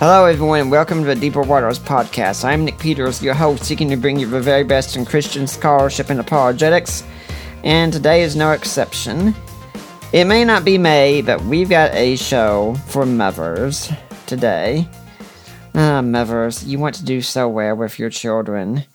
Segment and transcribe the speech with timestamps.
[0.00, 2.42] Hello, everyone, and welcome to the Deeper Waters podcast.
[2.42, 6.08] I'm Nick Peters, your host, seeking to bring you the very best in Christian scholarship
[6.08, 7.04] and apologetics,
[7.64, 9.34] and today is no exception.
[10.14, 13.92] It may not be May, but we've got a show for mothers
[14.24, 14.88] today.
[15.74, 18.86] Ah, mothers, you want to do so well with your children.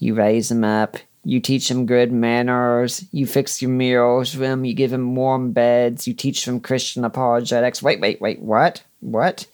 [0.00, 4.64] You raise them up, you teach them good manners, you fix your meals for them,
[4.64, 7.80] you give them warm beds, you teach them Christian apologetics.
[7.80, 8.82] Wait, wait, wait, what?
[8.98, 9.46] What?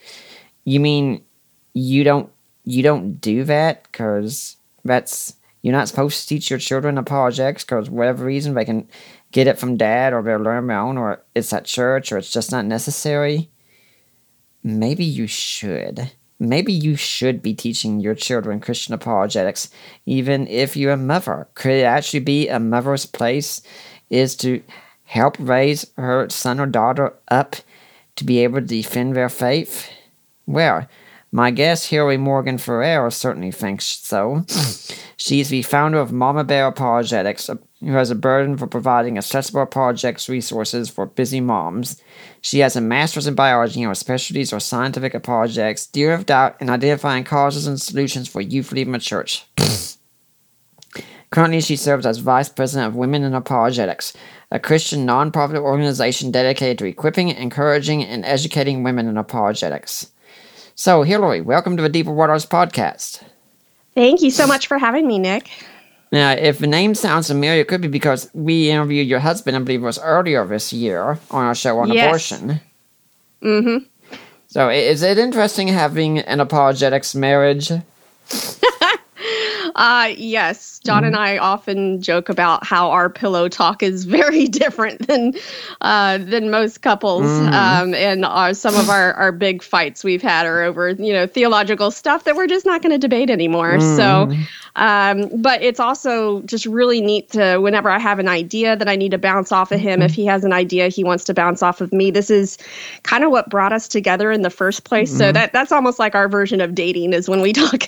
[0.65, 1.25] You mean
[1.73, 2.31] you don't
[2.65, 7.89] you don't do that because that's you're not supposed to teach your children apologetics because
[7.89, 8.89] whatever reason they can
[9.33, 12.33] get it from dad or they'll learn their own or it's at church or it's
[12.33, 13.51] just not necessary.
[14.63, 16.13] Maybe you should.
[16.39, 19.71] Maybe you should be teaching your children Christian apologetics,
[20.05, 21.49] even if you're a mother.
[21.55, 23.63] Could it actually be a mother's place
[24.11, 24.63] is to
[25.05, 27.57] help raise her son or daughter up
[28.17, 29.89] to be able to defend their faith?
[30.47, 30.87] Well,
[31.33, 34.45] my guest, Hillary Morgan Ferrer, certainly thinks so.
[35.17, 40.29] She's the founder of Mama Bear Apologetics, who has a burden for providing accessible apologetics
[40.29, 42.01] resources for busy moms.
[42.41, 46.57] She has a master's in biology and her specialties are scientific apologetics, theory of doubt,
[46.61, 49.47] and identifying causes and solutions for youth leaving the church.
[51.31, 54.13] Currently, she serves as Vice President of Women in Apologetics,
[54.53, 60.13] a Christian nonprofit organization dedicated to equipping, encouraging, and educating women in apologetics.
[60.75, 63.23] So, Hillary, welcome to the Deeper Waters podcast.
[63.95, 65.49] Thank you so much for having me, Nick.
[66.11, 69.61] Now, if the name sounds familiar, it could be because we interviewed your husband, I
[69.61, 72.07] believe it was earlier this year, on our show on Yes.
[72.07, 72.61] abortion.
[73.43, 73.85] Mm-hmm.
[74.49, 77.71] So, is it interesting having an apologetics marriage?
[79.75, 85.07] Uh, yes, John and I often joke about how our pillow talk is very different
[85.07, 85.35] than
[85.81, 90.47] uh, than most couples, um, and our, some of our, our big fights we've had
[90.47, 93.81] are over you know theological stuff that we're just not going to debate anymore.
[93.81, 94.33] So,
[94.77, 98.97] um, but it's also just really neat to whenever I have an idea that I
[98.97, 101.63] need to bounce off of him, if he has an idea he wants to bounce
[101.63, 102.11] off of me.
[102.11, 102.59] This is
[103.05, 105.17] kind of what brought us together in the first place.
[105.17, 107.85] So that that's almost like our version of dating is when we talk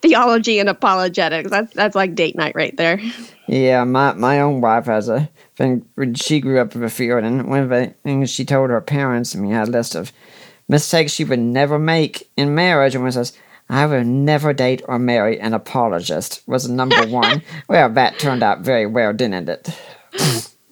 [0.00, 1.50] theology and apologetics.
[1.50, 3.00] That's that's like date night right there.
[3.48, 5.84] Yeah, my, my own wife has a thing.
[6.14, 9.34] She grew up in the field, and one of the things she told her parents,
[9.34, 10.12] I mean, I had a list of
[10.68, 13.32] mistakes she would never make in marriage, and one says,
[13.72, 17.42] I will never date or marry an apologist, was number one.
[17.68, 19.74] well, that turned out very well, didn't it?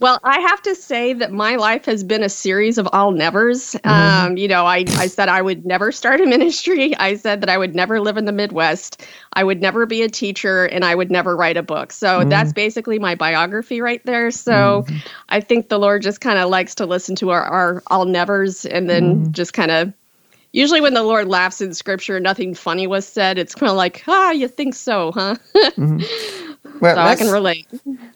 [0.00, 3.72] Well, I have to say that my life has been a series of all nevers.
[3.72, 3.88] Mm-hmm.
[4.26, 6.94] Um, you know, I, I said I would never start a ministry.
[6.96, 9.02] I said that I would never live in the Midwest.
[9.34, 11.92] I would never be a teacher and I would never write a book.
[11.92, 12.28] So mm.
[12.28, 14.30] that's basically my biography right there.
[14.30, 14.96] So mm-hmm.
[15.30, 18.66] I think the Lord just kind of likes to listen to our, our all nevers
[18.66, 19.32] and then mm-hmm.
[19.32, 19.92] just kind of
[20.52, 23.38] usually when the Lord laughs in scripture, and nothing funny was said.
[23.38, 25.36] It's kind of like, ah, you think so, huh?
[26.80, 27.66] Well, so I can relate.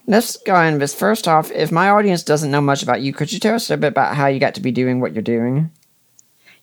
[0.06, 0.94] let's go in this.
[0.94, 3.76] First off, if my audience doesn't know much about you, could you tell us a
[3.76, 5.70] bit about how you got to be doing what you're doing?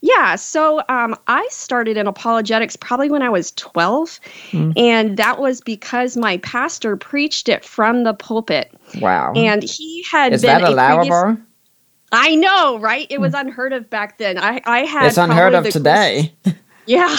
[0.01, 4.19] Yeah, so um, I started in apologetics probably when I was 12,
[4.75, 8.71] and that was because my pastor preached it from the pulpit.
[8.99, 9.33] Wow.
[9.35, 11.41] And he had Is been that a previous- allowable?
[12.11, 13.07] I know, right?
[13.09, 13.47] It was hmm.
[13.47, 14.37] unheard of back then.
[14.37, 16.33] I, I had It's unheard of today.
[16.85, 17.15] yeah,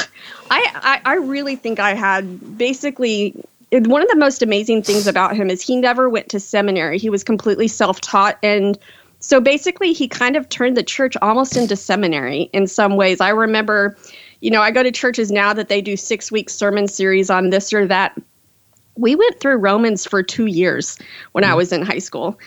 [0.51, 3.35] I, I I really think I had basically
[3.71, 6.99] one of the most amazing things about him is he never went to seminary.
[6.99, 8.79] He was completely self-taught and
[9.23, 13.21] so basically he kind of turned the church almost into seminary in some ways.
[13.21, 13.97] I remember,
[14.41, 17.73] you know, I go to churches now that they do 6-week sermon series on this
[17.73, 18.21] or that
[18.97, 20.99] we went through Romans for two years
[21.33, 22.39] when I was in high school,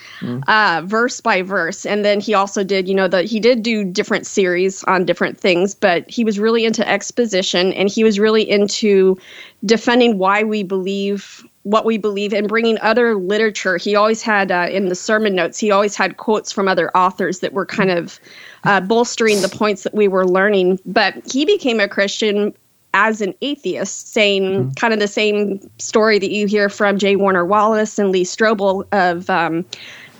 [0.46, 1.84] uh, verse by verse.
[1.84, 5.38] And then he also did, you know, the he did do different series on different
[5.38, 9.16] things, but he was really into exposition and he was really into
[9.64, 13.76] defending why we believe what we believe and bringing other literature.
[13.76, 17.40] He always had uh, in the sermon notes, he always had quotes from other authors
[17.40, 18.20] that were kind of
[18.62, 20.78] uh, bolstering the points that we were learning.
[20.86, 22.54] But he became a Christian
[22.96, 24.70] as an atheist, saying mm-hmm.
[24.70, 27.14] kind of the same story that you hear from J.
[27.14, 29.66] Warner Wallace and Lee Strobel of um,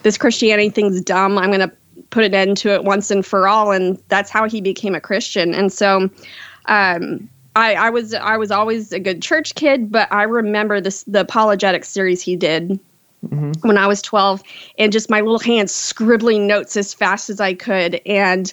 [0.03, 1.39] this Christianity thing's dumb.
[1.39, 1.73] I'm going to
[2.11, 3.73] put an end to it once and for all.
[3.73, 5.55] And that's how he became a Christian.
[5.55, 6.11] And so,
[6.67, 11.05] um, I, I was I was always a good church kid, but I remember this
[11.05, 12.79] the apologetic series he did
[13.25, 13.53] mm-hmm.
[13.67, 14.43] when I was 12
[14.77, 18.03] and just my little hands scribbling notes as fast as I could.
[18.05, 18.53] And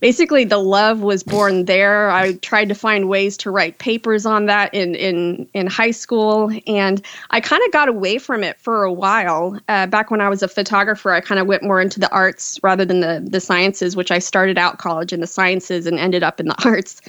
[0.00, 2.10] basically the love was born there.
[2.10, 6.50] I tried to find ways to write papers on that in, in, in high school.
[6.66, 9.58] And I kind of got away from it for a while.
[9.68, 12.58] Uh, back when I was a photographer, I kind of went more into the arts
[12.62, 16.22] rather than the, the sciences, which I started out college in the sciences and ended
[16.22, 17.00] up in the arts.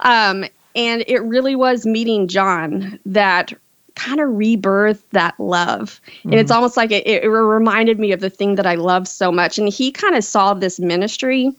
[0.00, 0.44] Um,
[0.74, 3.52] and it really was meeting John that
[3.96, 6.00] kind of rebirthed that love.
[6.06, 6.30] Mm-hmm.
[6.30, 6.56] And it's mm-hmm.
[6.56, 9.58] almost like it, it reminded me of the thing that I love so much.
[9.58, 11.52] And he kind of saw this ministry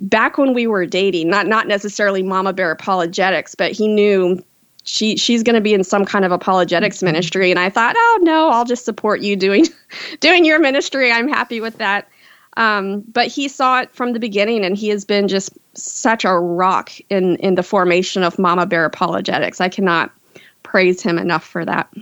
[0.00, 4.42] back when we were dating, not not necessarily Mama Bear apologetics, but he knew
[4.84, 7.06] she she's going to be in some kind of apologetics mm-hmm.
[7.06, 9.66] ministry and I thought, "Oh, no, I'll just support you doing
[10.20, 11.10] doing your ministry.
[11.12, 12.08] I'm happy with that."
[12.56, 16.32] Um, but he saw it from the beginning and he has been just such a
[16.32, 19.60] rock in in the formation of Mama Bear apologetics.
[19.60, 20.10] I cannot
[20.62, 21.92] praise him enough for that.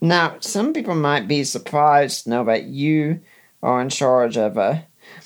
[0.00, 3.20] Now, some people might be surprised to know that you
[3.62, 4.80] are in charge of uh,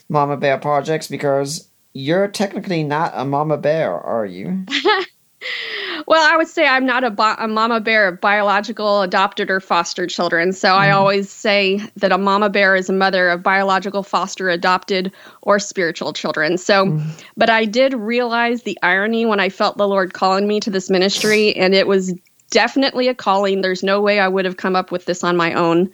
[0.09, 4.65] Mama Bear projects because you're technically not a mama bear, are you?
[6.07, 9.61] well, I would say I'm not a, bo- a, mama bear of biological, adopted, or
[9.61, 10.53] foster children.
[10.53, 10.73] So mm.
[10.73, 10.99] I mm-hmm.
[10.99, 16.13] always say that a mama bear is a mother of biological, foster, adopted, or spiritual
[16.13, 16.59] children.
[16.59, 17.25] So, mm.
[17.37, 20.91] but I did realize the irony when I felt the Lord calling me to this
[20.91, 22.15] ministry, and it was
[22.51, 23.63] definitely a calling.
[23.63, 25.91] There's no way I would have come up with this on my own.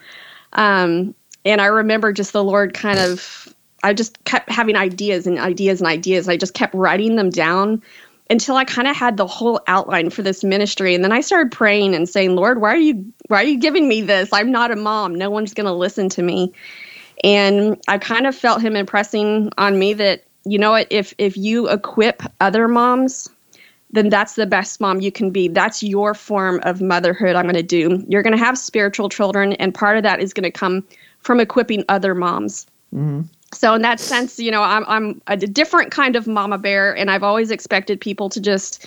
[0.52, 1.14] Um,
[1.44, 3.54] and I remember just the Lord kind of
[3.86, 6.28] I just kept having ideas and ideas and ideas.
[6.28, 7.80] I just kept writing them down
[8.28, 10.92] until I kind of had the whole outline for this ministry.
[10.92, 13.86] And then I started praying and saying, Lord, why are you why are you giving
[13.86, 14.30] me this?
[14.32, 15.14] I'm not a mom.
[15.14, 16.52] No one's gonna listen to me.
[17.22, 21.36] And I kind of felt him impressing on me that, you know what, if if
[21.36, 23.28] you equip other moms,
[23.92, 25.46] then that's the best mom you can be.
[25.46, 28.04] That's your form of motherhood I'm going to do.
[28.08, 30.84] You're going to have spiritual children, and part of that is going to come
[31.20, 32.66] from equipping other moms.
[32.92, 33.22] Mm-hmm
[33.56, 37.10] so in that sense, you know, I'm I'm a different kind of mama bear, and
[37.10, 38.86] I've always expected people to just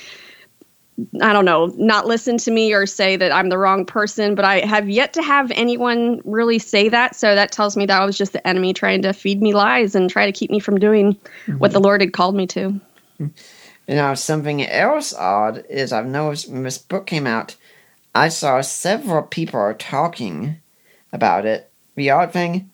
[1.22, 4.44] I don't know, not listen to me or say that I'm the wrong person, but
[4.44, 7.16] I have yet to have anyone really say that.
[7.16, 9.96] So that tells me that I was just the enemy trying to feed me lies
[9.96, 11.58] and try to keep me from doing mm-hmm.
[11.58, 12.80] what the Lord had called me to.
[13.18, 17.56] You know, something else odd is I've noticed when this book came out,
[18.14, 20.58] I saw several people are talking
[21.14, 21.72] about it.
[21.96, 22.72] The odd thing,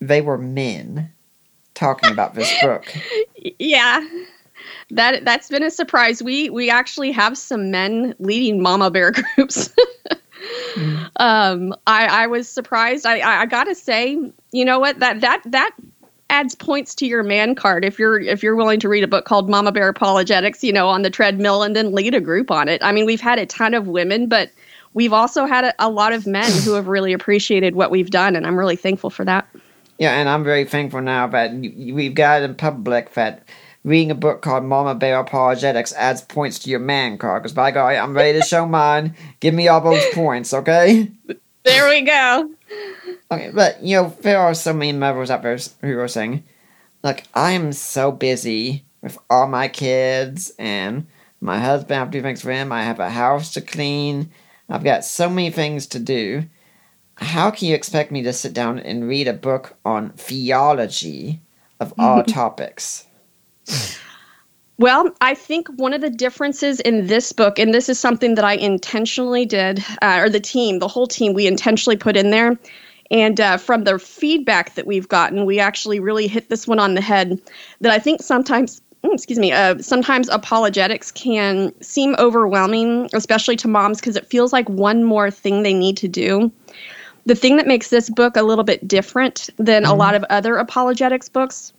[0.00, 1.11] they were men
[1.74, 2.92] talking about this book.
[3.58, 4.06] Yeah.
[4.90, 6.22] That that's been a surprise.
[6.22, 9.74] We we actually have some men leading mama bear groups.
[10.76, 11.10] mm.
[11.16, 13.04] um, I, I was surprised.
[13.04, 14.16] I, I, I gotta say,
[14.52, 15.72] you know what that that that
[16.30, 19.24] adds points to your man card if you're if you're willing to read a book
[19.24, 22.68] called Mama Bear Apologetics, you know, on the treadmill and then lead a group on
[22.68, 22.82] it.
[22.82, 24.50] I mean, we've had a ton of women, but
[24.94, 28.36] we've also had a, a lot of men who have really appreciated what we've done,
[28.36, 29.46] and I'm really thankful for that.
[29.98, 33.46] Yeah, and I'm very thankful now that we've got in public that
[33.84, 37.42] reading a book called Mama Bear Apologetics adds points to your man card.
[37.42, 39.14] Because by God, I'm ready to show mine.
[39.40, 41.10] Give me all those points, okay?
[41.64, 42.50] There we go.
[43.30, 46.44] Okay, but you know there are so many mothers out there who are saying,
[47.02, 51.06] "Look, I am so busy with all my kids and
[51.40, 51.92] my husband.
[51.96, 52.72] I have to do things for him.
[52.72, 54.30] I have a house to clean.
[54.68, 56.44] I've got so many things to do."
[57.16, 61.40] How can you expect me to sit down and read a book on theology
[61.80, 63.06] of all topics?
[64.78, 68.44] Well, I think one of the differences in this book, and this is something that
[68.44, 72.58] I intentionally did, uh, or the team, the whole team, we intentionally put in there.
[73.10, 76.94] And uh, from the feedback that we've gotten, we actually really hit this one on
[76.94, 77.40] the head.
[77.82, 83.68] That I think sometimes, mm, excuse me, uh, sometimes apologetics can seem overwhelming, especially to
[83.68, 86.50] moms, because it feels like one more thing they need to do
[87.26, 89.92] the thing that makes this book a little bit different than mm-hmm.
[89.92, 91.72] a lot of other apologetics books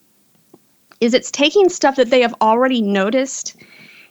[0.99, 3.55] is it's taking stuff that they have already noticed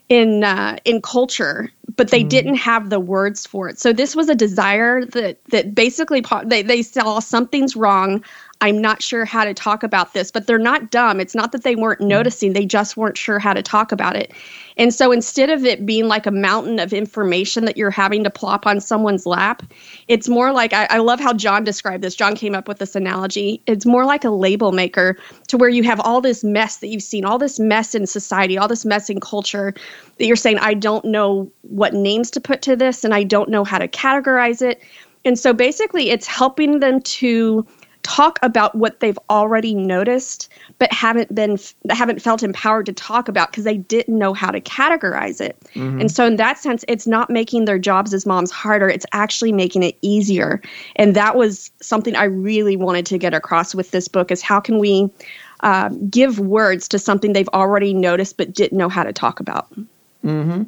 [0.09, 2.29] in uh, in culture, but they mm.
[2.29, 3.79] didn't have the words for it.
[3.79, 8.23] So this was a desire that that basically they they saw something's wrong.
[8.63, 11.19] I'm not sure how to talk about this, but they're not dumb.
[11.19, 12.09] It's not that they weren't mm-hmm.
[12.09, 14.33] noticing, they just weren't sure how to talk about it.
[14.77, 18.31] And so instead of it being like a mountain of information that you're having to
[18.31, 19.65] plop on someone's lap,
[20.07, 22.15] it's more like I, I, love how John described this.
[22.15, 23.61] John came up with this analogy.
[23.67, 27.03] It's more like a label maker to where you have all this mess that you've
[27.03, 29.75] seen, all this mess in society, all this mess in culture
[30.19, 33.51] that you're saying, I don't know what names to put to this and I don't
[33.51, 34.81] know how to categorize it.
[35.25, 37.67] And so basically, it's helping them to
[38.03, 41.57] talk about what they've already noticed but haven't been
[41.91, 46.01] haven't felt empowered to talk about because they didn't know how to categorize it mm-hmm.
[46.01, 49.53] and so in that sense it's not making their jobs as moms harder it's actually
[49.53, 50.61] making it easier
[50.97, 54.59] and that was something i really wanted to get across with this book is how
[54.59, 55.09] can we
[55.61, 59.73] uh, give words to something they've already noticed but didn't know how to talk about
[60.25, 60.65] mm-hmm.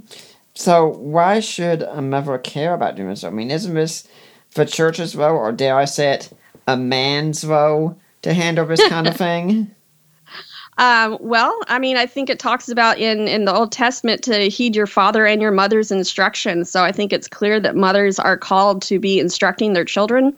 [0.55, 4.07] so why should a mother care about doing so i mean isn't this
[4.51, 6.31] for church as well or dare i say it
[6.67, 9.75] a man's role to handle this kind of thing?
[10.77, 14.49] Um, well, I mean, I think it talks about in in the Old Testament to
[14.49, 16.69] heed your father and your mother's instructions.
[16.69, 20.35] So I think it's clear that mothers are called to be instructing their children.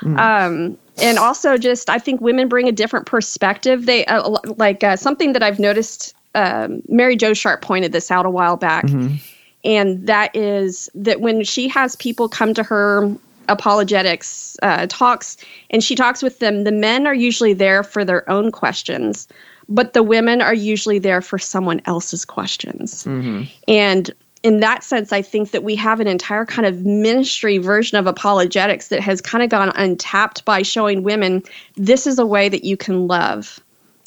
[0.00, 0.18] Mm.
[0.18, 3.84] Um, and also, just I think women bring a different perspective.
[3.84, 6.14] They uh, like uh, something that I've noticed.
[6.36, 8.86] Um, Mary Jo Sharp pointed this out a while back.
[8.86, 9.16] Mm-hmm.
[9.64, 13.14] And that is that when she has people come to her
[13.48, 15.36] apologetics uh, talks,
[15.70, 16.64] and she talks with them.
[16.64, 19.28] The men are usually there for their own questions,
[19.68, 23.04] but the women are usually there for someone else's questions.
[23.04, 23.44] Mm-hmm.
[23.68, 27.96] And in that sense, I think that we have an entire kind of ministry version
[27.96, 31.42] of apologetics that has kind of gone untapped by showing women
[31.76, 33.58] this is a way that you can love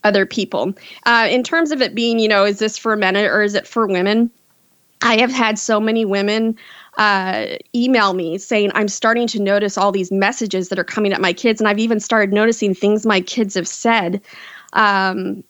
[0.04, 0.74] other people.
[1.08, 3.68] Uh, in terms of it being, you know, is this for men or is it
[3.68, 4.30] for women?
[5.02, 6.58] I have had so many women
[6.98, 11.22] uh, email me saying, I'm starting to notice all these messages that are coming at
[11.22, 11.62] my kids.
[11.62, 14.22] And I've even started noticing things my kids have said
[14.74, 15.44] um,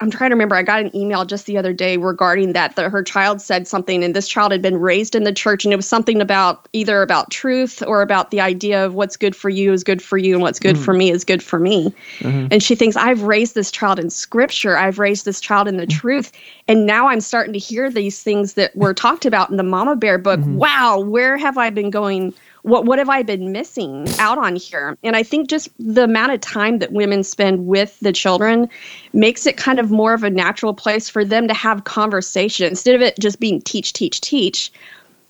[0.00, 0.54] I'm trying to remember.
[0.54, 4.04] I got an email just the other day regarding that that her child said something,
[4.04, 7.02] and this child had been raised in the church, and it was something about either
[7.02, 10.34] about truth or about the idea of what's good for you is good for you,
[10.34, 10.84] and what's good mm-hmm.
[10.84, 11.92] for me is good for me.
[12.20, 12.46] Mm-hmm.
[12.52, 15.86] And she thinks I've raised this child in Scripture, I've raised this child in the
[15.86, 15.98] mm-hmm.
[15.98, 16.30] truth,
[16.68, 19.96] and now I'm starting to hear these things that were talked about in the Mama
[19.96, 20.38] Bear book.
[20.38, 20.58] Mm-hmm.
[20.58, 22.32] Wow, where have I been going?
[22.68, 24.96] What what have I been missing out on here?
[25.02, 28.68] And I think just the amount of time that women spend with the children
[29.12, 32.94] makes it kind of more of a natural place for them to have conversation instead
[32.94, 34.70] of it just being teach, teach, teach.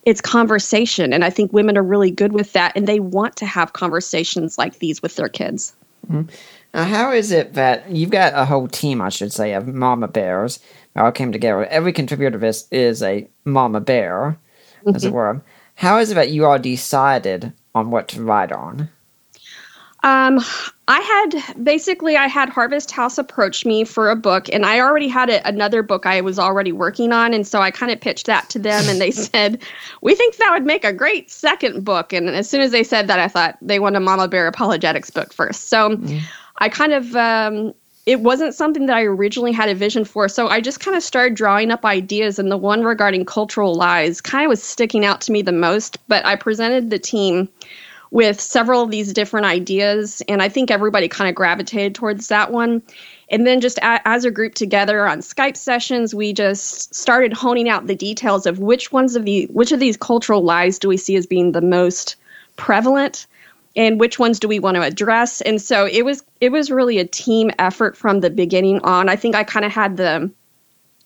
[0.04, 3.46] It's conversation, and I think women are really good with that, and they want to
[3.46, 5.74] have conversations like these with their kids.
[6.06, 6.30] Mm-hmm.
[6.72, 10.08] Now, how is it that you've got a whole team, I should say, of mama
[10.08, 10.60] bears
[10.94, 11.66] that all came together?
[11.66, 14.38] Every contributor to this is a mama bear,
[14.80, 14.96] mm-hmm.
[14.96, 15.16] as it mm-hmm.
[15.16, 15.42] were.
[15.78, 18.90] How is it that you all decided on what to write on?
[20.02, 20.40] Um,
[20.88, 25.06] I had basically I had Harvest House approach me for a book, and I already
[25.06, 28.26] had a, another book I was already working on, and so I kind of pitched
[28.26, 29.62] that to them, and they said,
[30.02, 33.06] "We think that would make a great second book." And as soon as they said
[33.06, 35.68] that, I thought they want a Mama Bear apologetics book first.
[35.68, 36.20] So mm.
[36.58, 37.72] I kind of um,
[38.08, 40.30] it wasn't something that I originally had a vision for.
[40.30, 44.22] So I just kind of started drawing up ideas, and the one regarding cultural lies
[44.22, 45.98] kind of was sticking out to me the most.
[46.08, 47.50] But I presented the team
[48.10, 52.50] with several of these different ideas, and I think everybody kind of gravitated towards that
[52.50, 52.80] one.
[53.28, 57.68] And then, just a, as a group together on Skype sessions, we just started honing
[57.68, 60.96] out the details of which ones of the which of these cultural lies do we
[60.96, 62.16] see as being the most
[62.56, 63.26] prevalent
[63.78, 65.40] and which ones do we want to address?
[65.40, 69.08] And so it was it was really a team effort from the beginning on.
[69.08, 70.30] I think i kind of had the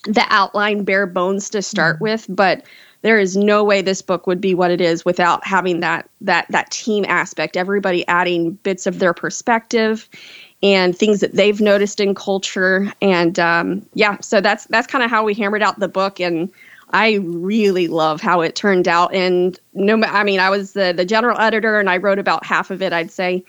[0.04, 2.04] the outline bare bones to start mm-hmm.
[2.04, 2.64] with but
[3.02, 6.46] there is no way this book would be what it is without having that that
[6.50, 10.08] that team aspect everybody adding bits of their perspective
[10.62, 12.92] and things that they've noticed in culture.
[13.02, 16.20] And um, yeah so that's that's kind of how we hammered out the book.
[16.20, 16.50] And
[16.92, 19.14] I really love how it turned out.
[19.14, 22.70] And no, I mean, I was the, the general editor and I wrote about half
[22.70, 23.44] of it, I'd say.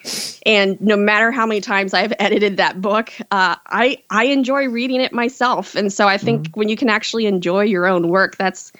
[0.45, 5.01] And no matter how many times I've edited that book, uh, I, I enjoy reading
[5.01, 5.75] it myself.
[5.75, 6.59] And so I think mm-hmm.
[6.59, 8.71] when you can actually enjoy your own work, that's,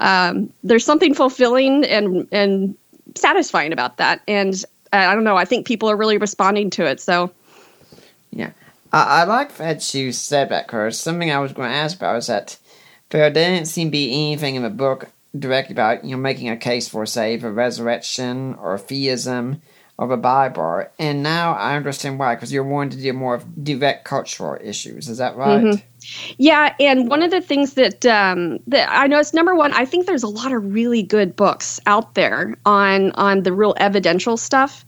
[0.00, 2.76] um, there's something fulfilling and, and
[3.14, 4.20] satisfying about that.
[4.28, 4.52] And
[4.92, 7.00] uh, I don't know, I think people are really responding to it.
[7.00, 7.30] So,
[8.32, 8.50] yeah.
[8.92, 10.98] I, I like that you said that, Chris.
[10.98, 12.58] Something I was going to ask about is that
[13.10, 16.56] there didn't seem to be anything in the book directly about you know making a
[16.56, 19.62] case for say the resurrection or theism
[20.00, 20.86] or the Bible.
[20.98, 25.10] And now I understand why, because you're wanting to deal more of direct cultural issues.
[25.10, 25.62] Is that right?
[25.62, 26.34] Mm-hmm.
[26.38, 30.06] Yeah, and one of the things that um, that I noticed, number one, I think
[30.06, 34.86] there's a lot of really good books out there on on the real evidential stuff.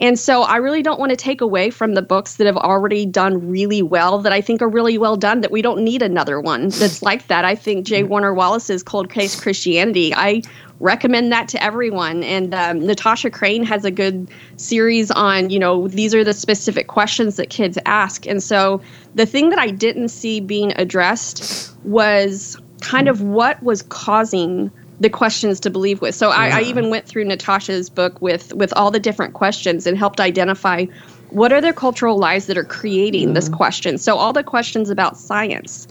[0.00, 3.04] And so I really don't want to take away from the books that have already
[3.04, 6.40] done really well, that I think are really well done, that we don't need another
[6.40, 7.44] one that's like that.
[7.44, 8.02] I think J.
[8.02, 10.42] Warner Wallace's Cold Case Christianity, I
[10.80, 12.22] recommend that to everyone.
[12.22, 16.86] And um, Natasha Crain has a good series on, you know, these are the specific
[16.86, 18.26] questions that kids ask.
[18.26, 18.80] And so
[19.14, 25.10] the thing that I didn't see being addressed was kind of what was causing the
[25.10, 26.14] questions to believe with.
[26.14, 26.36] So yeah.
[26.36, 30.20] I, I, even went through Natasha's book with with all the different questions and helped
[30.20, 30.84] identify
[31.30, 33.34] what are the cultural lies that are creating mm-hmm.
[33.34, 33.98] this question.
[33.98, 35.88] So all the questions about science,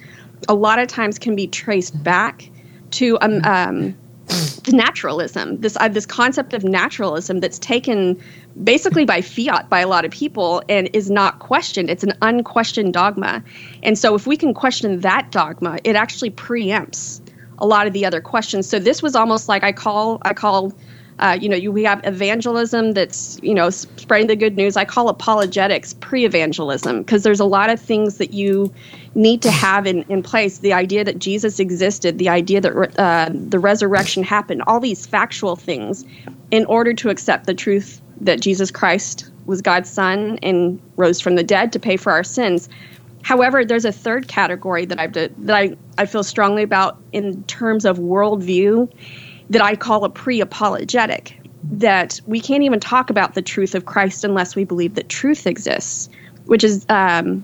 [0.47, 2.49] a lot of times can be traced back
[2.91, 3.97] to um, um
[4.67, 5.59] naturalism.
[5.59, 8.21] This uh, this concept of naturalism that's taken
[8.63, 11.89] basically by fiat by a lot of people and is not questioned.
[11.89, 13.43] It's an unquestioned dogma.
[13.81, 17.21] And so if we can question that dogma, it actually preempts
[17.59, 18.67] a lot of the other questions.
[18.67, 20.73] So this was almost like I call I call
[21.19, 24.77] uh, you know you, we have evangelism that's you know spreading the good news.
[24.77, 28.73] I call apologetics pre-evangelism because there's a lot of things that you
[29.15, 30.59] need to have in, in place.
[30.59, 35.55] The idea that Jesus existed, the idea that uh, the resurrection happened, all these factual
[35.55, 36.05] things,
[36.51, 41.35] in order to accept the truth that Jesus Christ was God's son and rose from
[41.35, 42.69] the dead to pay for our sins.
[43.21, 47.85] However, there's a third category that I that I, I feel strongly about in terms
[47.85, 48.91] of worldview
[49.49, 51.35] that I call a pre-apologetic.
[51.71, 55.45] That we can't even talk about the truth of Christ unless we believe that truth
[55.45, 56.09] exists,
[56.45, 57.43] which is um,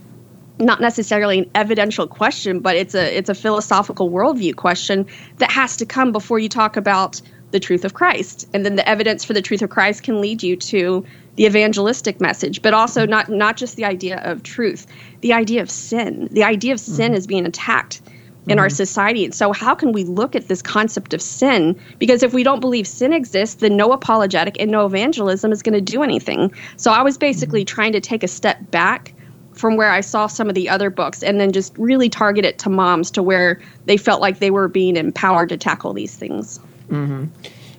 [0.57, 5.05] not necessarily an evidential question, but it's a it's a philosophical worldview question
[5.37, 8.87] that has to come before you talk about the truth of Christ, and then the
[8.87, 11.05] evidence for the truth of Christ can lead you to
[11.35, 14.87] the evangelistic message, but also not not just the idea of truth,
[15.21, 16.27] the idea of sin.
[16.31, 17.17] The idea of sin mm-hmm.
[17.17, 18.01] is being attacked
[18.47, 18.59] in mm-hmm.
[18.59, 19.25] our society.
[19.25, 21.79] And so how can we look at this concept of sin?
[21.99, 25.73] Because if we don't believe sin exists, then no apologetic and no evangelism is going
[25.73, 26.53] to do anything.
[26.77, 27.75] So I was basically mm-hmm.
[27.75, 29.13] trying to take a step back
[29.53, 32.59] from where I saw some of the other books and then just really target it
[32.59, 36.59] to moms to where they felt like they were being empowered to tackle these things.
[36.89, 37.25] Mm-hmm.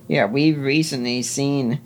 [0.09, 1.81] Yeah, we've recently seen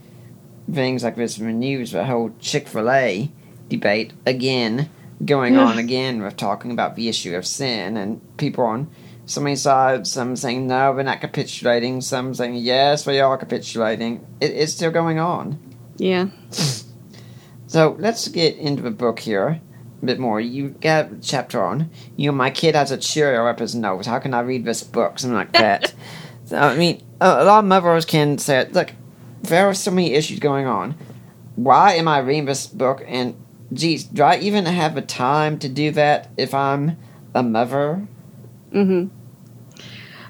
[0.73, 3.31] things like this in the news, the whole Chick fil A
[3.69, 4.91] debate again
[5.25, 8.91] going on again with talking about the issue of sin and people on
[9.27, 14.27] so many sides, some saying no, we're not capitulating, some saying yes, we are capitulating.
[14.41, 15.59] It, it's still going on.
[15.99, 16.29] Yeah.
[17.67, 19.61] so let's get into the book here
[20.03, 20.41] a bit more.
[20.41, 24.07] You got a chapter on, you know, my kid has a Cheerio up his nose.
[24.07, 25.19] How can I read this book?
[25.19, 25.95] Something like that.
[26.47, 28.91] so, I mean, a lot of mothers can say, look,
[29.43, 30.95] there are so many issues going on.
[31.57, 33.03] Why am I reading this book?
[33.07, 33.35] And
[33.73, 36.97] geez, do I even have a time to do that if I'm
[37.35, 38.07] a mother?
[38.73, 39.17] Mm-hmm.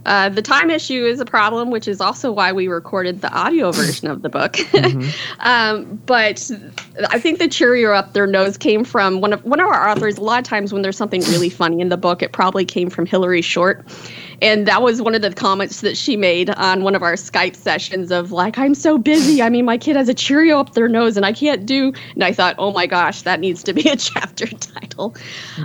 [0.06, 3.70] Uh, the time issue is a problem, which is also why we recorded the audio
[3.70, 4.54] version of the book.
[4.54, 5.10] mm-hmm.
[5.40, 6.50] um, but
[7.10, 10.18] I think the Cheerio up their nose came from one of one of our authors.
[10.18, 12.90] A lot of times when there's something really funny in the book, it probably came
[12.90, 13.84] from Hillary Short.
[14.42, 17.54] And that was one of the comments that she made on one of our Skype
[17.54, 19.42] sessions of like, I'm so busy.
[19.42, 21.92] I mean, my kid has a Cheerio up their nose and I can't do.
[22.14, 25.14] And I thought, oh my gosh, that needs to be a chapter title.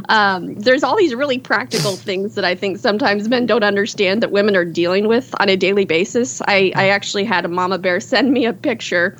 [0.10, 4.32] Um, there's all these really practical things that I think sometimes men don't understand that
[4.32, 6.42] women are dealing with on a daily basis.
[6.42, 9.18] I, I actually had a mama bear send me a picture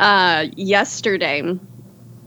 [0.00, 1.58] uh, yesterday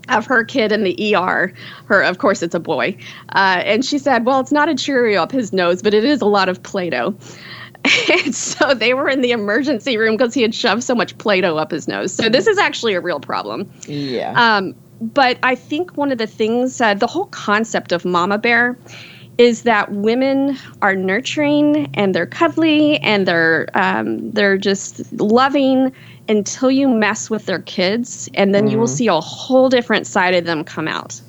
[0.10, 1.54] of her kid in the ER.
[1.86, 2.98] Her, of course, it's a boy,
[3.30, 6.22] uh, and she said, "Well, it's not a Cheerio up his nose, but it is
[6.22, 7.16] a lot of Play-Doh."
[8.12, 11.58] and so they were in the emergency room because he had shoved so much Play-Doh
[11.58, 12.14] up his nose.
[12.14, 13.70] So this is actually a real problem.
[13.88, 14.34] Yeah.
[14.38, 18.78] Um, but I think one of the things, uh, the whole concept of Mama Bear,
[19.38, 25.92] is that women are nurturing and they're cuddly and they're um, they're just loving
[26.30, 28.72] until you mess with their kids, and then mm-hmm.
[28.72, 28.96] you will mm-hmm.
[28.96, 31.20] see a whole different side of them come out.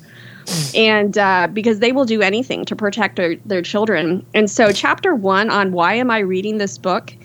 [0.75, 4.25] and uh, because they will do anything to protect their, their children.
[4.33, 7.15] And so, chapter one on why am I reading this book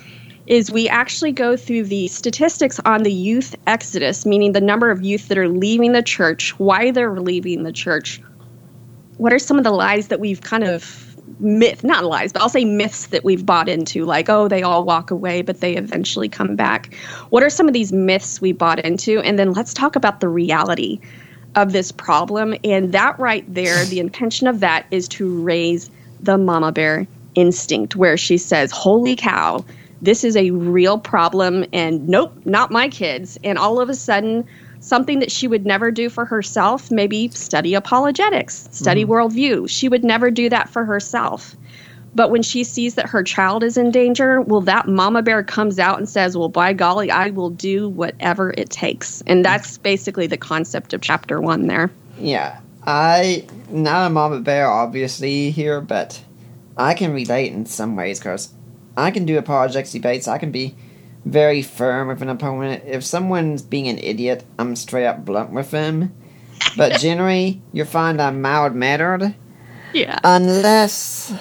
[0.47, 5.01] is we actually go through the statistics on the youth exodus, meaning the number of
[5.03, 8.21] youth that are leaving the church, why they're leaving the church,
[9.19, 12.49] what are some of the lies that we've kind of myth, not lies, but I'll
[12.49, 16.29] say myths that we've bought into, like, oh, they all walk away, but they eventually
[16.29, 16.95] come back.
[17.31, 19.21] What are some of these myths we bought into?
[19.21, 21.01] And then let's talk about the reality
[21.55, 22.55] of this problem.
[22.65, 25.91] And that right there, the intention of that is to raise
[26.21, 29.65] the mama bear instinct, where she says, holy cow,
[30.03, 31.65] this is a real problem.
[31.73, 33.39] And nope, not my kids.
[33.45, 34.47] And all of a sudden,
[34.81, 39.13] something that she would never do for herself, maybe study apologetics, study mm-hmm.
[39.13, 39.71] worldview.
[39.71, 41.55] She would never do that for herself.
[42.15, 45.79] But when she sees that her child is in danger, well, that mama bear comes
[45.79, 49.23] out and says, Well, by golly, I will do whatever it takes.
[49.27, 51.91] And that's basically the concept of chapter one there.
[52.19, 52.61] Yeah.
[52.85, 56.21] I, not a mama bear, obviously, here, but
[56.77, 58.53] I can relate in some ways because
[58.97, 60.27] I can do apologetics debates.
[60.27, 60.75] I can be
[61.25, 62.85] very firm with an opponent.
[62.87, 66.15] If someone's being an idiot, I'm straight up blunt with them.
[66.77, 69.35] But generally, you find I'm mild mannered.
[69.93, 70.19] Yeah.
[70.23, 71.35] Unless,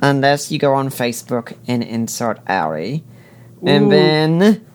[0.00, 3.02] unless you go on Facebook and insert Ari,
[3.64, 3.90] and Ooh.
[3.90, 4.66] then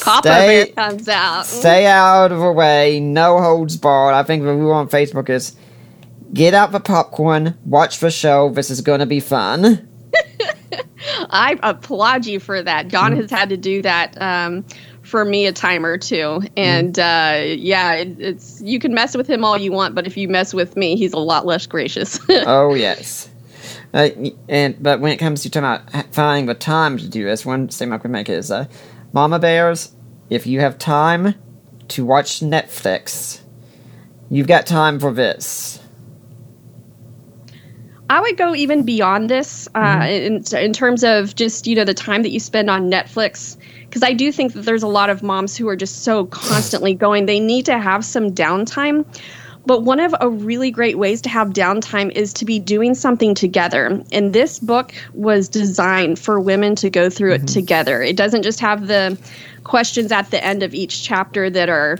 [0.00, 1.44] Papa stay, comes out.
[1.46, 4.14] stay out of the way, no holds barred.
[4.14, 5.54] I think the rule on Facebook is
[6.32, 8.48] get out the popcorn, watch the show.
[8.50, 9.86] This is gonna be fun.
[11.30, 12.88] I applaud you for that.
[12.88, 13.22] John Mm-hmm.
[13.22, 14.64] has had to do that um,
[15.02, 19.26] for me a time or two, and uh, yeah, it, it's you can mess with
[19.28, 22.18] him all you want, but if you mess with me, he's a lot less gracious.
[22.30, 23.28] oh yes.
[23.94, 24.10] Uh,
[24.48, 27.68] and but when it comes to talking about finding the time to do this, one
[27.70, 28.66] statement I could make is, uh,
[29.12, 29.92] Mama Bears,
[30.28, 31.34] if you have time
[31.88, 33.40] to watch Netflix,
[34.28, 35.80] you've got time for this.
[38.08, 41.94] I would go even beyond this uh, in, in terms of just you know the
[41.94, 45.22] time that you spend on Netflix because I do think that there's a lot of
[45.22, 47.26] moms who are just so constantly going.
[47.26, 49.04] They need to have some downtime.
[49.64, 53.34] But one of a really great ways to have downtime is to be doing something
[53.34, 54.00] together.
[54.12, 58.00] And this book was designed for women to go through it together.
[58.00, 59.18] It doesn't just have the
[59.64, 61.98] questions at the end of each chapter that are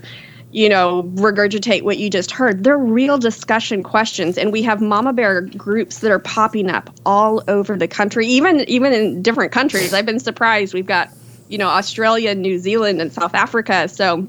[0.57, 2.65] you know, regurgitate what you just heard.
[2.65, 7.45] They're real discussion questions, and we have mama bear groups that are popping up all
[7.47, 9.93] over the country, even even in different countries.
[9.93, 10.73] I've been surprised.
[10.73, 11.11] We've got,
[11.51, 13.87] you know, Australia, New Zealand, and South Africa.
[13.87, 14.27] So,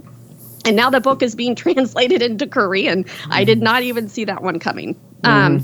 [0.66, 3.06] and now the book is being translated into Korean.
[3.30, 5.00] I did not even see that one coming.
[5.24, 5.64] Um,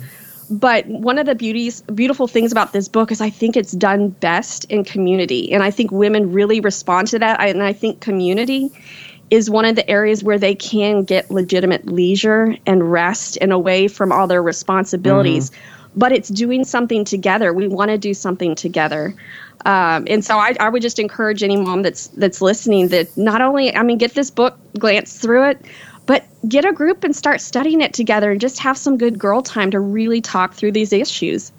[0.49, 4.09] but one of the beauties, beautiful things about this book is I think it's done
[4.09, 7.41] best in community, and I think women really respond to that.
[7.41, 8.71] And I think community
[9.29, 13.87] is one of the areas where they can get legitimate leisure and rest and away
[13.87, 15.51] from all their responsibilities.
[15.95, 17.53] But it's doing something together.
[17.53, 19.13] We want to do something together.
[19.65, 23.41] Um, and so I, I would just encourage any mom that's that's listening that not
[23.41, 25.61] only I mean get this book, glance through it,
[26.05, 29.41] but get a group and start studying it together and just have some good girl
[29.41, 31.51] time to really talk through these issues.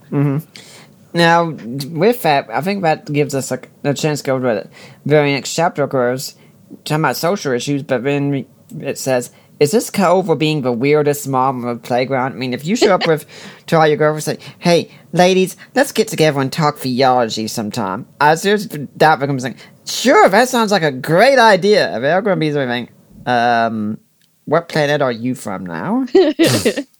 [1.14, 4.68] Now, with that, I think that gives us a, a chance to go to the
[5.06, 6.34] very next chapter, because
[6.84, 8.46] talking about social issues, but then
[8.80, 12.32] it says, is this code for being the weirdest mom on the playground?
[12.32, 13.24] I mean, if you show up with
[13.66, 18.34] to all your girlfriends, say, "Hey, ladies, let's get together and talk theology sometime," I
[18.34, 22.20] seriously doubt they're going to be saying, "Sure, that sounds like a great idea." They're
[22.20, 22.88] going to be saying,
[23.26, 23.98] "Um,
[24.44, 26.04] what planet are you from now?"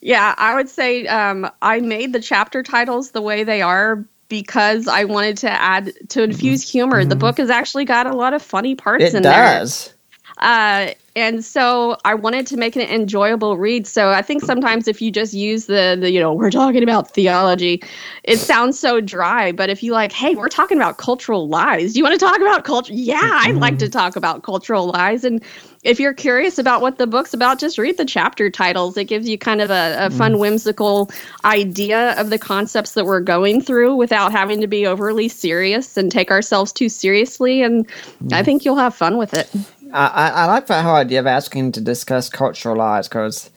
[0.00, 4.88] Yeah, I would say um, I made the chapter titles the way they are because
[4.88, 7.04] I wanted to add to infuse humor.
[7.04, 9.60] The book has actually got a lot of funny parts it in there.
[9.60, 9.94] does.
[10.36, 13.88] Uh, and so I wanted to make it an enjoyable read.
[13.88, 17.10] So I think sometimes if you just use the, the, you know, we're talking about
[17.10, 17.82] theology,
[18.22, 19.50] it sounds so dry.
[19.50, 21.94] But if you like, hey, we're talking about cultural lies.
[21.94, 22.92] Do you want to talk about culture?
[22.92, 25.24] Yeah, I'd like to talk about cultural lies.
[25.24, 25.42] And
[25.82, 28.96] if you're curious about what the book's about, just read the chapter titles.
[28.96, 30.38] It gives you kind of a, a fun, mm.
[30.38, 31.10] whimsical
[31.44, 36.12] idea of the concepts that we're going through without having to be overly serious and
[36.12, 37.62] take ourselves too seriously.
[37.62, 37.88] And
[38.32, 38.44] I mm.
[38.44, 39.50] think you'll have fun with it.
[39.92, 43.50] I, I, I like that whole idea of asking to discuss cultural lies because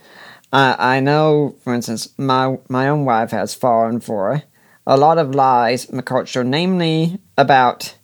[0.53, 4.43] I, I know, for instance, my my own wife has fallen for
[4.87, 7.95] a lot of lies in the culture, namely about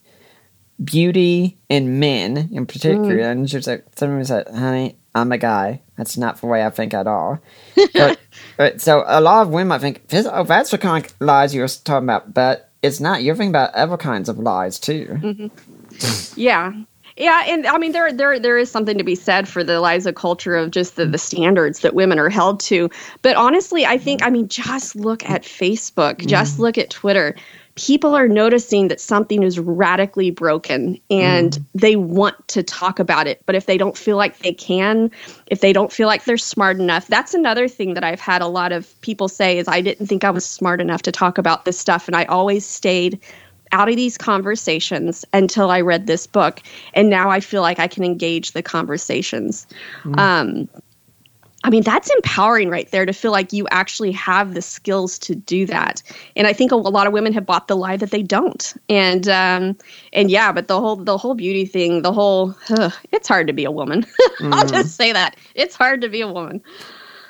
[0.84, 3.18] beauty and men in particular.
[3.18, 3.32] Mm.
[3.32, 5.82] And she was like, said, honey, I'm a guy.
[5.98, 7.40] That's not the way I think at all.
[7.94, 8.20] but,
[8.58, 11.68] but, so a lot of women might think, oh, that's the kind of lies you're
[11.68, 13.24] talking about, but it's not.
[13.24, 15.08] You're thinking about other kinds of lies too.
[15.10, 16.40] Mm-hmm.
[16.40, 16.74] Yeah.
[17.18, 20.16] Yeah, and I mean there there there is something to be said for the of
[20.16, 22.90] culture of just the, the standards that women are held to.
[23.24, 26.28] But honestly, I think I mean just look at Facebook, mm-hmm.
[26.28, 27.36] just look at Twitter.
[27.74, 31.64] People are noticing that something is radically broken and mm-hmm.
[31.76, 33.42] they want to talk about it.
[33.46, 35.12] But if they don't feel like they can,
[35.48, 38.48] if they don't feel like they're smart enough, that's another thing that I've had a
[38.48, 41.66] lot of people say is I didn't think I was smart enough to talk about
[41.66, 43.20] this stuff and I always stayed
[43.78, 46.62] out of these conversations until I read this book,
[46.94, 49.68] and now I feel like I can engage the conversations.
[50.18, 50.68] Um,
[51.64, 55.36] I mean, that's empowering right there to feel like you actually have the skills to
[55.36, 56.02] do that.
[56.36, 58.74] And I think a, lot of women have bought the lie that they don't.
[58.90, 59.78] And um,
[60.14, 63.54] and yeah, but the whole the whole beauty thing, the whole ugh, it's hard to
[63.54, 64.06] be a woman.
[64.40, 66.64] I'll just say that it's hard to be a woman.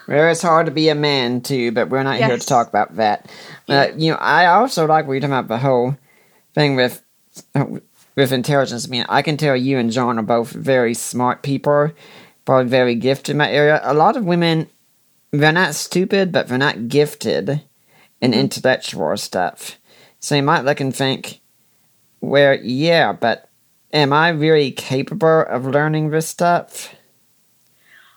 [0.08, 2.96] Well, it's hard to be a man too, but we're not here to talk about
[2.96, 3.30] that.
[3.68, 5.98] Uh, you know, I also like what you're talking about the whole
[6.58, 7.04] thing with
[8.16, 8.88] with intelligence.
[8.88, 11.92] I mean, I can tell you and John are both very smart people,
[12.46, 13.80] probably very gifted in that area.
[13.84, 14.68] A lot of women,
[15.32, 17.62] they're not stupid, but they're not gifted
[18.20, 19.78] in intellectual stuff.
[20.20, 21.42] So you might look and think,
[22.22, 23.50] well, yeah, but
[23.94, 26.92] am I really capable of learning this stuff?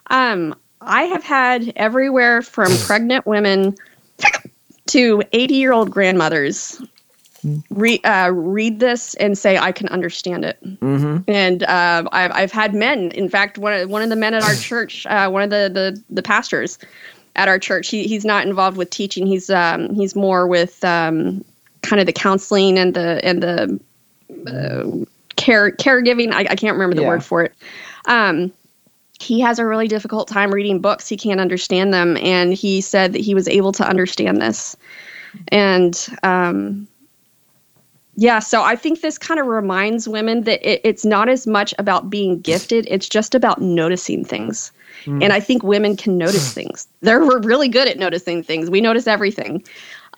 [0.09, 3.77] Um, I have had everywhere from pregnant women
[4.87, 6.81] to 80 year old grandmothers
[7.71, 10.59] re- uh, read this and say, I can understand it.
[10.63, 11.31] Mm-hmm.
[11.31, 14.43] And uh, I've, I've had men, in fact, one of, one of the men at
[14.43, 16.79] our church, uh, one of the, the, the pastors
[17.37, 19.27] at our church, he, he's not involved with teaching.
[19.27, 21.45] He's, um, he's more with um,
[21.83, 23.81] kind of the counseling and the, and the
[24.47, 25.05] uh,
[25.37, 26.33] care, caregiving.
[26.33, 27.09] I, I can't remember the Yeah.
[27.09, 27.55] word for it.
[28.07, 28.53] Um,
[29.21, 31.07] he has a really difficult time reading books.
[31.07, 32.17] He can't understand them.
[32.17, 34.77] And he said that he was able to understand this.
[35.49, 36.89] And um,
[38.21, 41.73] yeah, so I think this kind of reminds women that it, it's not as much
[41.79, 44.73] about being gifted, it's just about noticing things.
[45.07, 46.87] And I think women can notice things.
[47.01, 48.69] They're we're really good at noticing things.
[48.69, 49.65] We notice everything.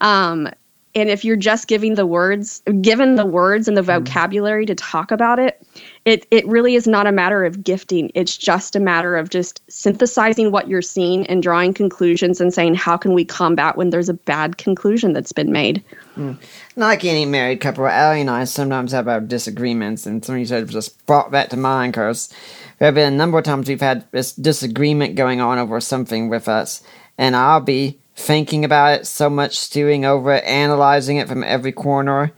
[0.01, 0.49] Um,
[0.97, 5.13] and if you're just giving the words, given the words and the vocabulary to talk
[5.13, 5.65] about it,
[6.05, 8.11] it it really is not a matter of gifting.
[8.15, 12.75] It's just a matter of just synthesizing what you're seeing and drawing conclusions and saying
[12.75, 15.83] how can we combat when there's a bad conclusion that's been made.
[16.15, 16.33] Hmm.
[16.77, 20.71] like any married couple, Allie and I sometimes have our disagreements, and somebody sort of
[20.71, 22.33] just brought that to mind because
[22.79, 26.29] there have been a number of times we've had this disagreement going on over something
[26.29, 26.83] with us,
[27.17, 31.73] and I'll be thinking about it so much, stewing over it, analyzing it from every
[31.73, 32.33] corner,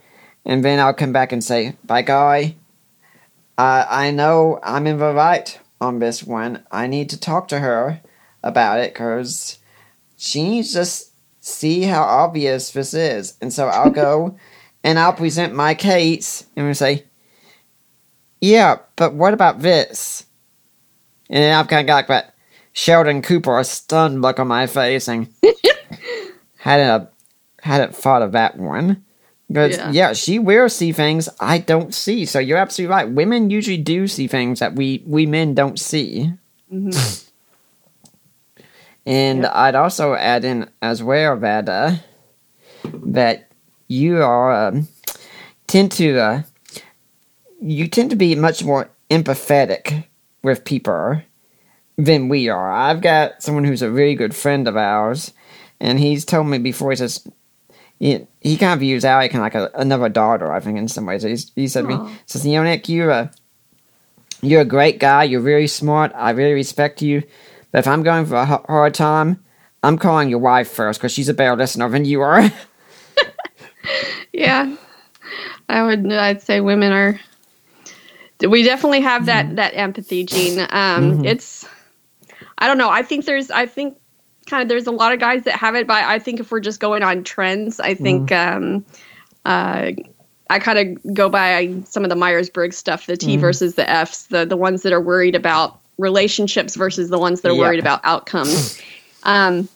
[0.45, 2.64] and then I'll come back and say, by golly, oh,
[3.57, 6.65] I, I know I'm in the right on this one.
[6.71, 8.01] I need to talk to her
[8.43, 9.59] about it because
[10.17, 10.87] she needs to
[11.41, 13.35] see how obvious this is.
[13.41, 14.37] And so I'll go
[14.85, 17.05] and I'll present my case and we say,
[18.41, 20.27] yeah, but what about this?
[21.31, 22.35] And then I've kind of got like that
[22.73, 25.29] Sheldon Cooper stunned look on my face and
[26.59, 27.07] hadn't, uh,
[27.63, 29.04] hadn't thought of that one.
[29.55, 29.91] Because, Yeah.
[29.93, 30.13] yeah.
[30.15, 32.27] she will see things I don't see.
[32.27, 33.09] So you're absolutely right.
[33.09, 36.33] Women usually do see things that we, we men don't see.
[39.07, 39.53] And Yep.
[39.55, 41.93] I'd also add in as well that uh,
[42.85, 43.51] that
[43.87, 44.89] you are um,
[45.67, 46.43] tend to uh,
[47.61, 50.05] you tend to be much more empathetic
[50.43, 51.21] with people
[51.99, 52.73] than we are.
[52.73, 55.33] I've got someone who's a really good friend of ours,
[55.81, 56.91] and he's told me before.
[56.91, 57.29] He says
[57.99, 60.53] he, he kind of views Allie kind of like a, another daughter.
[60.53, 61.23] I think in some ways.
[61.23, 62.05] He's, he said to Aw.
[62.05, 63.31] me, says, "You know, Nick, you're a
[64.43, 65.25] you're a great guy.
[65.25, 66.13] You're very smart.
[66.15, 67.23] I really respect you."
[67.73, 69.43] But if I'm going for a h- hard time,
[69.83, 72.51] I'm calling your wife first because she's a better listener than you are.
[74.33, 74.75] Yeah,
[75.69, 76.11] I would.
[76.13, 77.21] I'd say women are.
[78.41, 80.67] We definitely have that that empathy gene.
[80.71, 81.65] Um, It's.
[82.59, 82.91] I don't know.
[82.91, 83.51] I think there's.
[83.51, 83.97] I think
[84.47, 86.61] kind of there's a lot of guys that have it, but I think if we're
[86.61, 88.33] just going on trends, I think.
[88.33, 88.85] Um,
[89.45, 89.93] uh,
[90.51, 93.89] I kind of go by some of the Myers Briggs stuff, the T versus the
[93.89, 97.61] Fs, the the ones that are worried about relationships versus the ones that are Yeah.
[97.61, 98.81] worried about outcomes.
[99.23, 99.69] um,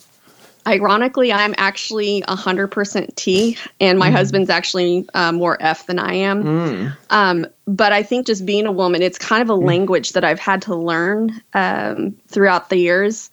[0.67, 6.45] ironically, I'm actually 100% T, and my husband's actually uh, more F than I am.
[6.45, 6.97] Mm.
[7.11, 10.41] Um, but I think just being a woman, it's kind of a language that I've
[10.41, 13.31] had to learn um, throughout the years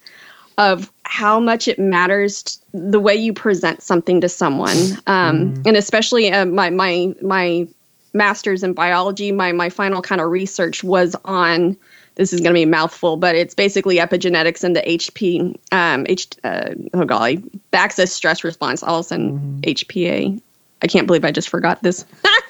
[0.58, 5.76] of how much it matters t- the way you present something to someone, um, and
[5.76, 7.66] especially uh, my my my
[8.12, 9.32] master's in biology.
[9.32, 11.76] My my final kind of research was on.
[12.16, 16.06] This is going to be a mouthful, but it's basically epigenetics and the HP, um,
[16.08, 20.40] H, uh, oh golly, Baxis stress response, also HPA.
[20.80, 22.06] I can't believe I just forgot this.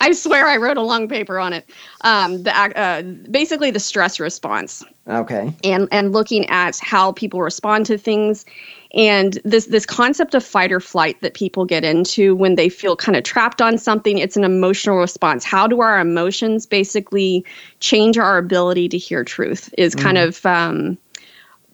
[0.00, 1.68] I swear I wrote a long paper on it.
[2.00, 4.84] Um, the uh, basically the stress response.
[5.06, 5.54] Okay.
[5.62, 8.46] and and looking at how people respond to things.
[8.94, 12.96] And this this concept of fight or flight that people get into when they feel
[12.96, 15.44] kind of trapped on something it's an emotional response.
[15.44, 17.44] How do our emotions basically
[17.80, 20.96] change our ability to hear truth is kind of um,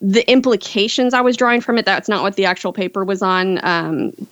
[0.01, 1.85] the implications i was drawing from it.
[1.85, 3.65] That's not what the actual paper was on.
[3.65, 4.27] Um,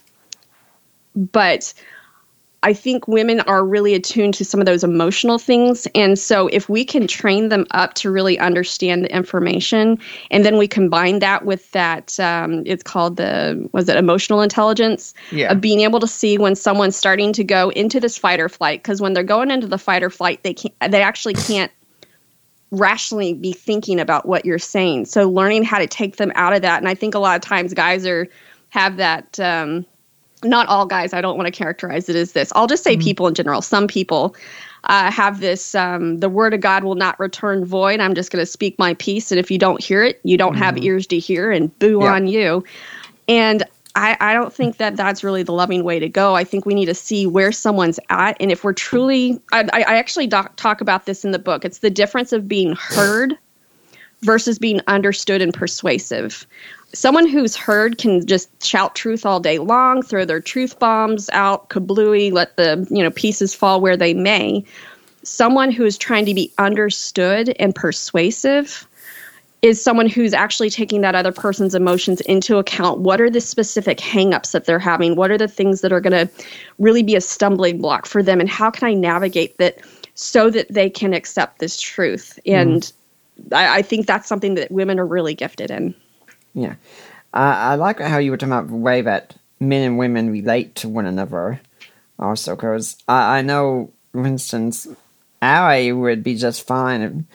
[1.14, 1.72] but
[2.62, 5.86] I think women are really attuned to some of those emotional things.
[5.94, 9.98] And so, if we can train them up to really understand the information,
[10.30, 15.14] and then we combine that with that, um, it's called the, was it emotional intelligence?
[15.30, 15.52] Yeah.
[15.52, 18.82] Of being able to see when someone's starting to go into this fight or flight.
[18.82, 21.70] Because when they're going into the fight or flight, they can't, they actually can't
[22.70, 25.06] rationally be thinking about what you're saying.
[25.06, 26.78] So learning how to take them out of that.
[26.78, 28.28] And I think a lot of times guys are
[28.70, 29.86] have that um,
[30.44, 32.52] not all guys, I don't want to characterize it as this.
[32.54, 33.02] I'll just say mm-hmm.
[33.02, 33.62] people in general.
[33.62, 34.34] Some people
[34.84, 38.00] uh, have this um, the word of God will not return void.
[38.00, 39.32] I'm just going to speak my piece.
[39.32, 40.62] And if you don't hear it, you don't mm-hmm.
[40.62, 42.64] have ears to hear, and boo on you.
[43.28, 46.36] And I, I don't think that that's really the loving way to go.
[46.36, 48.36] I think we need to see where someone's at.
[48.38, 51.78] And if we're truly, I, I actually doc, talk about this in the book, it's
[51.78, 53.36] the difference of being heard
[54.22, 56.46] versus being understood and persuasive
[56.92, 61.68] someone who's heard can just shout truth all day long, throw their truth bombs out,
[61.68, 64.64] kablooey, let the you know pieces fall where they may.
[65.22, 68.86] Someone who is trying to be understood and persuasive
[69.60, 73.00] is someone who's actually taking that other person's emotions into account.
[73.00, 75.16] What are the specific hangups that they're having?
[75.16, 76.32] What are the things that are going to
[76.78, 78.40] really be a stumbling block for them?
[78.40, 79.80] And how can I navigate that
[80.14, 82.38] so that they can accept this truth?
[82.46, 83.56] And mm.
[83.56, 85.92] I, I think that's something that women are really gifted in.
[86.58, 86.74] Yeah.
[87.32, 90.88] I like how you were talking about the way that men and women relate to
[90.88, 91.60] one another
[92.18, 94.88] also, because I, I know, for instance,
[95.40, 97.26] I would be just fine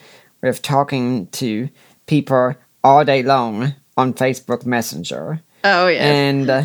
[0.42, 1.70] with talking to
[2.06, 5.40] people all day long on Facebook Messenger.
[5.62, 6.04] Oh, yeah.
[6.04, 6.64] And uh,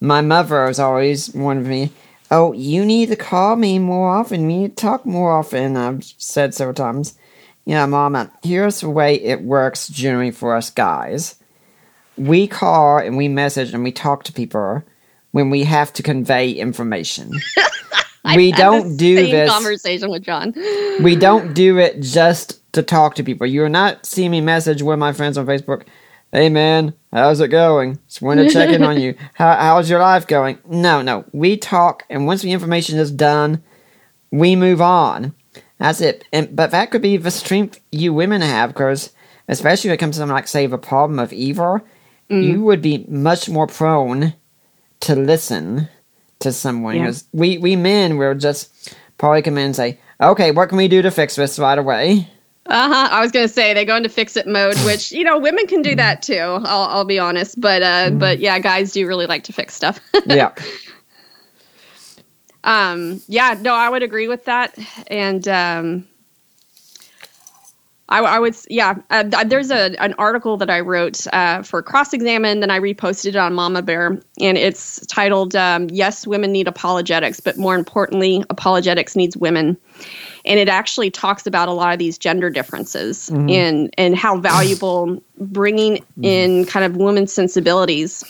[0.00, 1.92] my mother was always warning me,
[2.30, 4.46] oh, you need to call me more often.
[4.46, 5.76] We need to talk more often.
[5.76, 7.18] I've said several times,
[7.66, 11.36] yeah, Mama, here's the way it works generally for us guys
[12.16, 14.82] we call and we message and we talk to people
[15.32, 17.32] when we have to convey information.
[18.36, 20.52] we don't do this conversation with John.
[21.02, 23.46] we don't do it just to talk to people.
[23.46, 25.86] You're not seeing me message with my friends on Facebook.
[26.32, 27.98] Hey man, how's it going?
[28.08, 29.14] Just want to check in on you.
[29.34, 30.58] How, how's your life going?
[30.68, 31.24] No, no.
[31.32, 33.62] We talk, and once the information is done,
[34.32, 35.32] we move on.
[35.78, 36.26] That's it.
[36.32, 39.12] And but that could be the strength you women have, because
[39.46, 41.80] especially when it comes to something like say the problem of evil,
[42.30, 42.42] mm.
[42.42, 44.34] you would be much more prone
[45.00, 45.88] to listen
[46.40, 46.96] to someone.
[46.96, 47.12] Yeah.
[47.32, 51.02] We we men will just probably come in and say, "Okay, what can we do
[51.02, 52.28] to fix this right away?"
[52.66, 53.08] Uh huh.
[53.10, 55.82] I was gonna say they go into fix it mode, which you know women can
[55.82, 56.38] do that too.
[56.38, 58.18] I'll I'll be honest, but uh, mm.
[58.18, 60.00] but yeah, guys do really like to fix stuff.
[60.26, 60.52] yeah.
[62.64, 63.20] Um.
[63.28, 63.56] Yeah.
[63.60, 64.76] No, I would agree with that,
[65.08, 66.08] and um.
[68.14, 68.94] I, I would, yeah.
[69.10, 73.30] Uh, there's a an article that I wrote uh, for Cross Examine, then I reposted
[73.30, 78.44] it on Mama Bear, and it's titled um, "Yes, Women Need Apologetics, but more importantly,
[78.50, 79.76] apologetics needs women."
[80.44, 83.50] And it actually talks about a lot of these gender differences mm-hmm.
[83.50, 86.24] and and how valuable bringing mm-hmm.
[86.24, 88.22] in kind of women's sensibilities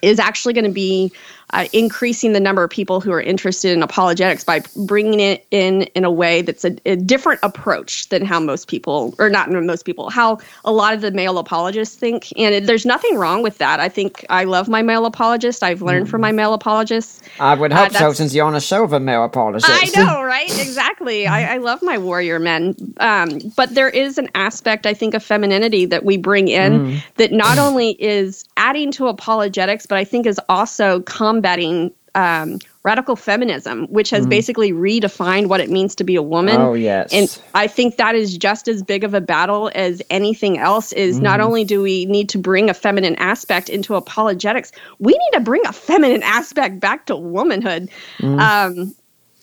[0.00, 1.12] is actually going to be
[1.54, 5.82] uh, increasing the number of people who are interested in apologetics by bringing it in
[5.94, 9.84] in a way that's a, a, different approach than how most people, or not most
[9.84, 12.32] people, how a lot of the male apologists think.
[12.36, 13.78] And it, there's nothing wrong with that.
[13.78, 15.62] I think I love my male apologist.
[15.62, 16.10] I've learned mm.
[16.10, 17.22] from my male apologists.
[17.38, 19.66] I would hope uh, so, since you're on a show of a male apologist.
[19.68, 20.50] I know, right?
[20.58, 21.28] Exactly.
[21.28, 22.74] I, I, love my warrior men.
[22.98, 27.02] Um, but there is an aspect, I think, of femininity that we bring in mm.
[27.14, 32.58] that not only is adding to apologetics, but I think is also combating combating um,
[32.84, 34.30] radical feminism, which has mm.
[34.30, 36.56] basically redefined what it means to be a woman.
[36.60, 37.12] Oh, yes.
[37.12, 41.18] And I think that is just as big of a battle as anything else is
[41.18, 41.22] mm.
[41.22, 41.48] not mm-hmm.
[41.48, 45.66] only do we need to bring a feminine aspect into apologetics, we need to bring
[45.66, 47.90] a feminine aspect back to womanhood.
[48.20, 48.40] Mm.
[48.40, 48.94] Um,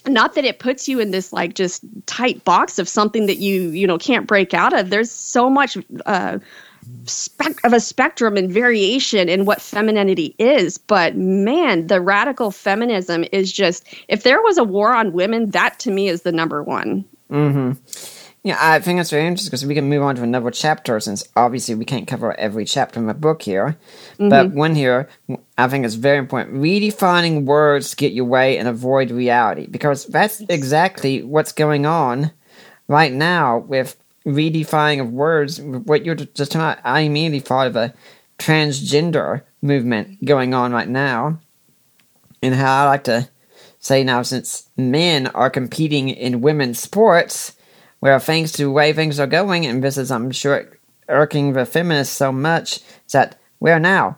[0.07, 3.69] not that it puts you in this like just tight box of something that you
[3.69, 6.39] you know can't break out of there's so much uh,
[7.05, 10.77] spec- of a spectrum and variation in what femininity is.
[10.77, 15.79] But man, the radical feminism is just if there was a war on women, that
[15.79, 17.05] to me is the number one.
[17.29, 17.73] Mm-hmm.
[18.43, 21.23] Yeah, I think that's very interesting because we can move on to another chapter since
[21.35, 23.77] obviously we can't cover every chapter in the book here.
[24.13, 24.29] Mm-hmm.
[24.29, 25.09] But one here,
[25.59, 26.55] I think is very important.
[26.55, 32.31] Redefining words to get your way and avoid reality because that's exactly what's going on
[32.87, 37.75] right now with redefining of words, what you're just talking about, I immediately thought of
[37.75, 37.93] a
[38.37, 41.39] transgender movement going on right now.
[42.41, 43.29] And how I like to
[43.79, 47.53] say now, since men are competing in women's sports,
[47.99, 51.65] where thanks to the way things are going, and this is, I'm sure, irking the
[51.65, 54.17] feminists so much, is that where now?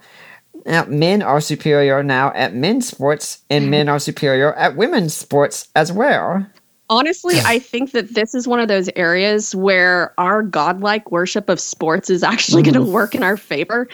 [0.65, 5.67] Now, men are superior now at men's sports, and men are superior at women's sports
[5.75, 6.45] as well
[6.89, 11.59] honestly, I think that this is one of those areas where our godlike worship of
[11.59, 12.73] sports is actually mm.
[12.73, 13.87] going to work in our favor.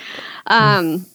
[0.48, 1.06] Um,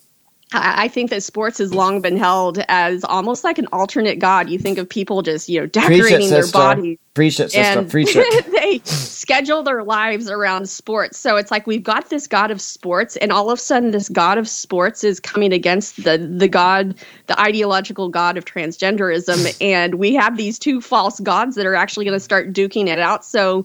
[0.53, 4.49] I think that sports has long been held as almost like an alternate god.
[4.49, 6.99] You think of people just, you know, decorating it, their bodies.
[7.14, 7.80] Preach it, sister.
[7.80, 8.47] And Preach it.
[8.53, 11.18] they schedule their lives around sports.
[11.18, 14.09] So it's like we've got this god of sports, and all of a sudden, this
[14.09, 16.95] god of sports is coming against the the god,
[17.26, 22.05] the ideological god of transgenderism, and we have these two false gods that are actually
[22.05, 23.24] going to start duking it out.
[23.24, 23.64] So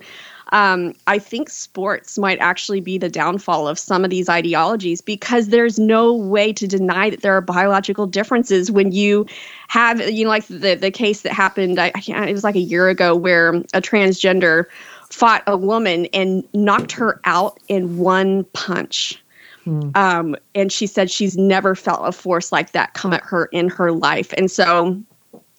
[0.51, 5.49] um, I think sports might actually be the downfall of some of these ideologies because
[5.49, 9.25] there's no way to deny that there are biological differences when you
[9.67, 12.59] have, you know, like the, the case that happened, I, can't, it was like a
[12.59, 14.65] year ago where a transgender
[15.09, 19.21] fought a woman and knocked her out in one punch.
[19.93, 23.69] Um, and she said she's never felt a force like that come at her in
[23.69, 24.33] her life.
[24.35, 24.99] And so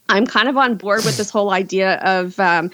[0.09, 2.73] I'm kind of on board with this whole idea of, um,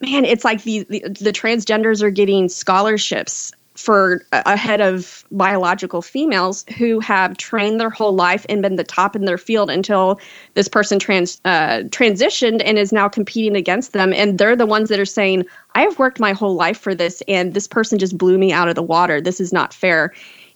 [0.00, 6.64] man, it's like the, the the transgenders are getting scholarships for ahead of biological females
[6.78, 10.20] who have trained their whole life and been the top in their field until
[10.54, 14.12] this person trans uh, transitioned and is now competing against them.
[14.12, 17.20] And they're the ones that are saying i have worked my whole life for this
[17.26, 19.20] and this person just blew me out of the water.
[19.20, 20.12] This is not fair.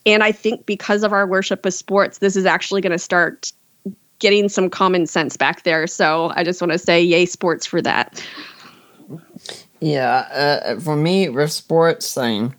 [0.07, 3.53] And i think because of our worship of sports this is actually going to start
[4.21, 5.89] getting some common sense back there.
[5.89, 8.25] So i just want to say yay sports for that
[9.81, 10.17] Yeah,
[10.75, 12.55] uh, for me, with sports thing,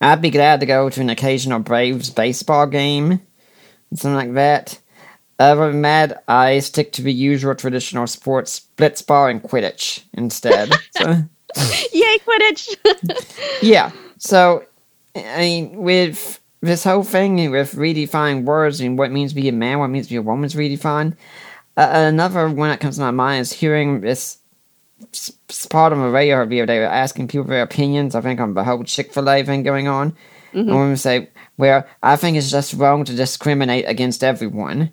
[0.00, 3.20] I'd be glad to go to an occasional Braves baseball game,
[3.94, 4.78] something like that.
[5.38, 10.72] Other than that, I stick to the usual traditional sports, blitzball and Quidditch instead.
[10.96, 11.24] so,
[11.92, 12.76] yay quidditch
[13.62, 14.64] yeah, so,
[15.14, 19.48] I mean, with this whole thing with redefining words and what it means to be
[19.48, 21.16] a man, what it means to be a woman is redefined,
[21.76, 24.38] uh, another one that comes to my mind is hearing this
[25.12, 28.14] spot on the radio the other day asking people their opinions.
[28.14, 30.16] I think on the whole Chick Fil A thing going on,
[30.52, 34.90] and women say, "Well, I think it's just wrong to discriminate against everyone,"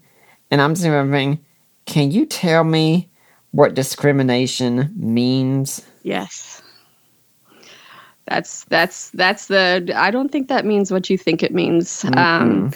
[0.51, 1.39] and I'm just wondering,
[1.85, 3.09] can you tell me
[3.51, 5.81] what discrimination means?
[6.03, 6.61] Yes.
[8.27, 12.03] That's that's that's the I don't think that means what you think it means.
[12.17, 12.71] Um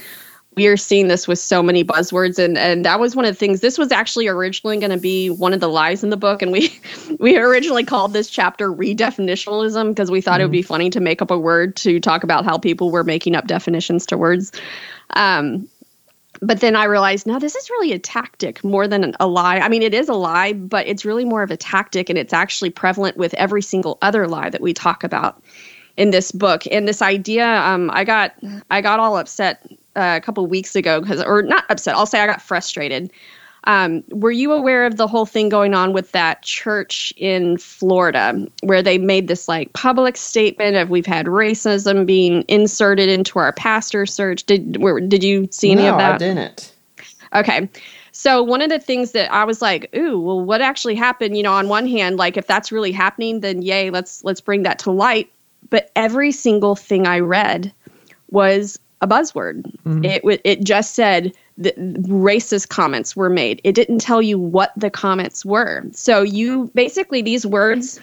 [0.59, 3.39] we are seeing this with so many buzzwords and and that was one of the
[3.39, 6.41] things this was actually originally going to be one of the lies in the book
[6.41, 6.77] and we
[7.19, 11.21] we originally called this chapter redefinitionalism because we thought it would be funny to make
[11.21, 14.51] up a word to talk about how people were making up definitions to words
[15.11, 15.65] um
[16.41, 19.57] but then I realized, no, this is really a tactic more than a lie.
[19.57, 22.31] I mean, it is a lie, but it's really more of a tactic, and it's
[22.31, 25.43] actually prevalent with every single other lie that we talk about
[25.97, 26.63] in this book.
[26.71, 28.35] And this idea, um, I got,
[28.71, 31.95] I got all upset uh, a couple weeks ago because, or not upset.
[31.95, 33.11] I'll say I got frustrated.
[33.65, 38.47] Um, were you aware of the whole thing going on with that church in Florida
[38.63, 43.51] where they made this like public statement of we've had racism being inserted into our
[43.51, 44.45] pastor search?
[44.45, 46.15] Did where, did you see any no, of that?
[46.15, 46.73] I didn't.
[47.35, 47.69] Okay.
[48.11, 51.37] So one of the things that I was like, ooh, well, what actually happened?
[51.37, 54.63] You know, on one hand, like if that's really happening, then yay, let's let's bring
[54.63, 55.31] that to light.
[55.69, 57.71] But every single thing I read
[58.31, 59.63] was a buzzword.
[59.85, 60.05] Mm-hmm.
[60.05, 63.61] It wa- it just said that racist comments were made.
[63.63, 65.83] It didn't tell you what the comments were.
[65.91, 67.99] So you basically these words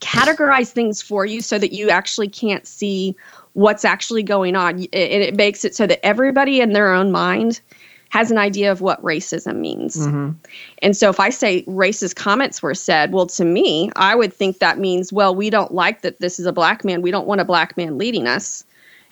[0.00, 3.16] categorize things for you so that you actually can't see
[3.54, 4.74] what's actually going on.
[4.74, 7.60] And it makes it so that everybody in their own mind
[8.10, 9.96] has an idea of what racism means.
[9.96, 10.32] Mm-hmm.
[10.82, 14.58] And so if I say racist comments were said, well, to me, I would think
[14.58, 17.02] that means, well, we don't like that this is a black man.
[17.02, 18.64] We don't want a black man leading us.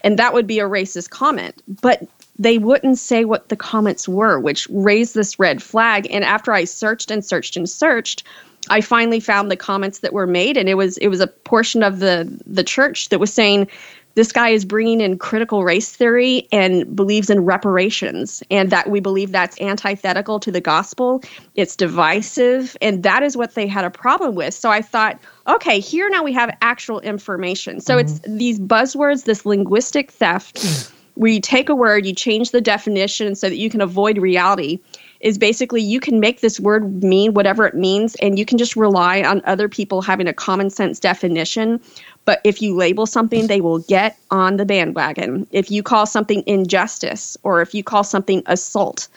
[0.04, 1.60] And that would be a racist comment.
[1.66, 2.06] But
[2.38, 6.06] they wouldn't say what the comments were, which raised this red flag.
[6.10, 8.22] And after I searched and searched and searched,
[8.68, 11.82] I finally found the comments that were made, and it was it was a portion
[11.82, 13.68] of the the church that was saying
[14.14, 19.00] this guy is bringing in critical race theory and believes in reparations, and that we
[19.00, 21.22] believe that's antithetical to the gospel.
[21.56, 24.54] It's divisive, and that is what they had a problem with.
[24.54, 27.80] So I thought, okay, here now we have actual information.
[27.80, 28.38] So it's mm-hmm.
[28.38, 30.92] these buzzwords, this linguistic theft mm.
[31.14, 34.78] where you take a word, you change the definition so that you can avoid reality,
[35.20, 38.76] is basically you can make this word mean whatever it means, and you can just
[38.76, 41.80] rely on other people having a common sense definition.
[42.24, 45.46] But if you label something, they will get on the bandwagon.
[45.50, 49.08] If you call something injustice, or if you call something assault,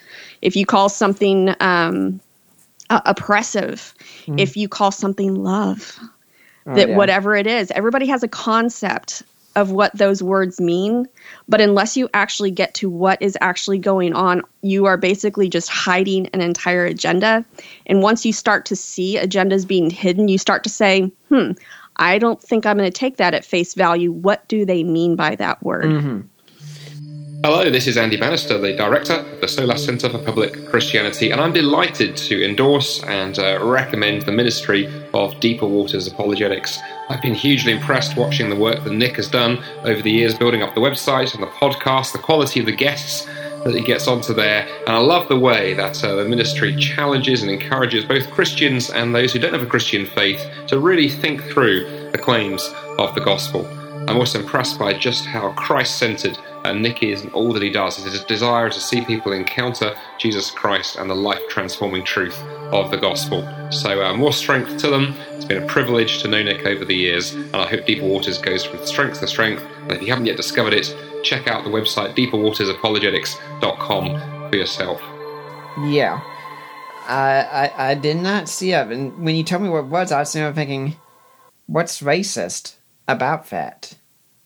[0.42, 2.20] if you call something um,
[2.90, 3.94] uh, oppressive,
[4.36, 5.98] if you call something love,
[6.66, 6.96] that yeah.
[6.96, 9.22] whatever it is, everybody has a concept
[9.56, 11.06] of what those words mean.
[11.48, 15.68] But unless you actually get to what is actually going on, you are basically just
[15.68, 17.44] hiding an entire agenda.
[17.86, 21.52] And once you start to see agendas being hidden, you start to say, hmm,
[21.98, 24.12] I don't think I'm going to take that at face value.
[24.12, 25.90] What do they mean by that word?
[27.44, 31.40] Hello, this is Andy Bannister, the director of the Solas Center for Public Christianity, and
[31.40, 36.80] I'm delighted to endorse and uh, recommend the ministry of Deeper Waters Apologetics.
[37.08, 40.62] I've been hugely impressed watching the work that Nick has done over the years, building
[40.62, 43.28] up the website and the podcast, the quality of the guests
[43.68, 47.42] that he gets onto there, and I love the way that uh, the ministry challenges
[47.42, 51.42] and encourages both Christians and those who don't have a Christian faith to really think
[51.44, 53.66] through the claims of the gospel.
[54.08, 57.70] I'm also impressed by just how Christ centered and Nick is and all that he
[57.70, 58.04] does.
[58.04, 62.38] It's a desire to see people encounter Jesus Christ and the life transforming truth
[62.72, 63.46] of the gospel.
[63.70, 65.14] So, uh, more strength to them.
[65.32, 68.38] It's been a privilege to know Nick over the years, and I hope Deep Waters
[68.38, 69.62] goes from strength to strength.
[69.82, 75.00] And if you haven't yet discovered it, check out the website deeperwatersapologetics.com for yourself.
[75.90, 76.20] Yeah.
[77.06, 78.88] I, I, I did not see it.
[78.88, 80.96] And when you told me what it was, I was thinking,
[81.66, 82.74] what's racist
[83.06, 83.94] about that?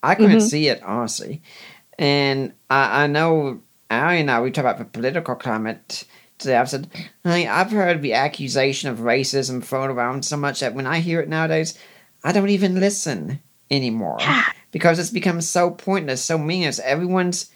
[0.02, 0.46] I couldn't mm-hmm.
[0.46, 1.42] see it, honestly.
[1.98, 3.60] And I, I know
[3.90, 6.04] Ali and I, we talk about the political climate
[6.38, 6.56] today.
[6.56, 6.88] I've said,
[7.24, 11.00] I mean, I've heard the accusation of racism thrown around so much that when I
[11.00, 11.78] hear it nowadays,
[12.24, 14.18] I don't even listen anymore.
[14.72, 16.80] Because it's become so pointless, so meaningless.
[16.80, 17.50] Everyone's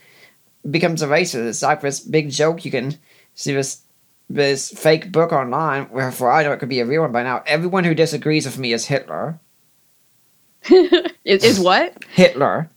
[0.71, 1.49] becomes a racist.
[1.49, 2.97] It's like this big joke you can
[3.35, 3.83] see this
[4.29, 7.23] this fake book online, where for I know it could be a real one by
[7.23, 7.43] now.
[7.47, 9.39] Everyone who disagrees with me is Hitler.
[11.25, 12.05] is, is what?
[12.11, 12.69] Hitler.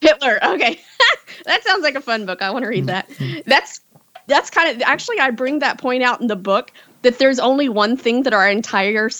[0.00, 0.38] Hitler.
[0.44, 0.80] Okay.
[1.44, 2.40] that sounds like a fun book.
[2.40, 3.34] I want to read mm-hmm.
[3.34, 3.44] that.
[3.46, 3.80] That's
[4.26, 6.72] that's kind of actually I bring that point out in the book
[7.02, 9.10] that there's only one thing that our entire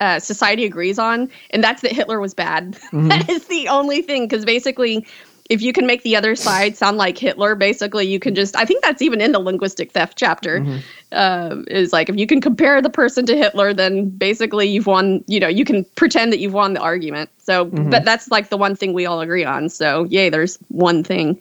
[0.00, 2.78] uh, society agrees on, and that's that Hitler was bad.
[2.92, 3.08] Mm-hmm.
[3.08, 5.06] that is the only thing because basically
[5.48, 8.64] if you can make the other side sound like Hitler, basically you can just I
[8.64, 10.60] think that's even in the linguistic theft chapter.
[10.60, 10.78] Mm-hmm.
[11.12, 15.24] Uh, is like if you can compare the person to Hitler, then basically you've won.
[15.26, 17.30] You know, you can pretend that you've won the argument.
[17.38, 17.90] So, mm-hmm.
[17.90, 19.68] but that's like the one thing we all agree on.
[19.68, 21.40] So, yay, there's one thing.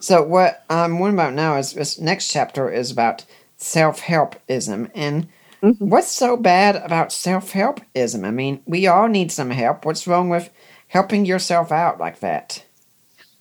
[0.00, 3.24] So, what I'm wondering about now is this next chapter is about
[3.56, 5.28] self helpism and.
[5.62, 5.88] Mm-hmm.
[5.88, 8.26] What's so bad about self helpism?
[8.26, 9.86] I mean, we all need some help.
[9.86, 10.50] What's wrong with
[10.88, 12.62] helping yourself out like that?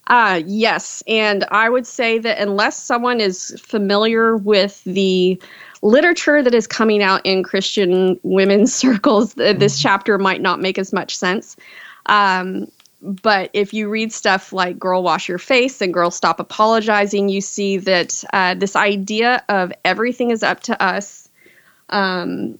[0.08, 1.04] Uh, yes.
[1.08, 5.42] And I would say that unless someone is familiar with the
[5.82, 9.82] literature that is coming out in Christian women's circles, this mm-hmm.
[9.82, 11.56] chapter might not make as much sense.
[12.08, 12.68] Um,
[13.06, 17.42] but if you read stuff like Girl Wash Your Face and Girl Stop Apologizing, you
[17.42, 21.26] see that uh, this idea of everything is up to us
[21.90, 22.58] um,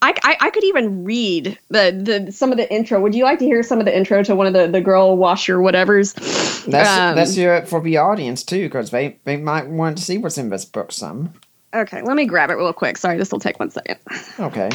[0.00, 3.00] I, I, I, could even read the, the some of the intro.
[3.00, 5.16] Would you like to hear some of the intro to one of the, the girl
[5.16, 6.14] wash your whatevers?
[6.66, 10.18] That's um, that's your, for the audience too, because they, they might want to see
[10.18, 10.92] what's in this book.
[10.92, 11.32] Some.
[11.74, 12.96] Okay, let me grab it real quick.
[12.96, 13.98] Sorry, this will take one second.
[14.38, 14.70] Okay.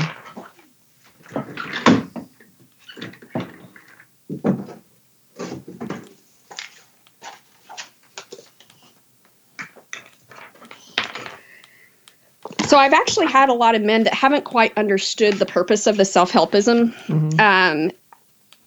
[12.73, 15.95] So I've actually had a lot of men that haven't quite understood the purpose of
[15.95, 16.91] the self helpism.
[17.05, 17.39] Mm-hmm.
[17.39, 17.91] Um,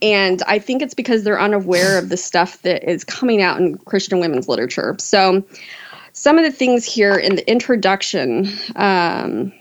[0.00, 3.76] and I think it's because they're unaware of the stuff that is coming out in
[3.78, 4.94] Christian women's literature.
[5.00, 5.42] So
[6.12, 9.52] some of the things here in the introduction, um,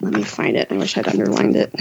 [0.00, 0.70] let me find it.
[0.70, 1.74] I wish I'd underlined it.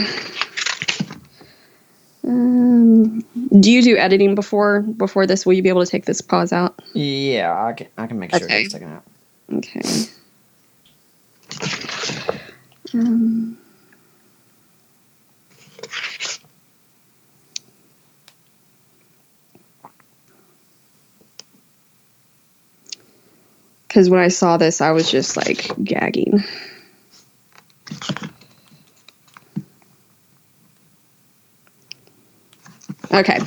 [2.24, 3.20] Um,
[3.59, 5.45] do you do editing before before this?
[5.45, 6.82] Will you be able to take this pause out?
[6.93, 7.88] Yeah, I can.
[7.99, 8.64] I can make sure okay.
[8.64, 9.03] it's taken out.
[9.53, 10.09] Okay.
[12.94, 13.58] Um,
[23.88, 26.44] because when I saw this, I was just like gagging.
[33.14, 33.39] Okay,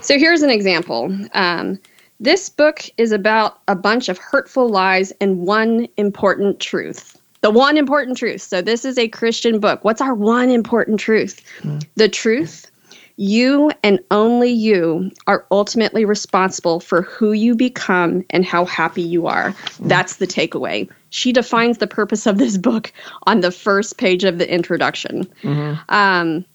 [0.00, 1.16] so here's an example.
[1.32, 1.78] Um,
[2.18, 7.76] this book is about a bunch of hurtful lies and one important truth the one
[7.76, 8.40] important truth.
[8.40, 9.84] So, this is a Christian book.
[9.84, 11.42] What's our one important truth?
[11.60, 11.84] Mm.
[11.94, 12.70] The truth
[13.16, 19.26] you and only you are ultimately responsible for who you become and how happy you
[19.26, 19.50] are.
[19.50, 19.88] Mm.
[19.88, 20.88] That's the takeaway.
[21.10, 22.90] She defines the purpose of this book
[23.26, 25.24] on the first page of the introduction.
[25.42, 25.94] Mm-hmm.
[25.94, 26.46] Um,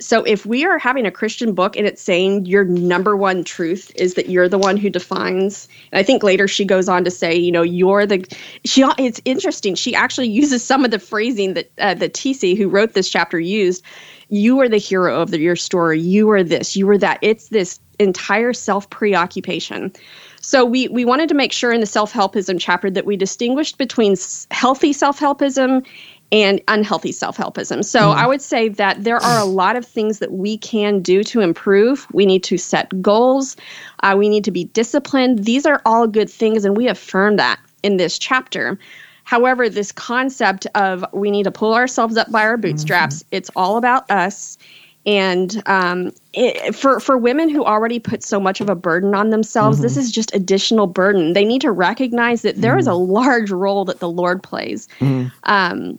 [0.00, 3.92] so if we are having a Christian book and it's saying your number one truth
[3.94, 7.10] is that you're the one who defines, and I think later she goes on to
[7.10, 8.26] say, you know, you're the.
[8.64, 9.74] She it's interesting.
[9.74, 13.84] She actually uses some of the phrasing that uh, Teasi, who wrote this chapter, used.
[14.32, 16.00] You are the hero of the, your story.
[16.00, 16.76] You are this.
[16.76, 17.18] You are that.
[17.20, 19.92] It's this entire self preoccupation.
[20.40, 23.76] So we we wanted to make sure in the self helpism chapter that we distinguished
[23.76, 24.16] between
[24.50, 25.84] healthy self helpism
[26.32, 27.84] and unhealthy self helpism.
[27.84, 28.14] So mm.
[28.14, 31.40] I would say that there are a lot of things that we can do to
[31.40, 32.06] improve.
[32.12, 33.56] We need to set goals,
[34.02, 35.44] uh, we need to be disciplined.
[35.44, 38.78] These are all good things, and we affirm that in this chapter.
[39.24, 43.36] However, this concept of we need to pull ourselves up by our bootstraps, mm-hmm.
[43.36, 44.58] it's all about us.
[45.06, 49.30] And um, it, for for women who already put so much of a burden on
[49.30, 49.84] themselves, mm-hmm.
[49.84, 51.32] this is just additional burden.
[51.32, 52.80] They need to recognize that there mm-hmm.
[52.80, 54.88] is a large role that the Lord plays.
[54.98, 55.28] Mm-hmm.
[55.44, 55.98] Um,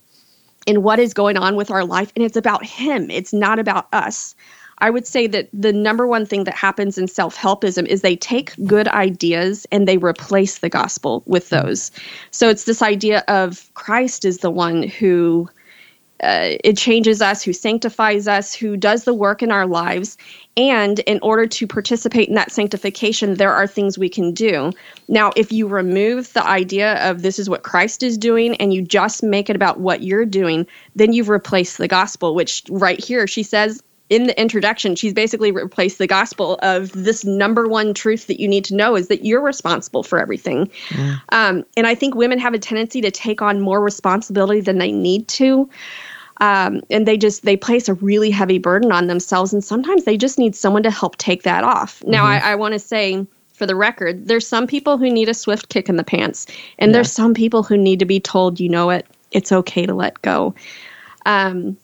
[0.66, 3.10] in what is going on with our life and it's about him.
[3.10, 4.36] It's not about us.
[4.80, 8.56] I would say that the number one thing that happens in self-helpism is they take
[8.66, 11.92] good ideas and they replace the gospel with those.
[12.32, 15.48] So it's this idea of christ is the one who
[16.24, 20.18] uh, it changes us, who sanctifies us, who does the work in our lives.
[20.58, 24.72] And in order to participate in that sanctification, there are things we can do.
[25.08, 28.82] Now, if you remove the idea of this is what Christ is doing and you
[28.82, 33.28] just make it about what you're doing, then you've replaced the gospel, which right here
[33.28, 38.28] she says in the introduction, she's basically replaced the gospel of this number one truth
[38.28, 40.70] that you need to know is that you're responsible for everything.
[40.94, 41.20] Yeah.
[41.30, 44.92] Um, and I think women have a tendency to take on more responsibility than they
[44.92, 45.70] need to.
[46.42, 50.18] Um, and they just they place a really heavy burden on themselves and sometimes they
[50.18, 52.46] just need someone to help take that off now mm-hmm.
[52.46, 55.70] i, I want to say for the record there's some people who need a swift
[55.70, 56.48] kick in the pants
[56.80, 56.94] and yeah.
[56.94, 60.20] there's some people who need to be told you know what it's okay to let
[60.24, 60.56] go
[61.28, 61.78] um,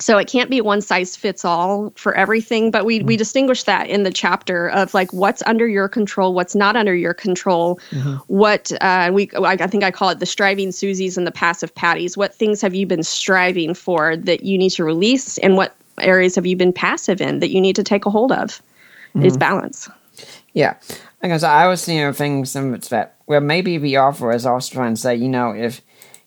[0.00, 3.08] so it can't be one size fits all for everything but we mm-hmm.
[3.08, 6.94] we distinguish that in the chapter of like what's under your control what's not under
[6.94, 8.16] your control mm-hmm.
[8.26, 12.16] what uh, we i think i call it the striving susies and the passive patties
[12.16, 16.34] what things have you been striving for that you need to release and what areas
[16.34, 18.62] have you been passive in that you need to take a hold of
[19.14, 19.24] mm-hmm.
[19.24, 19.88] is balance
[20.54, 20.74] yeah
[21.20, 25.00] because i was seeing things some that well maybe the offer is also trying to
[25.00, 25.82] say you know if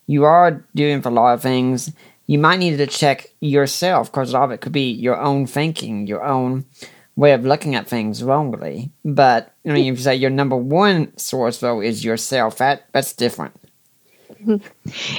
[0.05, 1.91] you are doing for a lot of things
[2.25, 5.45] you might need to check yourself because a lot of it could be your own
[5.45, 6.65] thinking, your own
[7.15, 8.91] way of looking at things wrongly.
[9.03, 13.13] But I mean, if you say your number one source though is yourself, that that's
[13.13, 13.55] different.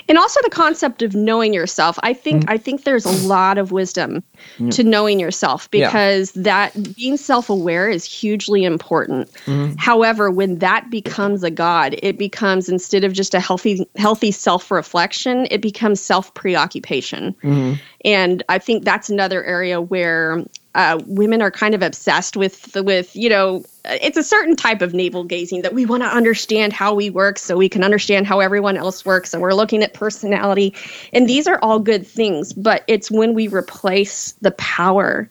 [0.09, 1.99] And also the concept of knowing yourself.
[2.03, 2.51] I think mm-hmm.
[2.51, 4.23] I think there's a lot of wisdom
[4.55, 4.69] mm-hmm.
[4.71, 6.43] to knowing yourself because yeah.
[6.43, 9.33] that being self-aware is hugely important.
[9.47, 9.75] Mm-hmm.
[9.79, 15.49] However, when that becomes a god, it becomes instead of just a healthy healthy self-reflection,
[15.51, 17.33] it becomes self-preoccupation.
[17.43, 17.75] Mm-hmm.
[18.05, 20.45] And I think that's another area where
[20.75, 24.95] uh, women are kind of obsessed with with you know it's a certain type of
[24.95, 28.41] navel gazing that we want to understand how we work so we can understand how
[28.41, 29.35] everyone else works.
[29.35, 30.75] And we're looking at personality.
[31.12, 35.29] And these are all good things but it's when we replace the power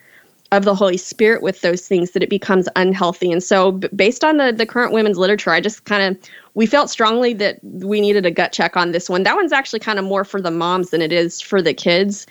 [0.54, 4.38] of the holy spirit with those things that it becomes unhealthy and so based on
[4.38, 8.26] the the current women's literature i just kind of we felt strongly that we needed
[8.26, 10.92] a gut check on this one that one's actually kind of more for the moms
[10.92, 12.28] than it is for the kids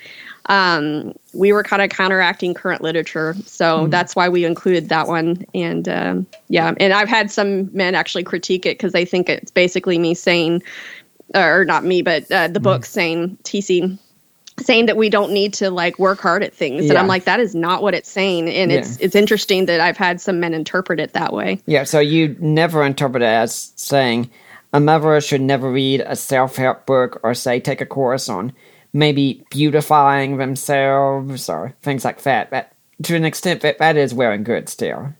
[0.46, 3.34] um, we were kind of counteracting current literature.
[3.46, 3.90] So mm.
[3.90, 5.44] that's why we included that one.
[5.54, 9.50] And um, yeah, and I've had some men actually critique it because they think it's
[9.50, 10.62] basically me saying,
[11.34, 12.64] or not me, but uh, the mm.
[12.64, 13.98] book saying, Teasi
[14.60, 16.90] saying that we don't need to like work hard at things yeah.
[16.90, 18.78] and i'm like that is not what it's saying and yeah.
[18.78, 22.36] it's it's interesting that i've had some men interpret it that way yeah so you
[22.38, 24.30] never interpret it as saying
[24.72, 28.52] a mother should never read a self-help book or say take a course on
[28.92, 32.50] maybe beautifying themselves or things like that.
[32.50, 32.72] But
[33.04, 35.12] to an extent, that, that is wearing good still.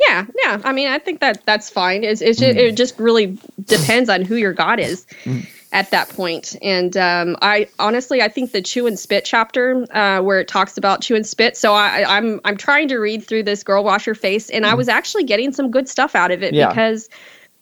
[0.00, 0.60] Yeah, yeah.
[0.62, 2.04] I mean, I think that that's fine.
[2.04, 2.60] It's, it's just, mm.
[2.60, 5.46] It just really depends on who your God is mm.
[5.72, 6.56] At that point.
[6.62, 10.78] And um, I honestly, I think the chew and spit chapter uh, where it talks
[10.78, 11.56] about chew and spit.
[11.56, 14.68] So I, I'm I'm trying to read through this girl wash your face, and.
[14.68, 16.68] I was actually getting some good stuff out of it yeah.
[16.68, 17.08] because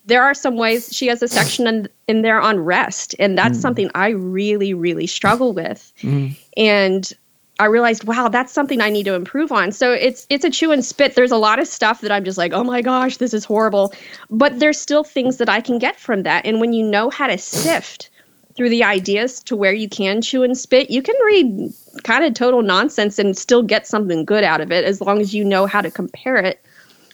[0.07, 3.57] there are some ways she has a section in, in there on rest and that's
[3.59, 3.61] mm.
[3.61, 6.35] something i really really struggle with mm.
[6.55, 7.13] and
[7.59, 9.71] i realized wow that's something i need to improve on.
[9.71, 11.15] So it's it's a chew and spit.
[11.15, 13.93] There's a lot of stuff that i'm just like oh my gosh this is horrible.
[14.29, 16.45] But there's still things that i can get from that.
[16.45, 18.09] And when you know how to sift
[18.55, 21.71] through the ideas to where you can chew and spit you can read
[22.03, 25.33] kind of total nonsense and still get something good out of it as long as
[25.33, 26.59] you know how to compare it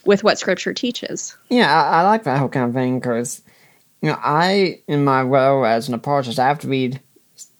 [0.06, 1.36] with what Scripture teaches.
[1.48, 3.42] Yeah, I, I like that whole kind of thing because
[4.02, 7.00] you know I, in my role as an apologist, I have to read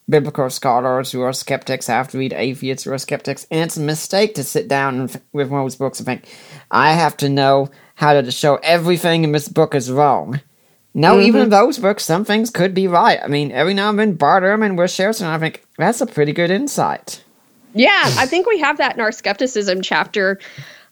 [0.08, 1.88] biblical scholars who are skeptics.
[1.88, 5.00] I have to read atheists who are skeptics, and it's a mistake to sit down
[5.00, 6.28] and, with one of those books and think
[6.70, 10.40] I have to know how to show everything in this book is wrong.
[10.94, 11.26] No, mm-hmm.
[11.26, 13.18] even in those books, some things could be right.
[13.22, 15.34] I mean, every now and then, Bart Ehrman will share something.
[15.34, 17.24] I think that's a pretty good insight.
[17.74, 20.38] Yeah, I think we have that in our skepticism chapter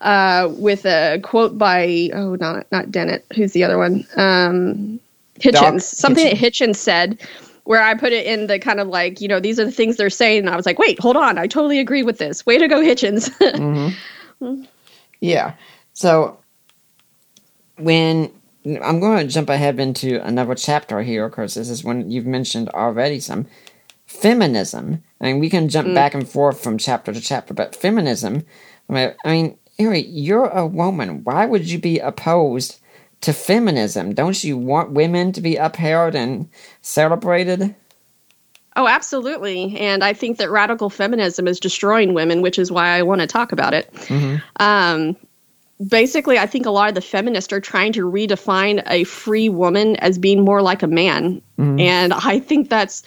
[0.03, 5.01] uh, with a quote by oh not not Dennett who's the other one um,
[5.39, 6.41] Hitchens Doc something Hitchens.
[6.41, 7.21] that Hitchens said
[7.65, 9.97] where I put it in the kind of like, you know, these are the things
[9.97, 10.41] they're saying.
[10.41, 11.39] And I was like, wait, hold on.
[11.39, 12.45] I totally agree with this.
[12.45, 13.31] Way to go, Hitchens.
[13.41, 14.65] mm-hmm.
[15.21, 15.55] Yeah.
[15.93, 16.39] So
[17.79, 18.33] when
[18.65, 22.27] I'm going to jump ahead into another chapter here, of course, this is when you've
[22.27, 23.47] mentioned already some
[24.07, 25.03] feminism.
[25.21, 25.95] I mean, we can jump mm.
[25.95, 28.45] back and forth from chapter to chapter, but feminism,
[28.89, 31.25] I mean, I mean, Harry, you're a woman.
[31.25, 32.79] Why would you be opposed
[33.23, 34.15] to feminism?
[34.15, 36.49] Don't you want women to be upheld and
[36.83, 37.75] celebrated?
[38.77, 39.77] Oh, absolutely.
[39.77, 43.27] And I think that radical feminism is destroying women, which is why I want to
[43.27, 43.93] talk about it.
[43.93, 44.37] Mm-hmm.
[44.63, 45.17] Um,
[45.87, 49.97] basically, I think a lot of the feminists are trying to redefine a free woman
[49.97, 51.43] as being more like a man.
[51.59, 51.81] Mm-hmm.
[51.81, 53.03] And I think that's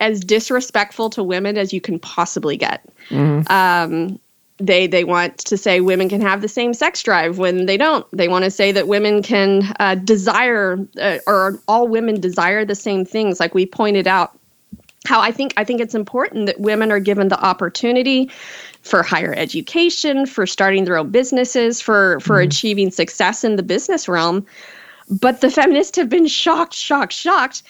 [0.00, 2.88] as disrespectful to women as you can possibly get.
[3.10, 3.52] Mm-hmm.
[3.52, 4.20] Um,
[4.58, 8.06] they they want to say women can have the same sex drive when they don't.
[8.10, 12.74] They want to say that women can uh, desire uh, or all women desire the
[12.74, 13.38] same things.
[13.38, 14.36] Like we pointed out,
[15.06, 18.30] how I think I think it's important that women are given the opportunity
[18.82, 22.48] for higher education, for starting their own businesses, for for mm-hmm.
[22.48, 24.44] achieving success in the business realm.
[25.08, 27.62] But the feminists have been shocked, shocked, shocked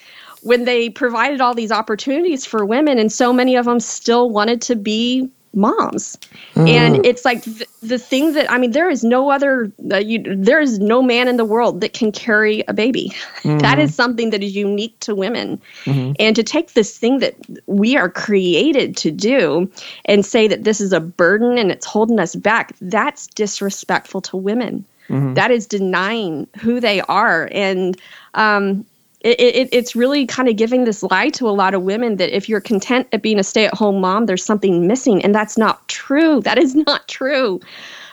[0.42, 4.62] when they provided all these opportunities for women, and so many of them still wanted
[4.62, 6.18] to be moms
[6.54, 6.68] mm.
[6.68, 10.22] and it's like th- the thing that i mean there is no other uh, you,
[10.36, 13.10] there is no man in the world that can carry a baby
[13.42, 13.58] mm-hmm.
[13.66, 16.12] that is something that is unique to women mm-hmm.
[16.18, 17.34] and to take this thing that
[17.66, 19.70] we are created to do
[20.04, 24.36] and say that this is a burden and it's holding us back that's disrespectful to
[24.36, 25.34] women mm-hmm.
[25.34, 27.98] that is denying who they are and
[28.34, 28.84] um,
[29.20, 32.34] it, it, it's really kind of giving this lie to a lot of women that
[32.34, 35.24] if you're content at being a stay at home mom, there's something missing.
[35.24, 36.40] And that's not true.
[36.48, 37.60] That is not true.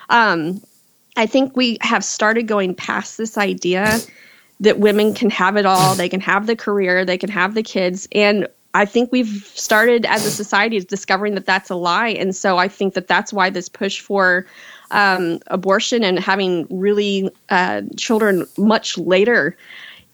[0.09, 0.61] Um,
[1.15, 3.99] I think we have started going past this idea
[4.59, 5.95] that women can have it all.
[5.95, 8.09] They can have the career, they can have the kids.
[8.11, 12.09] And I think we've started as a society discovering that that's a lie.
[12.09, 14.45] And so I think that that's why this push for
[14.91, 19.55] um, abortion and having really uh, children much later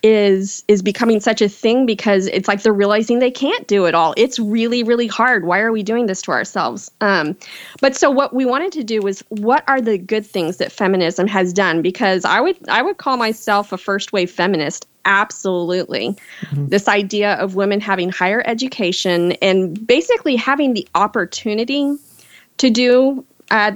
[0.03, 3.95] is is becoming such a thing because it's like they're realizing they can't do it
[3.95, 4.13] all.
[4.17, 5.45] It's really really hard.
[5.45, 6.91] Why are we doing this to ourselves?
[7.01, 7.37] Um,
[7.81, 11.27] but so what we wanted to do was what are the good things that feminism
[11.27, 11.81] has done?
[11.81, 14.87] Because I would I would call myself a first wave feminist.
[15.03, 16.67] Absolutely, mm-hmm.
[16.67, 21.95] this idea of women having higher education and basically having the opportunity
[22.57, 23.73] to do uh,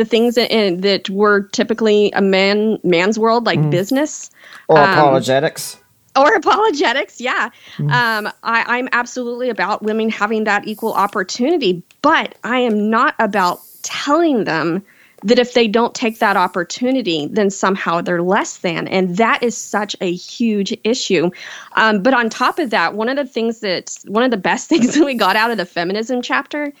[0.00, 0.48] the things that,
[0.80, 3.70] that were typically a man man's world, like mm.
[3.70, 4.30] business
[4.66, 5.76] or um, apologetics.
[6.16, 7.50] Or apologetics, yeah.
[7.76, 7.92] Mm.
[7.92, 13.60] Um, I, I'm absolutely about women having that equal opportunity, but I am not about
[13.82, 14.82] telling them
[15.22, 18.88] that if they don't take that opportunity, then somehow they're less than.
[18.88, 21.30] And that is such a huge issue.
[21.76, 24.68] Um, but on top of that, one of the things that, one of the best
[24.70, 26.72] things that we got out of the feminism chapter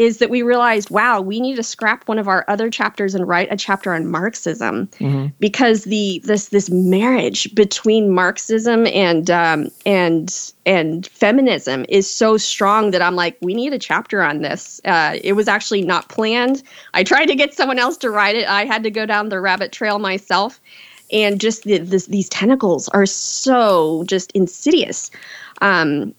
[0.00, 3.28] is that we realized, wow, we need to scrap one of our other chapters and
[3.28, 5.26] write a chapter on Marxism mm-hmm.
[5.38, 12.92] because the this this marriage between Marxism and um, and and feminism is so strong
[12.92, 14.80] that I'm like, we need a chapter on this.
[14.86, 16.62] Uh, it was actually not planned.
[16.94, 18.48] I tried to get someone else to write it.
[18.48, 20.62] I had to go down the rabbit trail myself,
[21.12, 25.10] and just the, this, these tentacles are so just insidious.
[25.60, 26.14] Um,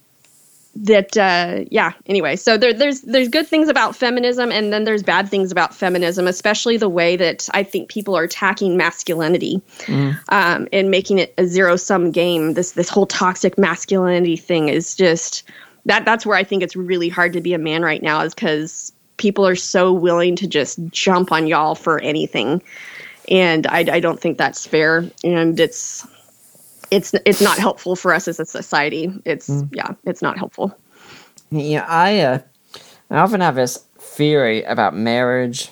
[0.74, 2.36] that uh, yeah anyway.
[2.36, 6.26] So there, there's there's good things about feminism and then there's bad things about feminism
[6.26, 10.18] especially the way that i think people are attacking masculinity mm.
[10.30, 12.54] um, and making it a zero sum game.
[12.54, 15.42] This this whole toxic masculinity thing is just
[15.84, 18.34] that that's where i think it's really hard to be a man right now is
[18.34, 18.92] because
[19.22, 22.60] people are so willing to just jump on y'all for anything.
[23.28, 25.08] And I, I don't think that's fair.
[25.22, 26.06] And it's
[26.92, 29.10] it's it's not helpful for us as a society.
[29.24, 29.68] It's mm.
[29.72, 30.76] yeah, it's not helpful.
[31.50, 32.38] Yeah, I uh,
[33.10, 35.70] I often have this theory about marriage,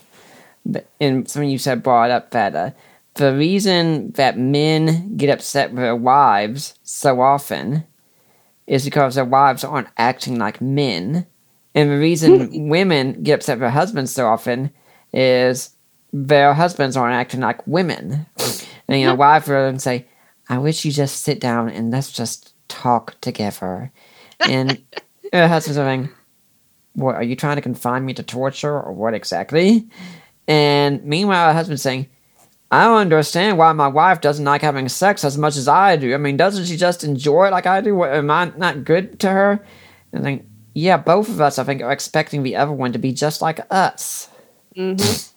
[0.98, 2.70] and something you said brought up that uh,
[3.14, 7.84] the reason that men get upset with their wives so often
[8.66, 11.26] is because their wives aren't acting like men,
[11.74, 14.70] and the reason women get upset with their husbands so often
[15.12, 15.76] is
[16.14, 18.24] their husbands aren't acting like women.
[18.88, 20.06] And you know, wives will say,
[20.50, 23.92] I wish you just sit down and let's just talk together.
[24.40, 24.82] And
[25.32, 26.10] her husband's saying,
[26.94, 29.88] What, are you trying to confine me to torture or what exactly?
[30.48, 32.08] And meanwhile, her husband's saying,
[32.72, 36.14] I don't understand why my wife doesn't like having sex as much as I do.
[36.14, 38.04] I mean, doesn't she just enjoy it like I do?
[38.04, 39.64] Am I not good to her?
[40.12, 43.12] And think, yeah, both of us, I think, are expecting the other one to be
[43.12, 44.28] just like us.
[44.76, 45.29] Mm-hmm.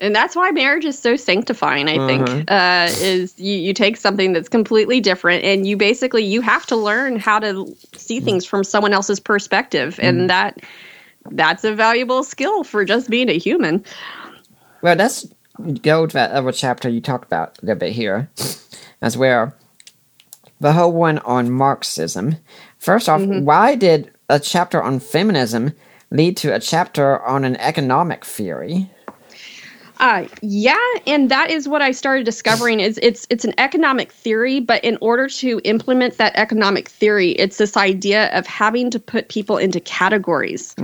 [0.00, 2.44] And that's why marriage is so sanctifying i think Mhm.
[2.48, 6.76] uh, is you, you take something that's completely different and you basically you have to
[6.76, 10.58] learn how to see things from someone else's perspective and that
[11.32, 13.84] that's a valuable skill for just being a human
[14.82, 15.26] Well, let's
[15.82, 18.30] go to that other chapter you talked about a little bit here,
[19.02, 19.52] as well.
[20.60, 22.36] The whole one on Marxism.
[22.78, 25.72] First off, why did a chapter on feminism
[26.12, 28.88] lead to a chapter on an economic theory?
[30.00, 34.60] Uh, yeah, and that is what I started discovering is it's it's an economic theory,
[34.60, 39.28] but in order to implement that economic theory, it's this idea of having to put
[39.28, 40.74] people into categories.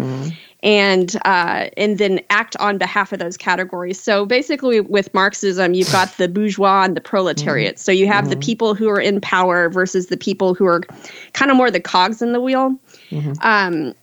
[0.65, 4.01] And uh, and then act on behalf of those categories.
[4.01, 7.79] So basically, with Marxism, you've got the bourgeois and the proletariat.
[7.79, 10.81] So you have the people who are in power versus the people who are
[11.35, 12.75] kind of more the cogs in the wheel.
[13.43, 13.95] Um,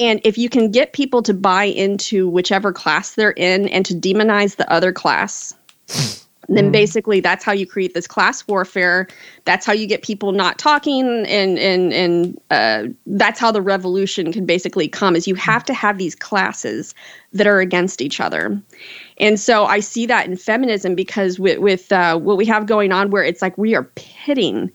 [0.00, 3.94] and if you can get people to buy into whichever class they're in and to
[3.94, 5.54] demonize the other class,
[6.48, 9.06] then basically that's how you create this class warfare.
[9.44, 14.32] That's how you get people not talking, and and and uh, that's how the revolution
[14.32, 15.16] can basically come.
[15.16, 16.94] Is you have to have these classes
[17.32, 18.60] that are against each other.
[19.18, 22.92] And so I see that in feminism because with, with uh, what we have going
[22.92, 24.70] on, where it's like we are pitting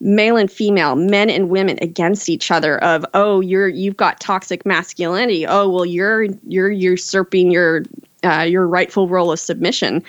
[0.00, 2.78] male and female, men and women against each other.
[2.78, 5.46] Of oh, you're you've got toxic masculinity.
[5.46, 7.84] Oh, well, you're you're usurping your
[8.24, 10.02] uh, your rightful role of submission.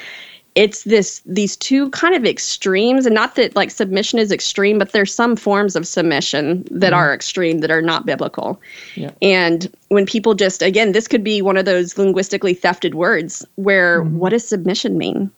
[0.55, 4.91] It's this these two kind of extremes, and not that like submission is extreme, but
[4.91, 8.59] there's some forms of submission that are extreme that are not biblical.
[8.95, 9.11] Yeah.
[9.21, 14.01] And when people just again, this could be one of those linguistically thefted words where
[14.03, 15.31] what does submission mean?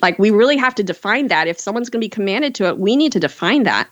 [0.00, 1.48] Like we really have to define that.
[1.48, 3.88] If someone's going to be commanded to it, we need to define that,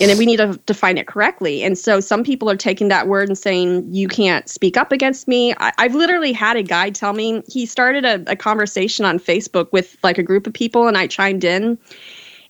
[0.00, 1.62] and then we need to define it correctly.
[1.62, 5.28] And so some people are taking that word and saying you can't speak up against
[5.28, 5.54] me.
[5.58, 9.70] I, I've literally had a guy tell me he started a, a conversation on Facebook
[9.72, 11.78] with like a group of people, and I chimed in,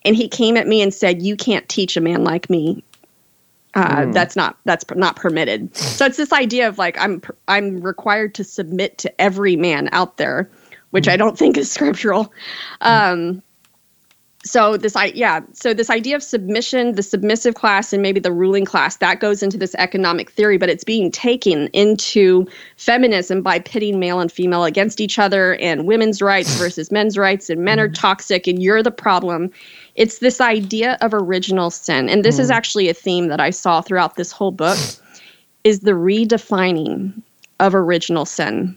[0.04, 2.84] and he came at me and said, "You can't teach a man like me."
[3.74, 5.74] Uh, That's not that's not permitted.
[5.74, 10.18] So it's this idea of like I'm I'm required to submit to every man out
[10.18, 10.50] there,
[10.92, 11.10] which hmm.
[11.10, 12.32] I don't think is scriptural.
[12.80, 13.42] Um,
[14.44, 18.32] so this i yeah so this idea of submission the submissive class and maybe the
[18.32, 23.58] ruling class that goes into this economic theory but it's being taken into feminism by
[23.58, 27.78] pitting male and female against each other and women's rights versus men's rights and men
[27.78, 27.94] are hmm.
[27.94, 29.50] toxic and you're the problem.
[29.94, 32.08] It's this idea of original sin.
[32.08, 32.54] And this is hmm.
[32.54, 34.78] actually a theme that i saw throughout this whole book
[35.64, 37.22] is the redefining
[37.60, 38.76] of original sin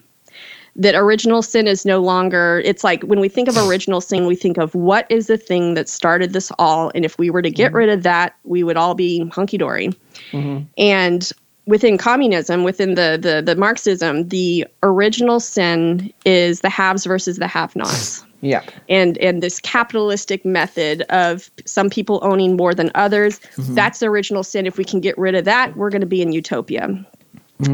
[0.75, 4.35] that original sin is no longer it's like when we think of original sin we
[4.35, 6.91] think of what is the thing that started this all?
[6.93, 7.77] And if we were to get mm-hmm.
[7.77, 9.89] rid of that we would all be hunky-dory.
[10.31, 10.65] Mm-hmm.
[10.77, 11.31] And
[11.65, 17.47] within communism within the, the the marxism the original sin is the haves versus the
[17.47, 18.23] have-nots.
[18.41, 18.69] Yep.
[18.89, 23.73] and and this capitalistic method of some people owning more than others mm-hmm.
[23.75, 24.67] that's the original sin.
[24.67, 27.05] If we can get rid of that we're going to be in utopia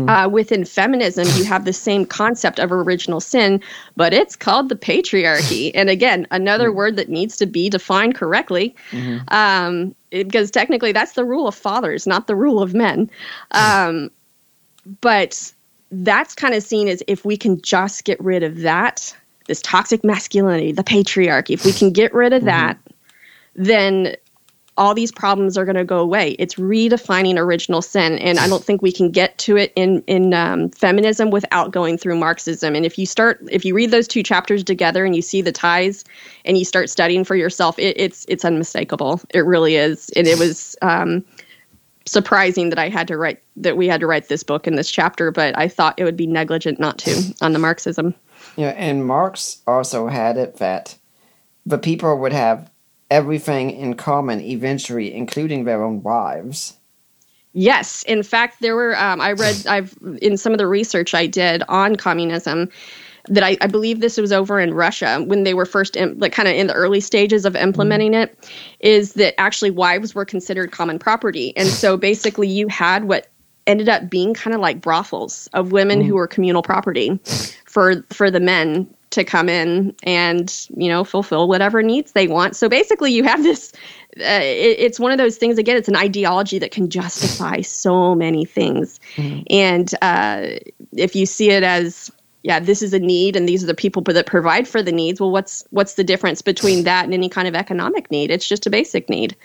[0.08, 3.60] uh, within feminism you have the same concept of original sin
[3.96, 5.72] but it's called the patriarchy.
[5.76, 8.76] And again another word that needs to be defined correctly
[9.30, 13.10] um, it- because technically that's the rule of fathers not the rule of men.
[13.52, 14.12] Um,
[15.02, 15.52] but
[15.92, 19.16] that's kind of seen as if we can just get rid of that
[19.48, 22.78] this toxic masculinity the patriarchy if we can get rid of that
[23.56, 24.16] then
[24.82, 26.32] all these problems are going to go away.
[26.40, 30.34] It's redefining original sin and i don't think we can get to it in in
[30.34, 32.76] um, feminism without going through marxism.
[32.76, 35.52] And if you start if you read those two chapters together and you see the
[35.52, 36.04] ties
[36.46, 39.22] and you start studying for yourself it, it's it's unmistakable.
[39.30, 40.10] It really is.
[40.16, 41.24] And it was um,
[42.08, 44.90] surprising that I had to write that we had to write this book in this
[44.90, 48.16] chapter, but I thought it would be negligent not to on the Marxism.
[48.56, 50.98] Yeah, and Marx also had it that
[51.68, 52.71] the people would have
[53.12, 56.78] everything in common eventually, including their own wives.
[57.54, 58.98] Yes, in fact, there were.
[58.98, 59.66] Um, I read.
[59.70, 62.70] I've in some of the research I did on communism
[63.28, 66.34] that I, I believe this was over in Russia when they were first in, like
[66.34, 68.50] kind of in the early stages of implementing it.
[68.80, 73.28] Is that actually wives were considered common property, and so basically you had what
[73.68, 77.20] ended up being kind of like brothels of women who were communal property
[77.66, 82.56] for for the men to come in and you know fulfill whatever needs they want.
[82.56, 83.72] So basically you have this
[84.18, 88.16] uh, it, it's one of those things again it's an ideology that can justify so
[88.16, 89.00] many things.
[89.50, 90.60] And uh,
[90.94, 92.12] if you see it as
[92.44, 95.22] yeah this is a need and these are the people that provide for the needs
[95.22, 98.32] well what's what's the difference between that and any kind of economic need?
[98.32, 99.36] It's just a basic need.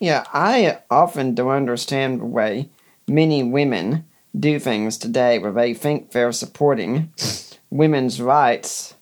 [0.00, 2.68] Yeah, I often don't understand the way
[3.08, 4.04] many women
[4.38, 7.10] do things today where they think they're supporting
[7.76, 8.94] women's rights,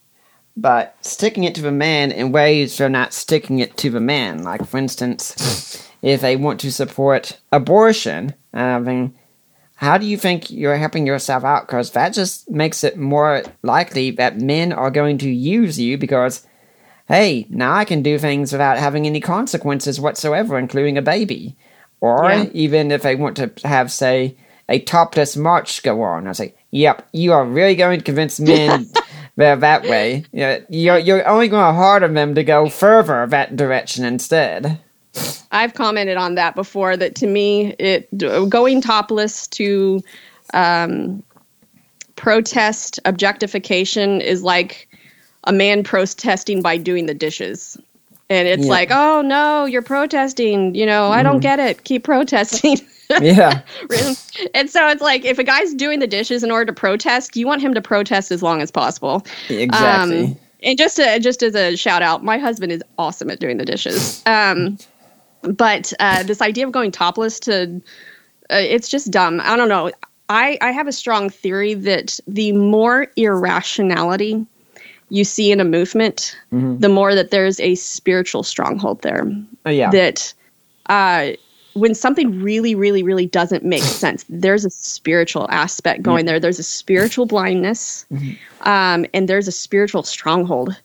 [0.56, 4.42] but sticking it to the man in ways they're not sticking it to the man.
[4.42, 9.14] Like, for instance, if they want to support abortion, I mean,
[9.76, 11.66] how do you think you're helping yourself out?
[11.66, 16.46] Because that just makes it more likely that men are going to use you because,
[17.08, 21.56] hey, now I can do things without having any consequences whatsoever, including a baby.
[22.00, 22.46] Or Yeah.
[22.52, 24.36] even if they want to have, say,
[24.68, 28.40] a topless march go on, I was like, yep, you are really going to convince
[28.40, 28.88] men
[29.36, 30.24] that that way.
[30.32, 34.80] You know, You're, you're only going to harden them to go further that direction instead.
[35.52, 36.96] I've commented on that before.
[36.96, 38.08] That to me, it
[38.48, 40.02] going topless to
[40.52, 41.22] um,
[42.16, 44.88] protest objectification is like
[45.44, 47.76] a man protesting by doing the dishes.
[48.30, 48.70] And it's Yeah.
[48.70, 50.74] like, oh no, you're protesting.
[50.74, 51.84] You know, I don't get it.
[51.84, 52.78] Keep protesting.
[53.10, 53.62] Yeah.
[54.54, 57.46] and so it's like, if a guy's doing the dishes in order to protest, you
[57.46, 59.24] want him to protest as long as possible.
[59.48, 60.24] Exactly.
[60.24, 63.58] Um, and just to, just as a shout out, my husband is awesome at doing
[63.58, 64.22] the dishes.
[64.26, 64.78] Um,
[65.42, 67.82] but uh, this idea of going topless to
[68.50, 69.40] uh, it's just dumb.
[69.42, 69.90] I don't know.
[70.28, 74.46] I I have a strong theory that the more irrationality
[75.10, 79.30] you see in a movement, the more that there's a spiritual stronghold there.
[79.66, 79.90] Oh, yeah.
[79.90, 80.32] That
[80.86, 81.32] uh,
[81.74, 86.40] when something really, really, really doesn't make sense, there's a spiritual aspect going there.
[86.40, 88.06] There's a spiritual blindness,
[88.62, 90.80] um, and there's a spiritual stronghold.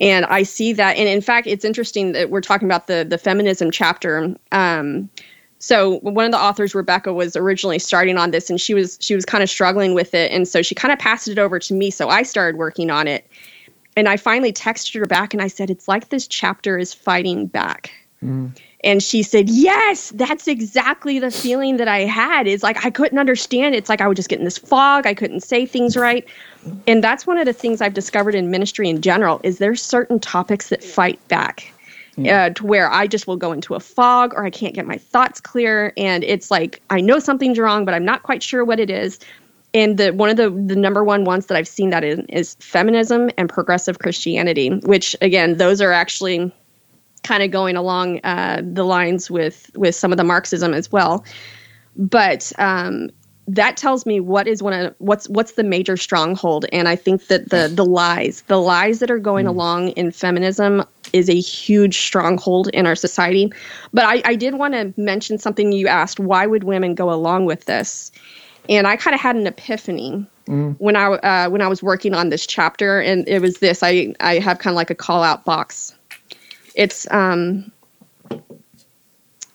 [0.00, 0.96] And I see that.
[0.96, 4.34] And in fact, it's interesting that we're talking about the the feminism chapter.
[4.50, 5.10] Um,
[5.58, 9.14] so one of the authors, Rebecca, was originally starting on this, and she was she
[9.14, 11.74] was kind of struggling with it, and so she kind of passed it over to
[11.74, 11.90] me.
[11.90, 13.30] So I started working on it,
[13.94, 17.46] and I finally texted her back, and I said, "It's like this chapter is fighting
[17.46, 17.92] back."
[18.82, 22.46] And she said, Yes, that's exactly the feeling that I had.
[22.46, 23.74] It's like I couldn't understand.
[23.74, 25.06] It's like I would just get in this fog.
[25.06, 26.26] I couldn't say things right.
[26.86, 30.18] And that's one of the things I've discovered in ministry in general is there's certain
[30.18, 31.72] topics that fight back.
[32.18, 34.98] Uh, to where I just will go into a fog or I can't get my
[34.98, 35.94] thoughts clear.
[35.96, 39.18] And it's like I know something's wrong, but I'm not quite sure what it is.
[39.72, 42.56] And the one of the the number one ones that I've seen that in is
[42.56, 46.52] feminism and progressive Christianity, which again, those are actually
[47.22, 51.24] kind of going along uh, the lines with with some of the Marxism as well.
[51.96, 53.10] But um,
[53.46, 57.26] that tells me what is one of what's what's the major stronghold, and I think
[57.26, 62.00] that the the lies, the lies that are going along in feminism, is a huge
[62.00, 63.52] stronghold in our society.
[63.92, 67.46] But I, I did want to mention something you asked: Why would women go along
[67.46, 68.12] with this?
[68.68, 70.26] And I kind of had an epiphany
[70.78, 74.14] when I uh, when I was working on this chapter, and it was this: I
[74.20, 75.94] I have kind of like a call out box
[76.74, 77.70] it's um,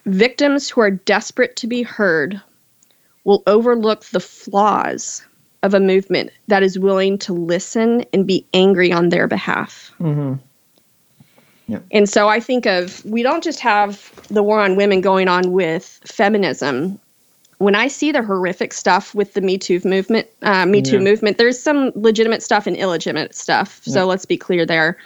[0.06, 2.42] victims who are desperate to be heard
[3.24, 5.24] will overlook the flaws
[5.64, 9.92] of a movement that is willing to listen and be angry on their behalf.
[11.68, 11.84] Yep.
[11.92, 15.52] And so I think of we don't just have the war on women going on
[15.52, 17.00] with feminism.
[17.58, 21.04] When I see the horrific stuff with the Me Too movement, uh, Me Too Yeah.
[21.04, 23.82] movement, there's some legitimate stuff and illegitimate stuff.
[23.86, 24.98] So let's be clear there.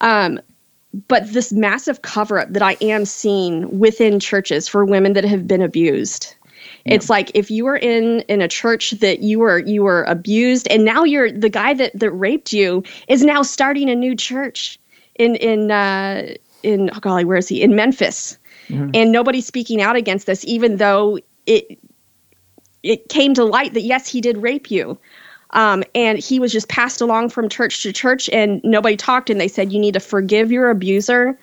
[0.00, 0.38] Um,
[1.08, 5.46] but this massive cover up that I am seeing within churches for women that have
[5.46, 6.34] been abused.
[6.84, 10.66] It's like if you were in in a church that you were you were abused
[10.68, 14.78] and now you're the guy that that raped you is now starting a new church
[15.16, 17.62] in in uh in oh golly where is he?
[17.62, 18.38] In Memphis.
[18.94, 21.78] And nobody's speaking out against this even though it
[22.82, 24.98] it came to light that yes he did rape you
[25.52, 29.40] um, and he was just passed along from church to church and nobody talked and
[29.40, 31.38] they said you need to forgive your abuser.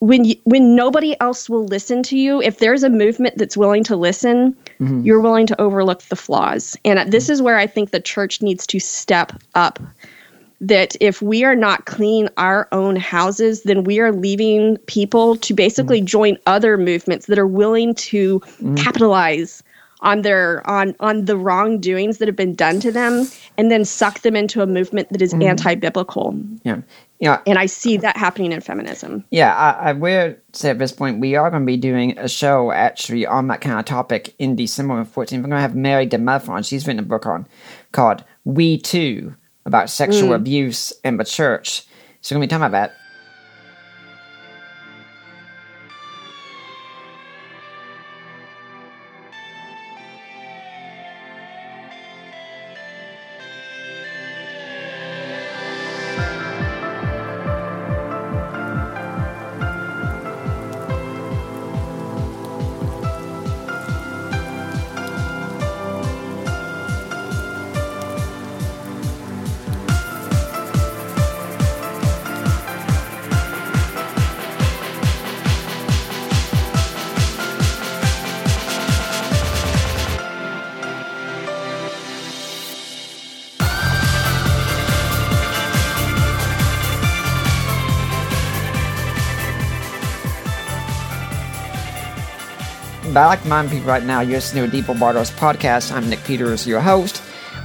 [0.00, 3.82] When you, when nobody else will listen to you if there's a movement that's willing
[3.84, 5.00] to listen mm-hmm.
[5.02, 6.76] you're willing to overlook the flaws.
[6.84, 9.80] And uh, this is where i think the church needs to step up
[10.60, 15.54] that if we are not cleaning our own houses then we are leaving people to
[15.54, 16.06] basically mm-hmm.
[16.06, 18.74] join other movements that are willing to mm-hmm.
[18.74, 19.62] capitalize
[20.06, 23.26] on their on on the wrongdoings that have been done to them
[23.58, 25.42] and then suck them into a movement that is mm-hmm.
[25.42, 26.80] anti-biblical Yeah.
[27.18, 27.40] Yeah.
[27.46, 31.20] and i see that happening in feminism Yeah, I, I will say at this point
[31.20, 34.54] we are going to be doing a show actually on that kind of topic in
[34.56, 35.32] December 14th.
[35.32, 36.62] We're going to have Mary DeMuth on.
[36.62, 37.46] She's written a book on
[37.92, 39.34] called We Too
[39.64, 40.36] about sexual mm.
[40.36, 41.82] abuse in the church.
[42.20, 42.96] So we're going to be talking about that.
[93.26, 95.90] Like to people right now, you're listening to Deeper Waters podcast.
[95.90, 97.20] I'm Nick Peters, your host.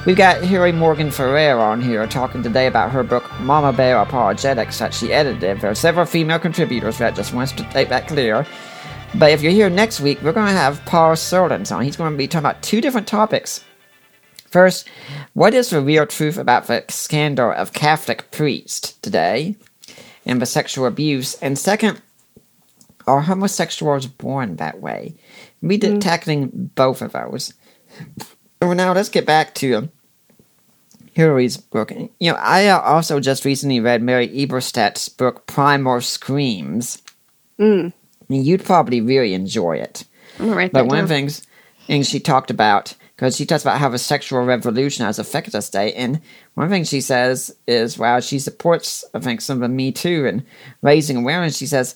[0.08, 4.80] We've got Hillary Morgan Ferrer on here talking today about her book Mama Bear Apologetics
[4.80, 5.62] that she edited.
[5.62, 8.48] There are several female contributors that just wants to make that clear.
[9.14, 11.84] But if you're here next week, we're going to have Paul Sullins on.
[11.84, 13.64] He's going to be talking about two different topics.
[14.48, 14.90] First,
[15.34, 19.58] what is the real truth about the scandal of Catholic priests today
[20.26, 21.36] and the sexual abuse?
[21.36, 22.02] And second,
[23.08, 25.16] are homosexuals born that way?
[25.62, 26.02] We did Mm.
[26.02, 27.54] tackling both of those.
[28.62, 29.90] Well, now let's get back to
[31.14, 31.92] Hillary's book.
[32.20, 37.02] You know, I also just recently read Mary Eberstadt's book Primal Screams.
[37.60, 37.94] Mm.
[38.30, 40.06] You'd probably really enjoy it.
[40.38, 41.46] Gonna But one of the things,
[41.86, 45.70] things she talked about, because she talks about how the sexual revolution has affected us
[45.70, 46.22] today, and
[46.56, 50.26] one thing she says is, well, she supports, I think, some of the Me Too
[50.26, 50.44] and
[50.82, 51.58] raising awareness.
[51.58, 51.96] She says,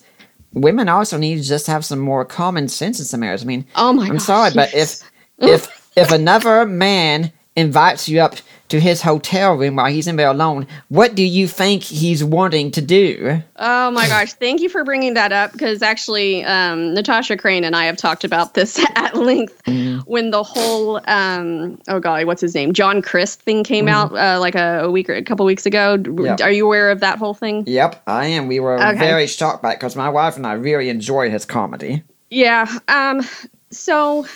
[0.56, 3.42] women also need to just have some more common sense in some areas.
[3.42, 5.02] I mean, Oh my I'm gosh, sorry, but if
[5.38, 8.36] if if another man invites you up
[8.68, 12.70] to his hotel room while he's in there alone, what do you think he's wanting
[12.72, 13.42] to do?
[13.56, 17.76] Oh my gosh, thank you for bringing that up because actually, um, Natasha Crain and
[17.76, 19.98] I have talked about this at length Mm-hmm.
[20.10, 22.72] when the whole, um, oh golly, what's his name?
[22.72, 25.98] John Crist thing came out uh, like a, a week or a couple weeks ago.
[25.98, 26.42] Mm-hmm.
[26.42, 27.64] Are you aware of that whole thing?
[27.66, 28.46] Yep, I am.
[28.48, 28.98] We were Okay.
[28.98, 32.02] very shocked by it because my wife and I really enjoy his comedy.
[32.30, 32.66] Yeah.
[32.88, 33.22] Um,
[33.70, 34.26] so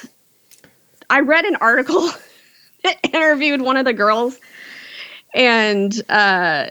[1.09, 2.11] I read an article
[3.13, 4.39] interviewed one of the girls.
[5.35, 6.71] And uh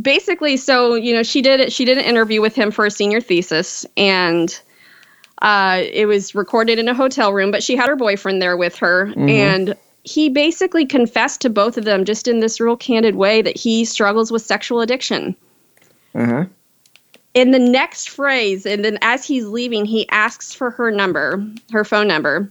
[0.00, 2.90] basically so you know she did it, she did an interview with him for a
[2.90, 3.86] senior thesis.
[3.96, 4.58] And
[5.42, 8.76] uh it was recorded in a hotel room but she had her boyfriend there with
[8.76, 9.12] her.
[9.30, 13.56] And he basically confessed to both of them just in this real candid way that
[13.56, 15.34] he struggles with sexual addiction.
[16.14, 16.44] Uh huh.
[17.34, 21.84] in the next phrase, and then as he's leaving, he asks for her number, her
[21.84, 22.50] phone number.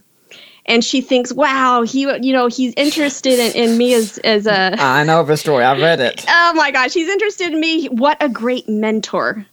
[0.66, 4.74] And she thinks, wow, he, you know, he's interested in, in me as, as a,
[4.78, 5.64] I know the story.
[5.64, 6.24] I've read it.
[6.28, 7.86] oh my gosh, he's interested in me.
[7.86, 9.46] What a great mentor.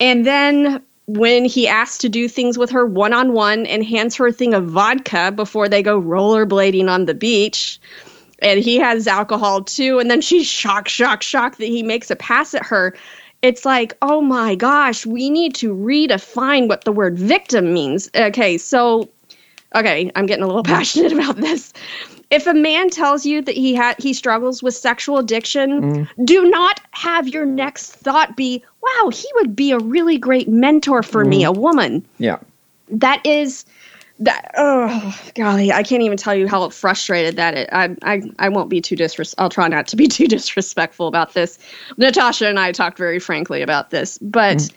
[0.00, 4.16] And then when he asks to do things with her one on one and hands
[4.16, 7.78] her a thing of vodka before they go rollerblading on the beach,
[8.40, 12.16] and he has alcohol too, and then she's shocked, shocked, shocked that he makes a
[12.16, 12.94] pass at her.
[13.42, 18.10] It's like, oh my gosh, we need to redefine what the word victim means.
[18.14, 19.10] Okay, so
[19.74, 21.72] okay, I'm getting a little passionate about this.
[22.30, 26.26] If a man tells you that he had he struggles with sexual addiction, mm.
[26.26, 31.02] do not have your next thought be, "Wow, he would be a really great mentor
[31.02, 31.48] for me, mm.
[31.48, 32.38] a woman." Yeah.
[32.88, 33.64] That is
[34.20, 37.68] that oh golly, I can't even tell you how frustrated that it.
[37.72, 39.34] I I I won't be too disres.
[39.38, 41.58] I'll try not to be too disrespectful about this.
[41.96, 44.70] Natasha and I talked very frankly about this, but d-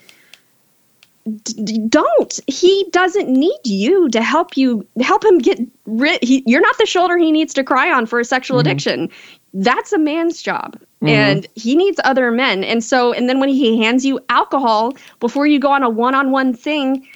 [1.36, 2.40] d- don't.
[2.46, 6.22] He doesn't need you to help you help him get rid.
[6.22, 8.68] He, you're not the shoulder he needs to cry on for a sexual mm-hmm.
[8.68, 9.10] addiction.
[9.54, 10.76] That's a man's job.
[11.02, 11.08] Mm-hmm.
[11.08, 12.64] And he needs other men.
[12.64, 16.14] And so, and then when he hands you alcohol before you go on a one
[16.14, 17.06] on one thing,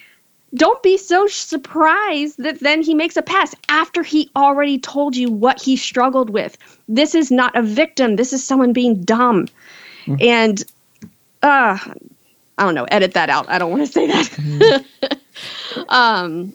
[0.54, 5.30] don't be so surprised that then he makes a pass after he already told you
[5.30, 6.58] what he struggled with.
[6.88, 8.16] This is not a victim.
[8.16, 9.48] This is someone being dumb.
[10.06, 10.22] Mm.
[10.22, 10.64] And,
[11.42, 11.78] uh,
[12.62, 13.48] I don't know, edit that out.
[13.48, 14.84] I don't want to say that.
[15.88, 16.54] um,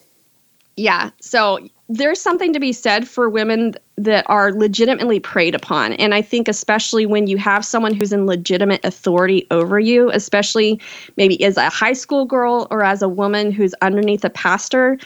[0.77, 1.09] yeah.
[1.19, 5.93] So there's something to be said for women that are legitimately preyed upon.
[5.93, 10.79] And I think, especially when you have someone who's in legitimate authority over you, especially
[11.17, 14.97] maybe as a high school girl or as a woman who's underneath a pastor,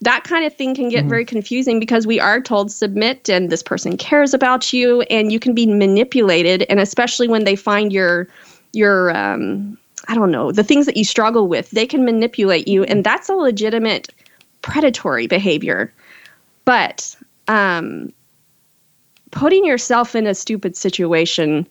[0.00, 3.62] that kind of thing can get very confusing because we are told submit and this
[3.62, 6.66] person cares about you and you can be manipulated.
[6.68, 8.26] And especially when they find your,
[8.72, 9.78] your, um,
[10.08, 12.82] I don't know, the things that you struggle with, they can manipulate you.
[12.84, 14.08] And that's a legitimate
[14.62, 15.92] predatory behavior.
[16.64, 17.14] But
[17.46, 18.12] um,
[19.30, 21.66] putting yourself in a stupid situation,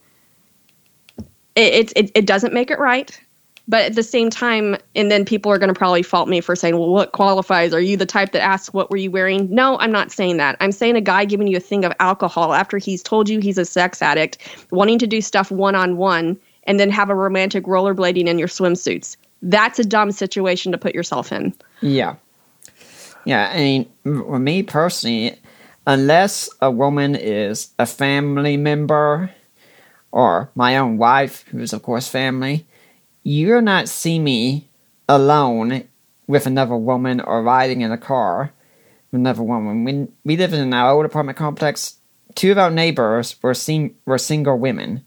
[1.55, 3.19] it, it, it doesn't make it right.
[3.69, 6.55] But at the same time, and then people are going to probably fault me for
[6.55, 7.73] saying, well, what qualifies?
[7.73, 9.53] Are you the type that asks, what were you wearing?
[9.53, 10.55] No, I'm not saying that.
[10.61, 13.57] I'm saying a guy giving you a thing of alcohol after he's told you he's
[13.57, 14.37] a sex addict,
[14.71, 18.47] wanting to do stuff one on one, and then have a romantic rollerblading in your
[18.47, 19.17] swimsuits.
[19.41, 21.53] That's a dumb situation to put yourself in.
[21.81, 22.15] Yeah.
[23.25, 25.39] Yeah, I mean, for me personally,
[25.85, 29.31] unless a woman is a family member
[30.11, 32.67] or my own wife, who is, of course, family,
[33.23, 34.69] you'll not see me
[35.09, 35.87] alone
[36.27, 38.51] with another woman or riding in a car
[39.11, 39.83] with another woman.
[39.83, 41.97] When we lived in our old apartment complex,
[42.35, 45.03] two of our neighbors were, sing- were single women.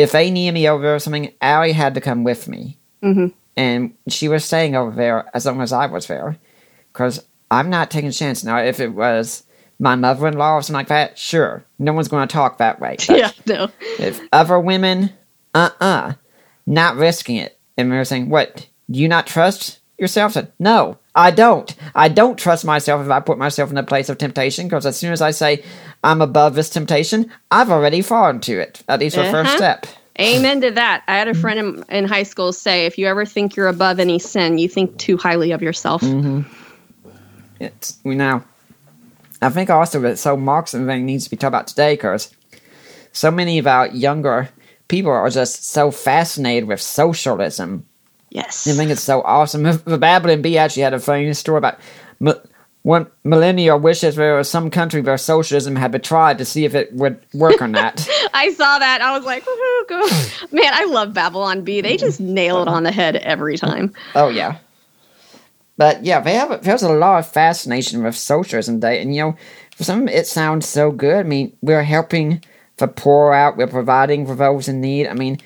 [0.00, 2.78] If they needed me over there or something, Allie had to come with me.
[3.02, 3.32] Mhm.
[3.56, 6.36] And she was staying over there as long as I was there.
[6.92, 8.42] because I'm not taking a chance.
[8.44, 9.44] Now, if it was
[9.78, 11.64] my mother in law or something like that, sure.
[11.78, 12.96] No one's going to talk that way.
[13.06, 13.68] But yeah, no.
[13.98, 15.10] if other women,
[15.54, 16.12] uh uh
[16.66, 17.58] not risking it.
[17.76, 18.66] And they're saying, What?
[18.90, 20.32] Do you not trust yourself?
[20.32, 21.74] Said, no, I don't.
[21.94, 24.96] I don't trust myself if I put myself in a place of temptation because as
[24.96, 25.62] soon as I say
[26.02, 28.82] I'm above this temptation, I've already fallen to it.
[28.88, 29.56] At least the first Uh-huh.
[29.56, 29.86] step.
[30.18, 31.02] Amen to that.
[31.08, 33.98] I had a friend in, in high school say, if you ever think you're above
[34.00, 36.02] any sin, you think too highly of yourself.
[37.58, 38.42] It's, you know,
[39.42, 42.34] I think also that so Marxism thing needs to be talked about today because
[43.12, 44.48] so many of our younger
[44.88, 47.86] people are just so fascinated with socialism.
[48.30, 48.66] Yes.
[48.66, 49.62] I think it's so awesome.
[49.84, 51.78] The Babylon Bee actually had a funny story about
[52.84, 56.64] mi- one millennial wishes there was some country where socialism had been tried to see
[56.64, 58.08] if it would work or not.
[58.34, 59.00] I saw that.
[59.02, 59.44] I was like,
[60.52, 61.80] man, I love Babylon Bee.
[61.80, 63.92] They just nail it on the head every time.
[64.14, 64.58] oh yeah.
[65.76, 69.36] But yeah, they have, there's a lot of fascination with socialism today, and you know,
[69.74, 71.24] for some it sounds so good.
[71.24, 72.42] I mean, we're helping
[72.76, 75.06] the poor out, we're providing for those in need.
[75.06, 75.38] I mean,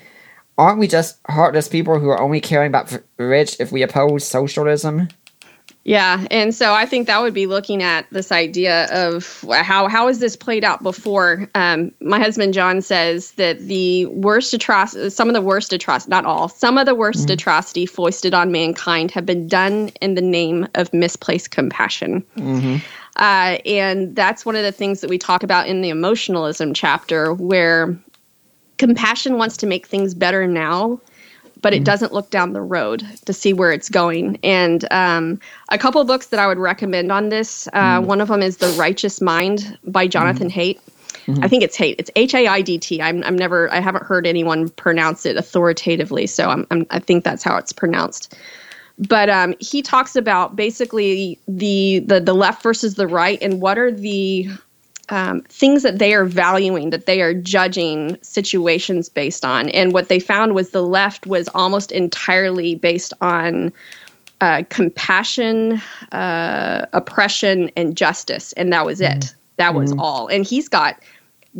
[0.57, 4.25] aren't we just heartless people who are only caring about the rich if we oppose
[4.25, 5.07] socialism?
[5.87, 10.07] Yeah, and so I think that would be looking at this idea of how how
[10.07, 11.47] is this played out before.
[11.53, 16.25] Um, my husband John says that the worst atrocity, some of the worst atrocity, not
[16.25, 20.67] all, some of the worst atrocity foisted on mankind have been done in the name
[20.73, 22.25] of misplaced compassion.
[23.17, 27.31] Uh, and that's one of the things that we talk about in the emotionalism chapter,
[27.31, 27.95] where
[28.79, 30.99] compassion wants to make things better now
[31.65, 34.37] but it doesn't look down the road to see where it's going.
[34.43, 35.39] And um,
[35.69, 37.67] a couple of books that I would recommend on this.
[37.73, 40.79] Uh, One of them is The Righteous Mind by Jonathan Haidt.
[41.41, 41.95] I think it's Haidt.
[41.97, 43.01] It's H A I D T.
[43.01, 47.23] I'm I'm never I haven't heard anyone pronounce it authoritatively, so I'm, I'm I think
[47.23, 48.37] that's how it's pronounced.
[48.99, 53.79] But um, he talks about basically the, the the left versus the right, and what
[53.79, 54.49] are the
[55.09, 59.69] um, things that they are valuing, that they are judging situations based on.
[59.69, 63.71] And what they found was the left was almost entirely based on
[64.41, 68.53] uh, compassion, uh, oppression, and justice.
[68.53, 69.33] And that was it.
[69.57, 70.27] That was all.
[70.27, 70.99] And he's got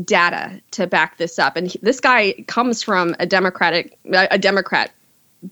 [0.04, 1.56] data to back this up.
[1.56, 4.92] And he, this guy comes from a democratic, a Democrat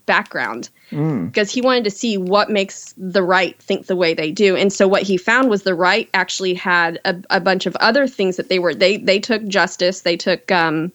[0.06, 4.54] background because he wanted to see what makes the right think the way they do.
[4.56, 8.06] And so what he found was the right actually had a, a bunch of other
[8.06, 10.92] things that they were they they took justice, they took um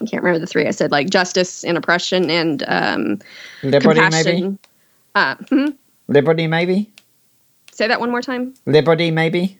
[0.00, 3.18] I can't remember the three I said like justice and oppression and um
[3.62, 4.40] Liberty, maybe?
[4.40, 4.58] compassion.
[5.14, 5.66] Uh, hmm?
[6.08, 6.90] Liberty, maybe?
[7.72, 8.54] Say that one more time.
[8.66, 9.58] Liberty, maybe?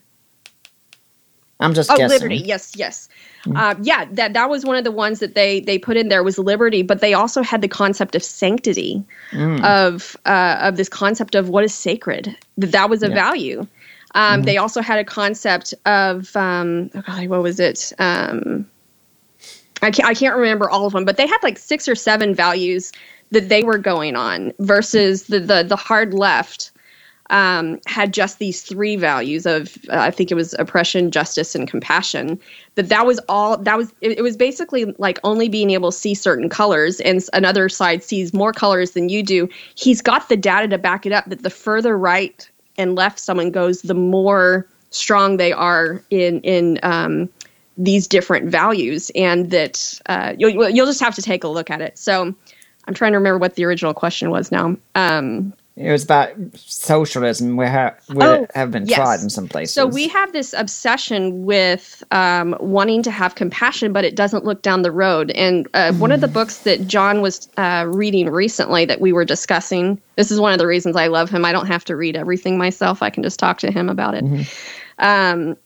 [1.59, 2.29] I'm just Oh, guessing.
[2.29, 2.43] liberty.
[2.45, 3.09] Yes, yes.
[3.57, 6.23] Uh, yeah, that that was one of the ones that they they put in there
[6.23, 9.03] was liberty, but they also had the concept of sanctity,
[9.65, 12.37] of uh, of this concept of what is sacred.
[12.59, 13.15] That that was a Yeah.
[13.15, 13.67] value.
[14.15, 17.93] Um, They also had a concept of um, oh God, what was it?
[17.99, 18.67] Um,
[19.83, 22.35] I can't I can't remember all of them, but they had like six or seven
[22.35, 22.93] values
[23.31, 26.73] that they were going on versus the the, the hard left
[27.31, 31.67] um, had just these three values of uh, I think it was oppression, justice, and
[31.69, 32.39] compassion.
[32.75, 33.57] That that was all.
[33.57, 37.23] That was it, it was basically like only being able to see certain colors, and
[37.33, 39.49] another side sees more colors than you do.
[39.77, 41.25] He's got the data to back it up.
[41.27, 46.81] That the further right and left someone goes, the more strong they are in in
[46.83, 47.29] um,
[47.79, 51.81] these different values, and that uh, you'll you'll just have to take a look at
[51.81, 51.97] it.
[51.97, 52.35] So.
[52.87, 54.75] I'm trying to remember what the original question was now.
[54.95, 58.97] Um, It was about socialism, where, ha- where Oh, it have been yes.
[58.97, 59.75] tried in some places.
[59.75, 64.61] So we have this obsession with um, wanting to have compassion, but it doesn't look
[64.61, 65.31] down the road.
[65.31, 69.25] And uh, one of the books that John was uh, reading recently that we were
[69.25, 71.47] discussing, this is one of the reasons I love him.
[71.47, 74.25] I don't have to read everything myself, I can just talk to him about it.
[74.99, 75.57] Um,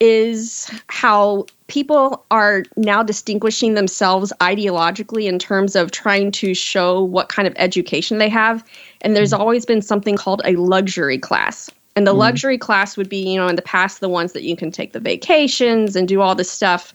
[0.00, 7.28] is how people are now distinguishing themselves ideologically in terms of trying to show what
[7.28, 8.64] kind of education they have.
[9.00, 11.70] And there's always been something called a luxury class.
[11.96, 14.54] And the luxury class would be, you know, in the past, the ones that you
[14.54, 16.92] can take the vacations and do all this stuff.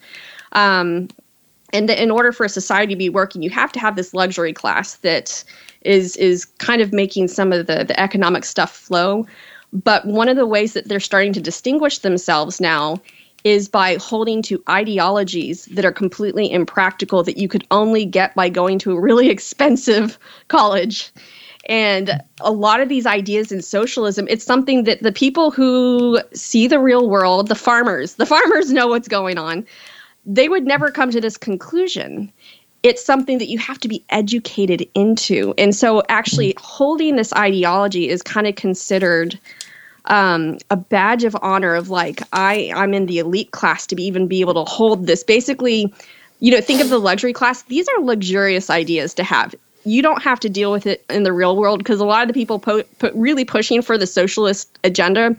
[0.52, 1.08] Um,
[1.74, 4.54] and in order for a society to be working, you have to have this luxury
[4.54, 5.44] class that
[5.82, 9.26] is is kind of making some of the, the economic stuff flow.
[9.74, 13.02] But one of the ways that they're starting to distinguish themselves now
[13.44, 18.50] is by holding to ideologies that are completely impractical that you could only get by
[18.50, 21.12] going to a really expensive college.
[21.66, 26.68] And a lot of these ideas in socialism, it's something that the people who see
[26.68, 29.66] the real world, the farmers, the farmers know what's going on.
[30.26, 32.32] They would never come to this conclusion.
[32.84, 35.54] it's something that you have to be educated into.
[35.58, 39.40] And so, actually, holding this ideology is kind of considered
[40.06, 44.04] um, a badge of honor of like I I'm in the elite class to be
[44.04, 45.24] even be able to hold this.
[45.24, 45.94] Basically,
[46.40, 47.62] you know, think of the luxury class.
[47.64, 49.54] These are luxurious ideas to have.
[49.84, 52.28] You don't have to deal with it in the real world because a lot of
[52.28, 55.36] the people po- po- really pushing for the socialist agenda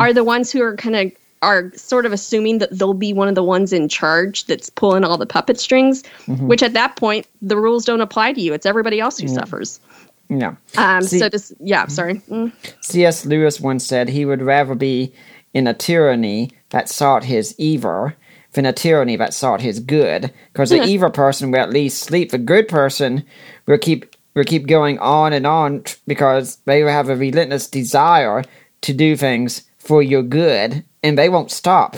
[0.00, 1.12] are the ones who are kind of
[1.42, 5.04] are sort of assuming that they'll be one of the ones in charge that's pulling
[5.04, 6.02] all the puppet strings.
[6.46, 8.52] Which at that point, the rules don't apply to you.
[8.54, 9.80] It's everybody else who suffers.
[10.28, 10.56] Yeah.
[10.76, 12.20] Um, See- so this, yeah, sorry.
[12.30, 12.52] Mm.
[12.80, 13.24] C.S.
[13.26, 15.12] Lewis once said he would rather be
[15.54, 18.12] in a tyranny that sought his evil
[18.52, 20.32] than a tyranny that sought his good.
[20.52, 22.30] Because the evil person will at least sleep.
[22.30, 23.24] The good person
[23.66, 28.44] will keep will keep going on and on because they will have a relentless desire
[28.82, 31.96] to do things for your good, and they won't stop.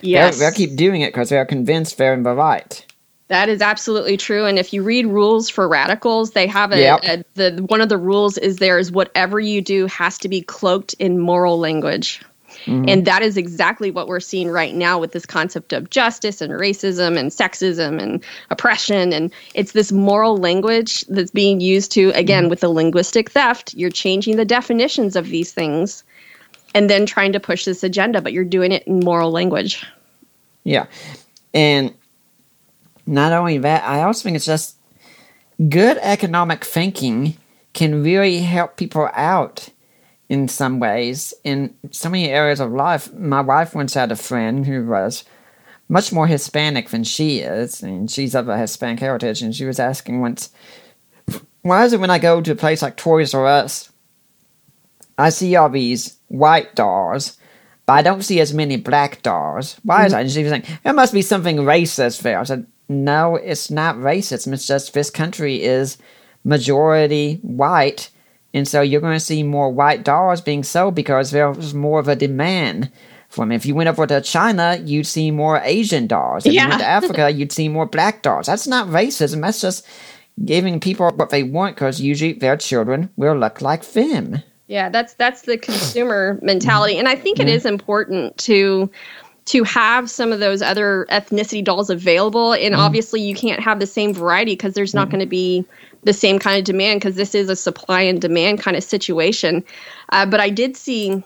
[0.00, 0.38] Yes.
[0.38, 2.86] They'll, they'll keep doing it because they're convinced they're in the right.
[3.30, 4.44] That is absolutely true.
[4.44, 7.00] And if you read rules for radicals, they have a, Yep.
[7.04, 10.42] a the one of the rules is there is whatever you do has to be
[10.42, 12.20] cloaked in moral language.
[12.64, 12.88] Mm-hmm.
[12.88, 16.52] And that is exactly what we're seeing right now with this concept of justice and
[16.52, 19.12] racism and sexism and oppression.
[19.12, 22.50] And it's this moral language that's being used to, again, mm-hmm.
[22.50, 26.02] with the linguistic theft, you're changing the definitions of these things
[26.74, 29.86] and then trying to push this agenda, but you're doing it in moral language.
[30.64, 30.86] Yeah.
[31.54, 31.94] And
[33.06, 34.76] not only that, I also think it's just
[35.68, 37.36] good economic thinking
[37.72, 39.68] can really help people out
[40.28, 43.12] in some ways in so many areas of life.
[43.14, 45.24] My wife once had a friend who was
[45.88, 49.80] much more Hispanic than she is, and she's of a Hispanic heritage, and she was
[49.80, 50.50] asking once,
[51.62, 53.90] why is it when I go to a place like Toys R Us,
[55.18, 57.36] I see all these white dolls,
[57.86, 59.78] but I don't see as many black dolls.
[59.82, 60.18] Why is mm-hmm.
[60.18, 60.20] that?
[60.22, 62.38] And she was saying, there must be something racist there.
[62.38, 64.52] I said, no, it's not racism.
[64.52, 65.96] It's just this country is
[66.42, 68.10] majority white,
[68.52, 72.08] and so you're going to see more white dolls being sold because there's more of
[72.08, 72.90] a demand
[73.28, 73.52] for them.
[73.52, 76.44] If you went over to China, you'd see more Asian dolls.
[76.44, 78.46] If you went to Africa, you'd see more black dolls.
[78.46, 79.42] That's not racism.
[79.42, 79.86] That's just
[80.44, 84.42] giving people what they want because usually their children will look like them.
[84.66, 88.90] Yeah, that's that's the consumer mentality, and I think it is important to
[89.50, 92.52] to have some of those other ethnicity dolls available.
[92.52, 92.80] And mm-hmm.
[92.80, 95.16] obviously, you can't have the same variety because there's not mm-hmm.
[95.16, 95.64] going to be
[96.04, 99.64] the same kind of demand because this is a supply and demand kind of situation.
[100.10, 101.20] Uh, but I did see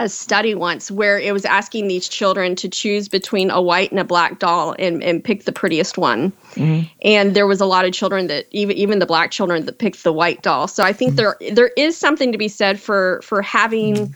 [0.00, 4.00] a study once where it was asking these children to choose between a white and
[4.00, 6.32] a black doll and, and pick the prettiest one.
[6.56, 6.88] Mm-hmm.
[7.02, 10.02] And there was a lot of children that even even the black children that picked
[10.02, 10.66] the white doll.
[10.66, 14.14] So I think there there is something to be said for for having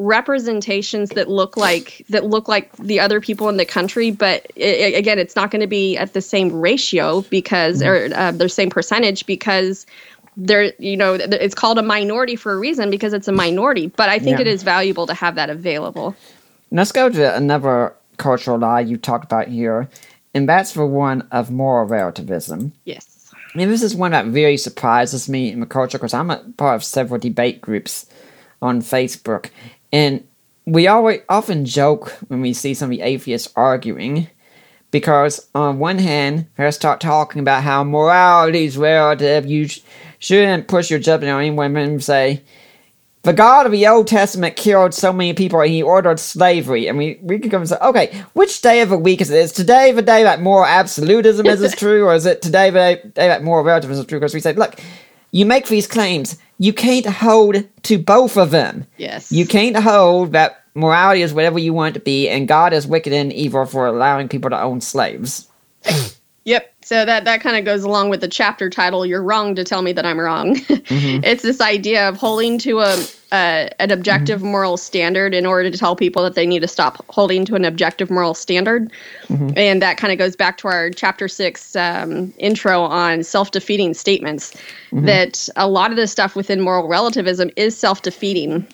[0.00, 4.62] representations that look like that look like the other people in the country but i
[4.62, 8.48] i- again it's not going to be at the same ratio because or uh, the
[8.48, 9.84] same percentage because
[10.38, 14.08] there you know it's called a minority for a reason because it's a minority but
[14.08, 14.42] i think Yeah.
[14.42, 16.14] it is valuable to have that available
[16.72, 19.88] Let's go to another cultural lie you talked about here,
[20.34, 22.72] and that's the one of moral relativism.
[22.84, 26.36] yes And this is one that really surprises me in the culture because I'm a
[26.56, 28.06] part of several debate groups
[28.62, 29.50] on Facebook,
[29.92, 30.26] and
[30.66, 34.28] we always often joke when we see some of the atheists arguing
[34.90, 39.80] because on one hand they start talking about how morality is relative, you sh-
[40.18, 42.42] shouldn't push your judgment on anyone, and say
[43.22, 46.88] the God of the Old Testament killed so many people and he ordered slavery.
[46.88, 49.38] And we, we could come and say, okay, which day of the week is it?
[49.38, 52.78] Is today the day that moral absolutism is, is true, or is it today the
[52.78, 54.18] day, day that moral relativism is true?
[54.18, 54.80] Because we say, look,
[55.32, 58.86] you make these claims, you can't hold to both of them.
[58.96, 62.72] yes You can't hold that morality is whatever you want it to be, and God
[62.72, 65.48] is wicked and evil for allowing people to own slaves.
[66.46, 66.72] Yep.
[66.82, 69.04] So that that kind of goes along with the chapter title.
[69.04, 70.56] You're wrong to tell me that I'm wrong.
[70.90, 71.22] Mm-hmm.
[71.22, 72.96] it's this idea of holding to a,
[73.32, 74.50] a an objective mm-hmm.
[74.50, 77.64] moral standard in order to tell people that they need to stop holding to an
[77.64, 78.90] objective moral standard.
[79.28, 79.50] Mm-hmm.
[79.56, 83.94] And that kind of goes back to our chapter six um, intro on self defeating
[83.94, 84.54] statements.
[84.92, 85.06] Mm-hmm.
[85.06, 88.66] That a lot of the stuff within moral relativism is self defeating.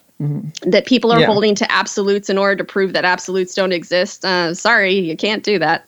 [0.62, 1.27] That people are Yeah.
[1.27, 4.24] holding to absolutes in order to prove that absolutes don't exist.
[4.24, 5.85] Uh, sorry, you can't do that.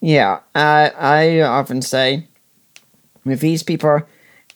[0.00, 2.28] Yeah, I I often say
[3.24, 4.02] with these people,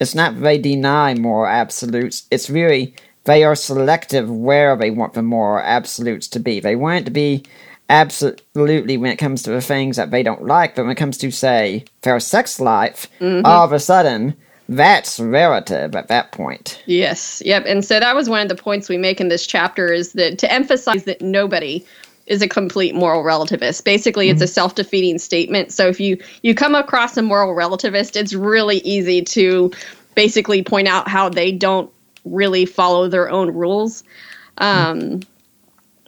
[0.01, 2.27] it's not they deny moral absolutes.
[2.31, 2.95] It's really
[3.25, 6.61] they are selective where they want the moral absolutes to be.
[6.61, 7.45] They want it to be
[7.89, 11.19] absolutely when it comes to the things that they don't like, but when it comes
[11.19, 13.45] to say their sex life, mm-hmm.
[13.45, 14.35] all of a sudden
[14.69, 16.83] that's relative at that point.
[16.87, 17.43] Yes.
[17.45, 17.65] Yep.
[17.67, 20.39] And so that was one of the points we make in this chapter is that
[20.39, 21.85] to emphasize that nobody
[22.33, 23.85] is a complete moral relativist.
[23.85, 25.71] Basically, it's a self-defeating statement.
[25.71, 29.71] So if you you come across a moral relativist, it's really easy to
[30.15, 31.91] basically point out how they don't
[32.25, 34.03] really follow their own rules.
[34.59, 35.21] Um,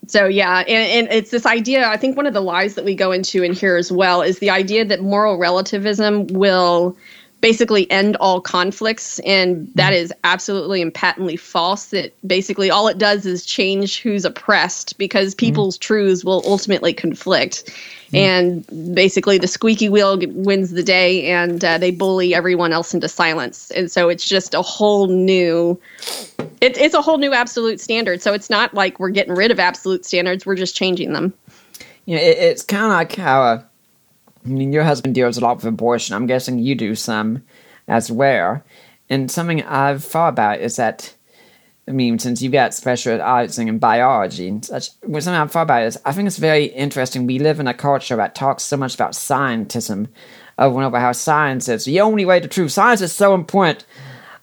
[0.07, 1.89] so yeah, and, and it's this idea.
[1.89, 4.39] I think one of the lies that we go into in here as well is
[4.39, 6.97] the idea that moral relativism will
[7.45, 12.97] basically end all conflicts and that is absolutely and patently false that basically all it
[12.97, 17.71] does is change who's oppressed because people's truths will ultimately conflict.
[18.15, 18.65] And
[18.95, 23.11] basically the squeaky wheel g- wins the day and uh, they bully everyone else into
[23.11, 23.71] silence.
[23.73, 25.79] And so it's just a whole new
[26.63, 28.23] it, it's a whole new absolute standard.
[28.23, 31.35] So it's not like we're getting rid of absolute standards we're just changing them.
[32.07, 33.63] You know, it, it's kind of like how, uh,
[34.45, 36.15] I mean, your husband deals a lot with abortion.
[36.15, 37.43] I'm guessing you do some
[37.89, 38.63] as well.
[39.09, 41.15] And something I've thought about is that,
[41.89, 45.85] I mean, since you've got specializing in biology and such, well, something I've thought about
[45.85, 47.27] is I think it's very interesting.
[47.27, 50.09] We live in a culture that talks so much about scientism
[50.59, 52.73] over and over how science is the only way to truth.
[52.73, 53.85] Science is so important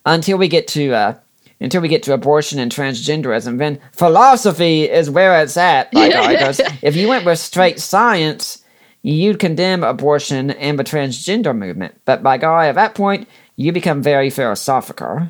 [0.05, 1.15] until we get to, uh,
[1.59, 5.91] until we get to abortion and transgenderism, then philosophy is where it's at.
[5.91, 8.60] Because if you went with straight science,
[9.03, 11.95] you'd condemn abortion and the transgender movement.
[12.05, 15.27] But by God, at that point, you become very philosophical.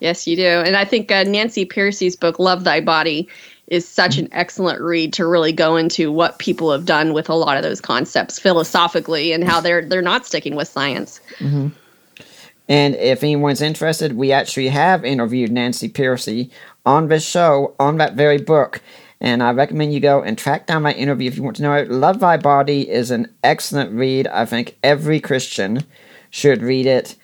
[0.00, 0.46] Yes, you do.
[0.46, 3.28] And I think uh, Nancy Pearcey's book, Love Thy Body,
[3.68, 7.34] is such an excellent read to really go into what people have done with a
[7.34, 11.20] lot of those concepts philosophically and how they're they're not sticking with science.
[12.68, 16.50] And if anyone's interested, we actually have interviewed Nancy Piercy
[16.84, 18.80] on this show on that very book.
[19.22, 21.72] And I recommend you go and track down my interview if you want to know
[21.74, 21.88] it.
[21.88, 24.26] Love Thy Body is an excellent read.
[24.26, 25.84] I think every Christian
[26.30, 27.14] should read it.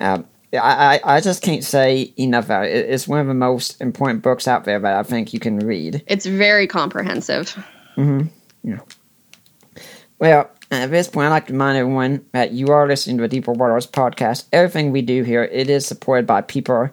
[0.00, 2.88] Um, I, I, I just can't say enough about it.
[2.88, 6.02] It's one of the most important books out there that I think you can read.
[6.06, 7.50] It's very comprehensive.
[7.94, 8.22] Hmm.
[8.62, 8.80] Yeah.
[10.18, 13.28] Well, at this point, I'd like to remind everyone that you are listening to a
[13.28, 14.46] Deeper Waters podcast.
[14.50, 16.88] Everything we do here, it is supported by people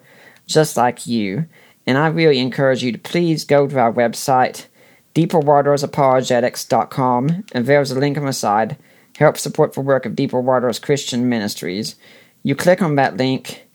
[0.46, 1.46] just like you.
[1.92, 4.68] And I really encourage you to please go to our website,
[5.14, 8.78] deeperwatersapologetics.com, and there's a link on the side.
[9.18, 11.98] Help support the work of Deeper Waters Christian Ministries.
[12.44, 13.68] You click on that link,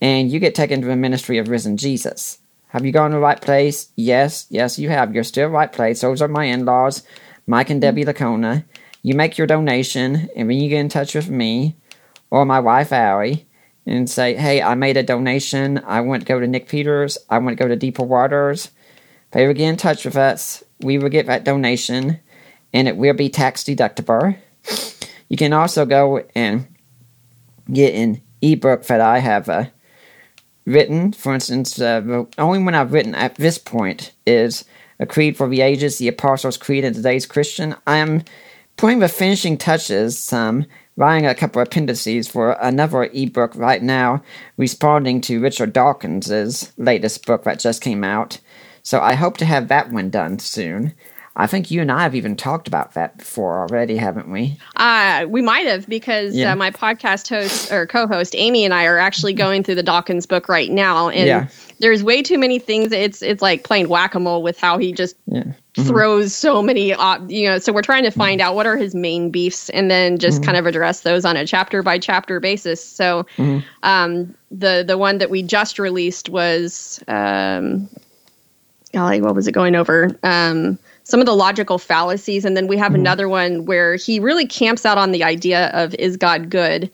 [0.00, 2.38] and you get taken to the ministry of risen Jesus.
[2.68, 3.88] Have you gone to the right place?
[3.96, 5.14] Yes, yes, you have.
[5.14, 6.00] You're still right place.
[6.00, 7.02] Those are my in laws,
[7.46, 8.64] Mike and Debbie Licona.
[9.02, 11.76] You make your donation, and then you get in touch with me
[12.30, 13.46] or my wife, Allie,
[13.88, 15.82] and say, hey, I made a donation.
[15.86, 17.18] I want to go to Nick Peters.
[17.28, 18.66] I want to go to Deeper Waters.
[18.66, 20.62] If They will get in touch with us.
[20.80, 22.20] We will get that donation,
[22.72, 24.36] and it will be tax deductible.
[25.28, 26.68] You can also go and
[27.72, 29.64] get an ebook that I have uh,
[30.64, 31.12] written.
[31.12, 34.64] For instance, uh, the only one I've written at this point is
[35.00, 37.74] A Creed for the Ages, the Apostles' Creed in Today's Christian.
[37.86, 38.22] I am
[38.76, 40.64] putting the finishing touches, um,
[40.98, 44.20] writing a couple of appendices for another ebook right now,
[44.56, 48.40] responding to Richard Dawkins's latest book that just came out.
[48.82, 50.94] So I hope to have that one done soon.
[51.40, 54.58] I think you and I have even talked about that before already, haven't we?
[54.74, 56.52] Uh, we might have because Yeah.
[56.52, 60.26] uh, my podcast host or co-host Amy and I are actually going through the Dawkins
[60.26, 61.46] book right now, and Yeah.
[61.78, 62.90] there's way too many things.
[62.90, 65.44] It's it's like playing whack-a-mole with how he just Yeah.
[65.76, 66.92] throws so many.
[66.92, 69.88] Uh, you know, so we're trying to find out what are his main beefs, and
[69.88, 72.84] then just kind of address those on a chapter by chapter basis.
[72.84, 73.24] So,
[73.84, 77.00] um, the the one that we just released was.
[77.06, 77.88] Um,
[78.92, 80.10] golly, what was it going over?
[80.24, 80.78] Um,
[81.08, 83.00] some of the logical fallacies, and then we have mm-hmm.
[83.00, 86.90] another one where he really camps out on the idea of is God good?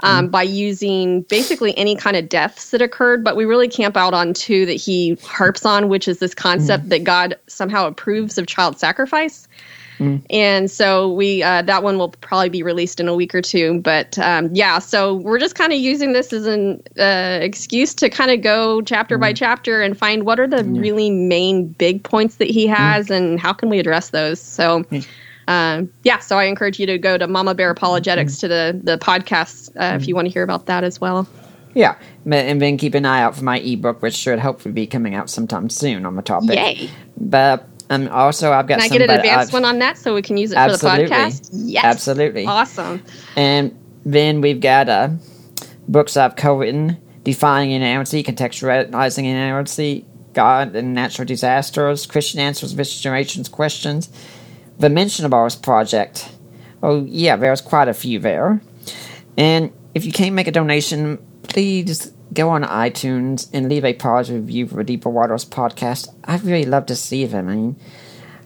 [0.00, 0.30] Um, mm-hmm.
[0.32, 4.34] by using basically any kind of deaths that occurred, but we really camp out on
[4.34, 6.88] two that he harps on, which is this concept mm-hmm.
[6.90, 9.46] that God somehow approves of child sacrifice.
[10.30, 13.80] And so we uh, that one will probably be released in a week or two.
[13.80, 18.10] But um, yeah, so we're just kind of using this as an uh, excuse to
[18.10, 22.36] kind of go chapter by chapter and find what are the really main big points
[22.36, 24.40] that he has and how can we address those.
[24.40, 24.84] So.
[25.46, 28.96] Um, yeah, so I encourage you to go to Mama Bear Apologetics to the the
[28.96, 31.28] podcast uh, if you want to hear about that as well.
[31.74, 35.14] Yeah, and then keep an eye out for my ebook, which should hopefully be coming
[35.14, 36.56] out sometime soon on the topic.
[36.56, 36.88] Yay!
[37.18, 40.14] But um, also, I've got Can I get an advanced I've- one on that so
[40.14, 41.06] we can use it Absolutely.
[41.06, 41.50] for the podcast?
[41.52, 42.46] Yes, Absolutely.
[42.46, 43.02] awesome.
[43.36, 45.10] And then we've got uh,
[45.88, 53.00] books I've co-written, Defining Inerrancy, Contextualizing Inerrancy, God and Natural Disasters, Christian Answers to This
[53.00, 54.08] Generation's Questions,
[54.78, 56.30] The Mentionables Project.
[56.82, 58.60] Oh, yeah, there's quite a few there.
[59.38, 64.42] And if you can't make a donation, please go on iTunes and leave a positive
[64.44, 66.08] review for the Deeper Waters podcast.
[66.24, 67.48] I'd really love to see them.
[67.48, 67.76] I mean,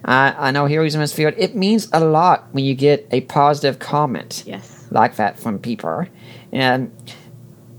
[0.05, 1.35] I, I know Heroism is Field.
[1.37, 4.87] It means a lot when you get a positive comment Yes.
[4.91, 6.07] like that from people.
[6.53, 6.93] And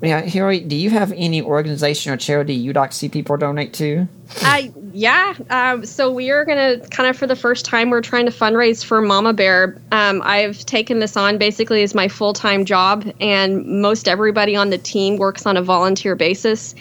[0.01, 3.73] yeah, Hillary, do you have any organization or charity you'd like to see people donate
[3.75, 4.07] to?
[4.41, 5.33] I yeah.
[5.49, 8.83] Um, so we are gonna kind of for the first time we're trying to fundraise
[8.83, 9.77] for Mama Bear.
[9.91, 14.69] Um, I've taken this on basically as my full time job, and most everybody on
[14.69, 16.73] the team works on a volunteer basis,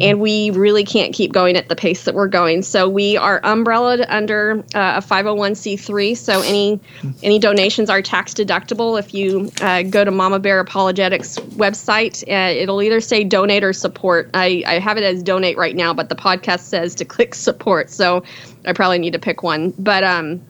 [0.00, 2.62] and we really can't keep going at the pace that we're going.
[2.62, 6.16] So we are umbrellaed under uh, a 501c3.
[6.16, 6.80] So any
[7.22, 8.98] any donations are tax deductible.
[8.98, 13.72] If you uh, go to Mama Bear Apologetics website, uh, it'll either say donate or
[13.72, 14.30] support.
[14.34, 17.51] I, I have it as donate right now, but the podcast says to click support.
[17.90, 18.24] So
[18.64, 19.72] I probably need to pick one.
[19.78, 20.42] But um,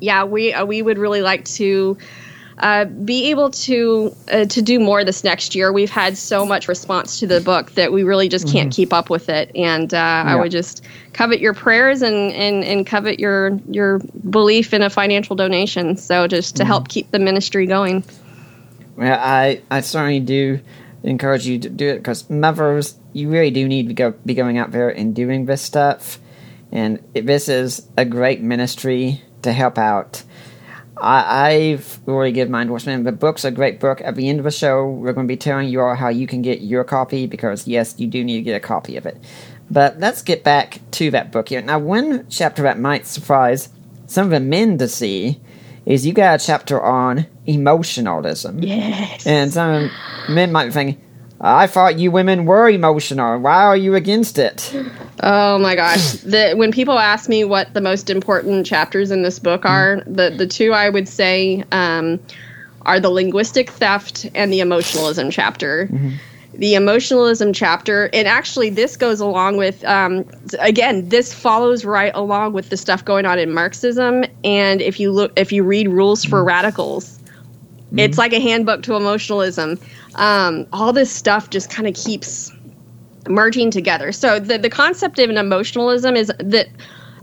[0.00, 1.96] yeah, we uh, we would really like to.
[2.56, 5.72] Uh, be able to uh, to do more this next year.
[5.72, 9.10] We've had so much response to the book that we really just can't keep up
[9.10, 13.58] with it, and uh, I would just covet your prayers and, and, and covet your
[13.68, 13.98] your
[14.30, 15.96] belief in a financial donation.
[15.96, 18.04] So just to help keep the ministry going.
[18.96, 20.60] Well, I, I certainly do
[21.02, 24.58] encourage you to do it because mothers, you really do need to go be going
[24.58, 26.18] out there and doing this stuff,
[26.74, 30.24] and this is a great ministry to help out.
[30.96, 33.04] I, I've already given my endorsement.
[33.04, 34.00] The book's a great book.
[34.00, 36.26] At the end of the show, we're going to be telling you all how you
[36.26, 39.16] can get your copy because yes, you do need to get a copy of it.
[39.70, 41.62] But let's get back to that book here.
[41.62, 43.68] Now, one chapter that might surprise
[44.06, 45.40] some of the men to see
[45.86, 48.62] is you got a chapter on emotionalism.
[48.62, 49.26] Yes.
[49.26, 49.90] And some
[50.28, 51.03] men might be thinking,
[51.46, 53.38] I thought you women were emotional.
[53.38, 54.74] Why are you against it?
[55.22, 56.14] Oh my gosh.
[56.24, 60.30] The when people ask me what the most important chapters in this book are, the
[60.30, 62.18] the two I would say um,
[62.82, 65.90] are the linguistic theft and the emotionalism chapter.
[66.54, 70.24] The emotionalism chapter, and actually, this goes along with, um,
[70.60, 74.24] again, this follows right along with the stuff going on in Marxism.
[74.44, 77.18] And if you look, if you read Rules for Radicals,
[77.98, 79.78] it's like a handbook to emotionalism.
[80.14, 82.52] Um, all this stuff just kind of keeps
[83.28, 84.12] merging together.
[84.12, 86.68] So the the concept of an emotionalism is that.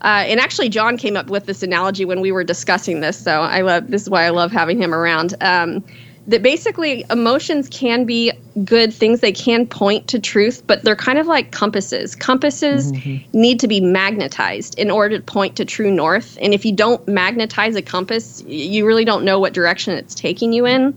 [0.04, 3.24] Uh, and actually, John came up with this analogy when we were discussing this.
[3.24, 5.36] So I love this is why I love having him around.
[5.42, 5.84] Um,
[6.28, 8.32] that basically emotions can be
[8.64, 12.16] good things; they can point to truth, but they're kind of like compasses.
[12.16, 12.92] Compasses
[13.34, 16.38] need to be magnetized in order to point to true north.
[16.42, 20.54] And if you don't magnetize a compass, you really don't know what direction it's taking
[20.54, 20.94] you in.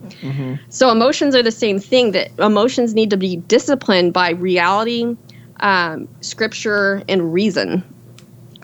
[0.69, 2.13] So emotions are the same thing.
[2.13, 5.17] That emotions need to be disciplined by reality,
[5.61, 7.83] um, scripture, and reason.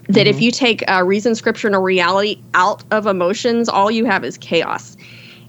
[0.08, 4.04] That if you take uh, reason, scripture, and a reality out of emotions, all you
[4.06, 4.96] have is chaos.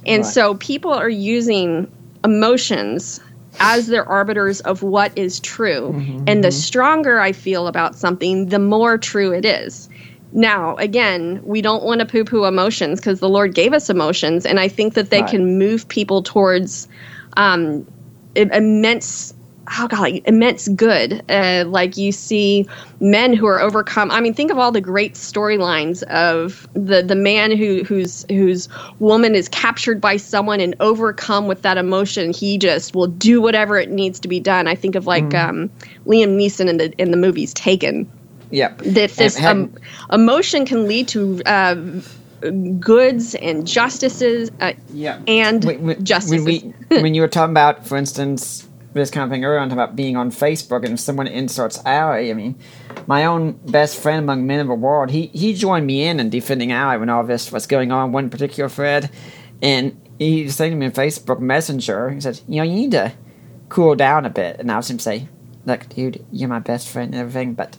[0.06, 0.34] And Right.
[0.34, 1.88] so people are using
[2.23, 3.19] emotions
[3.60, 5.95] as their arbiters of what is true.
[6.28, 9.90] And the stronger I feel about something, the more true it is.
[10.34, 14.45] Now, again, we don't want to poo poo emotions because the Lord gave us emotions.
[14.45, 15.30] And I think that they Right.
[15.30, 16.88] can move people towards
[17.38, 17.86] um,
[18.36, 19.34] immense.
[19.80, 21.23] Oh God, like immense good.
[21.31, 22.68] Uh, like you see
[22.99, 24.11] men who are overcome.
[24.11, 28.68] I mean, think of all the great storylines of the the man who whose whose
[28.99, 32.34] woman is captured by someone and overcome with that emotion.
[32.34, 34.68] He just will do whatever it needs to be done.
[34.68, 35.69] I think of like um,
[36.06, 38.11] Liam Neeson in the in the movies Taken
[38.53, 38.80] Yep.
[38.80, 39.73] that this um,
[40.11, 41.76] emotion can lead to uh,
[42.80, 45.19] goods and justices uh, Yeah.
[45.27, 46.43] and When- when- justices.
[46.45, 49.72] When, we, when you were talking about, for instance, this kind of thing earlier on,
[49.72, 52.59] about being on Facebook and if someone insults Allie, I mean,
[53.07, 56.30] my own best friend among men of the world, he, he joined me in in
[56.30, 59.09] defending Allie when all this was going on, one particular thread,
[59.61, 62.91] and he was saying to me on Facebook Messenger, he said, you know, you need
[62.91, 63.13] to
[63.69, 64.59] cool down a bit.
[64.59, 65.27] And I was him say,
[65.65, 67.77] look, dude, you're my best friend and everything, but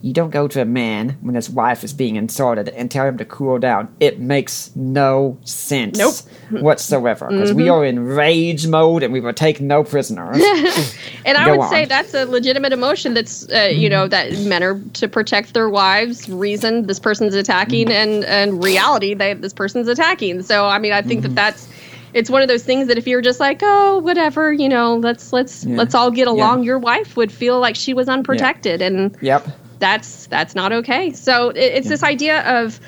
[0.00, 3.18] you don't go to a man when his wife is being insulted and tell him
[3.18, 3.92] to cool down.
[3.98, 6.62] It makes no sense Nope.
[6.62, 7.72] whatsoever because we mm-hmm.
[7.72, 10.36] are in rage mode and we will take no prisoners.
[11.26, 13.14] and I would say that's a legitimate emotion.
[13.14, 16.28] That's uh, you know that men are to protect their wives.
[16.28, 17.92] Reason this person's attacking, mm-hmm.
[17.92, 20.42] and and reality they this person's attacking.
[20.42, 21.34] So I mean, I think that mm-hmm.
[21.36, 21.68] that's.
[22.14, 25.30] It's one of those things that if you're just like, oh, whatever, you know, let's
[25.30, 25.76] let's Yeah.
[25.76, 26.60] let's all get along.
[26.60, 26.68] Yeah.
[26.68, 29.46] Your wife would feel like she was unprotected, and yep.
[29.78, 31.12] That's that's not okay.
[31.12, 32.80] So it, it's this idea of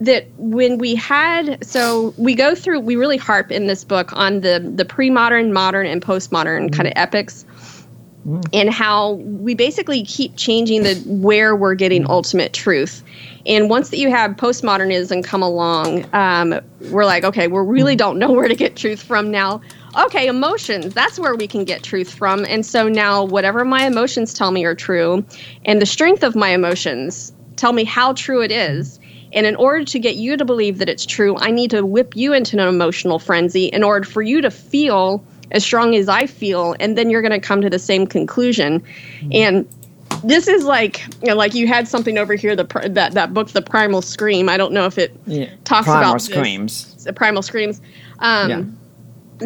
[0.00, 4.40] that when we had so we go through we really harp in this book on
[4.40, 7.44] the the pre-modern, modern, and postmodern kind of epics.
[8.52, 13.02] And how we basically keep changing the where we're getting ultimate truth.
[13.46, 16.60] And once that you have postmodernism come along, um,
[16.92, 19.60] we're like, okay, we really don't know where to get truth from now.
[19.96, 22.44] Okay, emotions, that's where we can get truth from.
[22.46, 25.24] And so now, whatever my emotions tell me are true,
[25.64, 28.98] and the strength of my emotions tell me how true it is.
[29.34, 32.16] And in order to get you to believe that it's true, I need to whip
[32.16, 36.26] you into an emotional frenzy in order for you to feel as strong as I
[36.26, 38.80] feel, and then you're going to come to the same conclusion.
[38.80, 39.28] Mm-hmm.
[39.32, 39.68] And
[40.24, 43.48] this is like you know, like you had something over here the that that book
[43.48, 45.50] the primal scream i don't know if it yeah.
[45.64, 47.80] talks primal about screams this, the primal screams
[48.20, 48.62] um, yeah.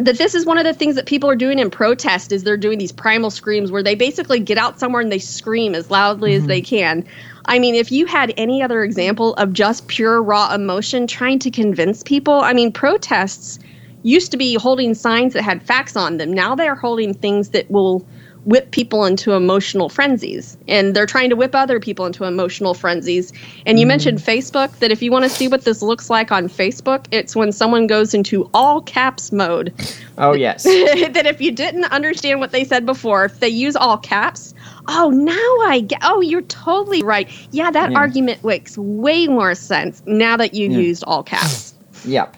[0.03, 2.57] That this is one of the things that people are doing in protest is they're
[2.57, 6.31] doing these primal screams where they basically get out somewhere and they scream as loudly
[6.31, 6.41] mm-hmm.
[6.41, 7.03] as they can
[7.45, 11.51] i mean if you had any other example of just pure raw emotion trying to
[11.51, 13.59] convince people i mean protests
[14.03, 17.69] used to be holding signs that had facts on them now they're holding things that
[17.71, 18.05] will
[18.47, 20.57] whip people into emotional frenzies.
[20.69, 23.33] And they're trying to whip other people into emotional frenzies.
[23.65, 26.29] And you mm mentioned facebook that if you want to see what this looks like
[26.29, 29.73] on facebook it's when someone goes into all caps mode.
[30.17, 30.65] Oh yes.
[31.13, 34.53] That if you didn't understand what they said before if they use all caps
[34.89, 37.29] oh now i get oh you're totally right.
[37.51, 37.97] Yeah that yeah.
[37.97, 40.77] argument makes way more sense now that you yeah.
[40.77, 41.73] used all caps.
[42.03, 42.35] Yep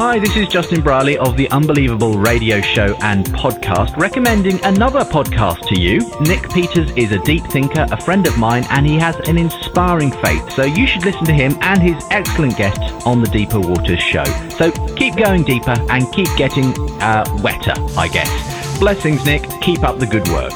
[0.00, 5.66] Hi, this is Justin Brierley of the Unbelievable Radio Show and podcast, recommending another podcast
[5.66, 5.98] to you.
[6.20, 10.12] Nick Peters is a deep thinker, a friend of mine, and he has an inspiring
[10.12, 10.52] faith.
[10.52, 14.22] So you should listen to him and his excellent guests on the Deeper Waters Show.
[14.50, 16.66] So keep going deeper and keep getting
[17.02, 18.78] uh, wetter, I guess.
[18.78, 19.42] Blessings, Nick.
[19.62, 20.52] Keep up the good work.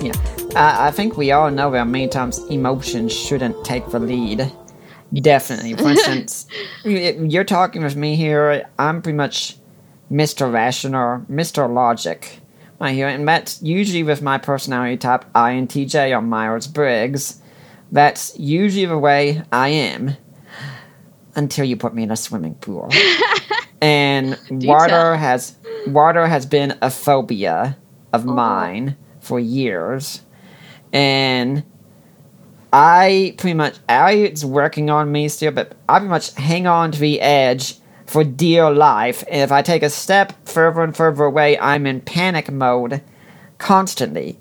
[0.00, 0.12] Yeah,
[0.54, 4.52] uh, I think we all know that many times emotions shouldn't take the lead
[5.20, 5.74] Definitely.
[5.74, 6.46] For instance,
[6.84, 8.68] you're talking with me here.
[8.78, 9.56] I'm pretty much
[10.10, 10.52] Mr.
[10.52, 11.72] Rational, Mr.
[11.72, 12.40] Logic.
[12.78, 17.40] Right here, and that's usually with my personality type INTJ or Myers Briggs.
[17.90, 20.16] That's usually the way I am
[21.36, 22.90] until you put me in a swimming pool.
[23.80, 25.56] and water has
[25.86, 27.78] water has been a phobia
[28.12, 28.32] of oh.
[28.32, 30.22] mine for years.
[30.92, 31.64] And
[32.78, 36.92] I pretty much, I it's working on me still, but I pretty much hang on
[36.92, 39.24] to the edge for dear life.
[39.30, 43.00] And if I take a step further and further away, I'm in panic mode
[43.56, 44.38] constantly.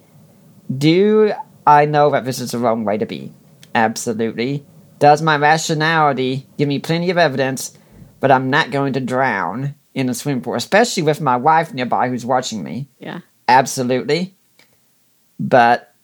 [0.77, 1.31] Do
[1.65, 3.31] I know that this is the wrong way to be?
[3.73, 4.65] Absolutely.
[4.99, 7.77] Does my rationality give me plenty of evidence,
[8.19, 12.09] but I'm not going to drown in a swimming pool, especially with my wife nearby
[12.09, 12.89] who's watching me?
[12.99, 13.21] Yeah.
[13.47, 14.35] Absolutely.
[15.39, 15.94] But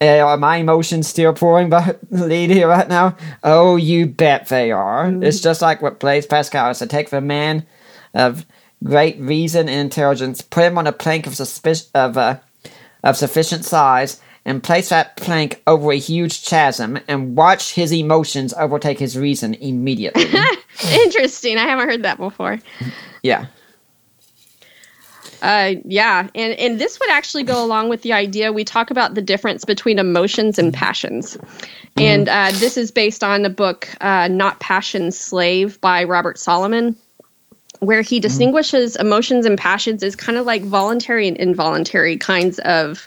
[0.00, 3.16] uh, are my emotions still pouring by lead here right now?
[3.42, 5.06] Oh, you bet they are.
[5.06, 5.22] Mm-hmm.
[5.22, 7.66] It's just like what Blaise Pascal to Take the man
[8.14, 8.46] of
[8.84, 12.38] great reason and intelligence, put him on a plank of, suspic- of, uh,
[13.02, 18.54] of sufficient size, and place that plank over a huge chasm, and watch his emotions
[18.54, 20.26] overtake his reason immediately.
[20.92, 21.58] Interesting.
[21.58, 22.58] I haven't heard that before.
[23.22, 23.46] Yeah.
[25.42, 29.14] Uh, yeah, and and this would actually go along with the idea we talk about
[29.14, 32.00] the difference between emotions and passions, mm-hmm.
[32.00, 36.96] and uh, this is based on the book uh, "Not Passion Slave" by Robert Solomon,
[37.80, 38.22] where he mm-hmm.
[38.22, 43.06] distinguishes emotions and passions as kind of like voluntary and involuntary kinds of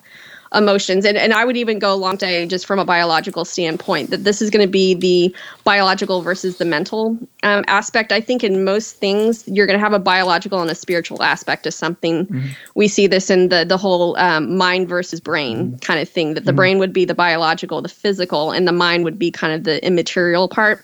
[0.54, 1.06] emotions.
[1.06, 4.42] And, and I would even go along to just from a biological standpoint that this
[4.42, 8.12] is going to be the biological versus the mental um, aspect.
[8.12, 11.64] I think in most things, you're going to have a biological and a spiritual aspect
[11.64, 12.26] to something.
[12.26, 12.48] Mm-hmm.
[12.74, 15.78] We see this in the, the whole um, mind versus brain mm-hmm.
[15.78, 16.58] kind of thing, that the mm-hmm.
[16.58, 19.86] brain would be the biological, the physical, and the mind would be kind of the
[19.86, 20.84] immaterial part.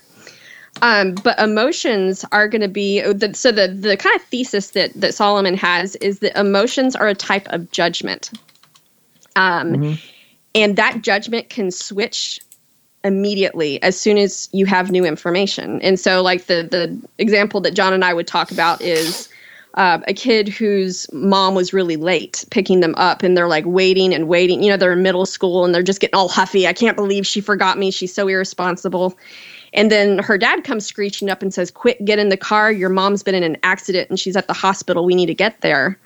[0.81, 4.91] Um, but emotions are going to be the, so the the kind of thesis that
[4.95, 8.29] that Solomon has is that emotions are a type of judgment.
[9.35, 9.93] Um, mm-hmm.
[10.53, 12.39] And that judgment can switch
[13.05, 15.81] immediately as soon as you have new information.
[15.81, 19.29] And so, like the the example that John and I would talk about is
[19.75, 24.13] uh, a kid whose mom was really late picking them up, and they're like waiting
[24.13, 24.63] and waiting.
[24.63, 26.67] You know, they're in middle school and they're just getting all huffy.
[26.67, 27.91] I can't believe she forgot me.
[27.91, 29.17] She's so irresponsible.
[29.73, 32.71] And then her dad comes screeching up and says, "Quick, get in the car.
[32.71, 35.05] Your mom's been in an accident and she's at the hospital.
[35.05, 35.99] We need to get there."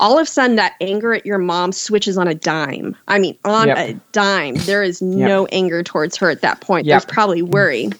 [0.00, 2.96] All of a sudden that anger at your mom switches on a dime.
[3.06, 3.78] I mean, on yep.
[3.78, 4.54] a dime.
[4.54, 5.50] There is no yep.
[5.52, 6.86] anger towards her at that point.
[6.86, 6.92] Yep.
[7.02, 7.90] There's probably worry.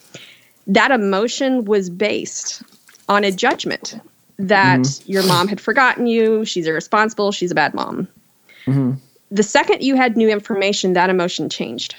[0.67, 2.63] That emotion was based
[3.09, 4.01] on a judgment
[4.39, 5.13] that mm-hmm.
[5.13, 8.09] your mom had forgotten you, she's irresponsible, she's a bad mom.
[8.65, 8.93] Mm-hmm.
[9.31, 11.95] The second you had new information, that emotion changed.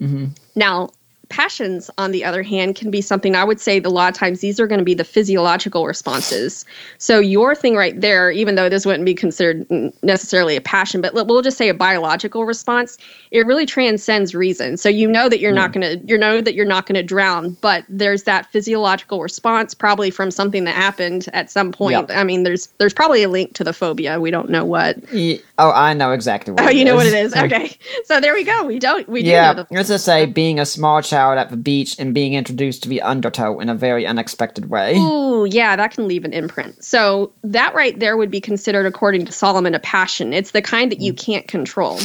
[0.00, 0.28] Mm-hmm.
[0.56, 0.90] Now,
[1.32, 4.40] passions, on the other hand, can be something I would say a lot of times
[4.40, 6.64] these are going to be the physiological responses.
[6.98, 9.66] So, your thing right there, even though this wouldn't be considered
[10.02, 12.98] necessarily a passion, but we'll just say a biological response,
[13.32, 14.76] it really transcends reason.
[14.76, 17.02] So, you know that you're not going to, you know that you're not going to
[17.02, 21.92] drown, but there's that physiological response probably from something that happened at some point.
[21.92, 22.10] Yep.
[22.10, 24.20] I mean, there's there's probably a link to the phobia.
[24.20, 25.12] We don't know what.
[25.12, 27.32] Ye- Oh, I know exactly what Oh, it you know what it is.
[27.42, 28.64] Okay, so there we go.
[28.64, 29.08] We don't.
[29.08, 32.14] We do Yeah, the let's just say being a small child at the beach and
[32.14, 34.96] being introduced to the undertow in a very unexpected way.
[34.96, 36.84] Ooh, yeah, that can leave an imprint.
[36.84, 40.32] So that right there would be considered, according to Solomon, a passion.
[40.32, 41.18] It's the kind that you mm.
[41.18, 41.98] can't control.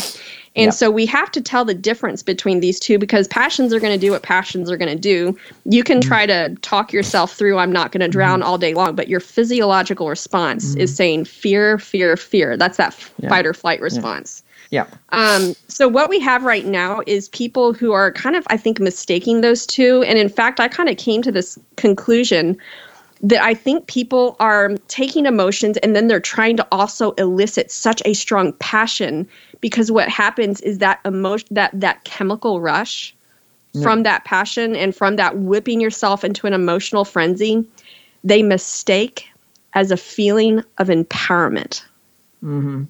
[0.58, 0.74] And Yep.
[0.74, 4.04] so we have to tell the difference between these two because passions are going to
[4.04, 5.38] do what passions are going to do.
[5.66, 8.96] You can try to talk yourself through, I'm not going to drown all day long,
[8.96, 12.58] but your physiological response is saying fear, fear, fear.
[12.58, 13.30] That's that Yeah.
[13.30, 14.42] fight or flight response.
[14.72, 14.86] Yeah.
[15.10, 18.80] Um, so what we have right now is people who are kind of, I think,
[18.80, 20.04] mistaking those two.
[20.08, 22.58] And in fact, I kind of came to this conclusion
[23.22, 28.02] that I think people are taking emotions and then they're trying to also elicit such
[28.06, 29.28] a strong passion
[29.62, 33.14] because what happens is that emotion, that that chemical rush
[33.84, 37.64] from that passion and from that whipping yourself into an emotional frenzy,
[38.24, 39.30] they mistake
[39.74, 41.84] as a feeling of empowerment.
[42.44, 42.84] mm-hmm.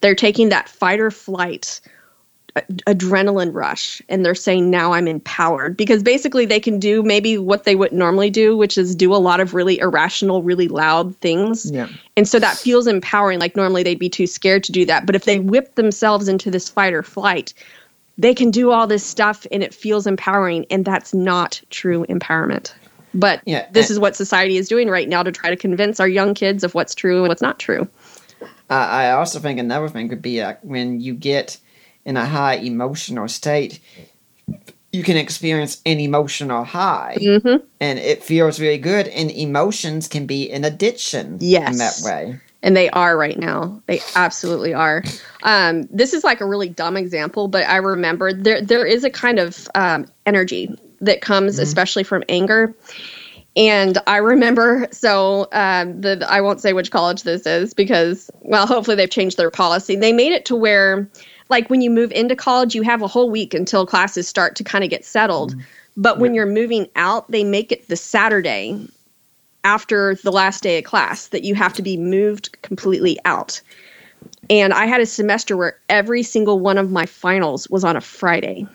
[0.00, 1.80] They're taking that fight or flight
[2.56, 5.76] adrenaline rush and they're saying now I'm empowered.
[5.76, 9.16] Because basically they can do maybe what they would normally do which is do a
[9.16, 11.70] lot of really irrational really loud things.
[11.70, 11.88] Yeah.
[12.16, 13.38] and so that feels empowering.
[13.38, 15.06] Like normally they'd be too scared to do that.
[15.06, 17.54] But if they whip themselves into this fight or flight
[18.18, 20.66] they can do all this stuff and it feels empowering.
[20.70, 22.74] And that's not true empowerment.
[23.14, 26.06] But Yeah, this is what society is doing right now to try to convince our
[26.08, 27.88] young kids of what's true and what's not true.
[28.42, 31.56] Uh, I also think another thing could be uh, when you get
[32.04, 33.80] in a high emotional state,
[34.92, 37.62] you can experience an emotional high, Mhm.
[37.80, 39.06] and it feels really good.
[39.08, 41.70] And emotions can be an addiction Yes.
[41.72, 42.40] in that way.
[42.62, 43.80] and they are right now.
[43.86, 45.02] They absolutely are.
[45.42, 49.08] Um, this is like a really dumb example, but I remember there there is a
[49.08, 50.68] kind of um, energy
[51.00, 52.74] that comes, especially from anger.
[53.56, 58.66] And I remember, so um, the I won't say which college this is because, well,
[58.66, 59.96] hopefully they've changed their policy.
[59.96, 61.08] They made it to where,
[61.50, 64.64] like, when you move into college, you have a whole week until classes start to
[64.64, 65.54] kind of get settled.
[65.96, 68.88] But when you're moving out, they make it the Saturday
[69.64, 73.60] after the last day of class that you have to be moved completely out.
[74.48, 78.00] And I had a semester where every single one of my finals was on a
[78.00, 78.66] Friday.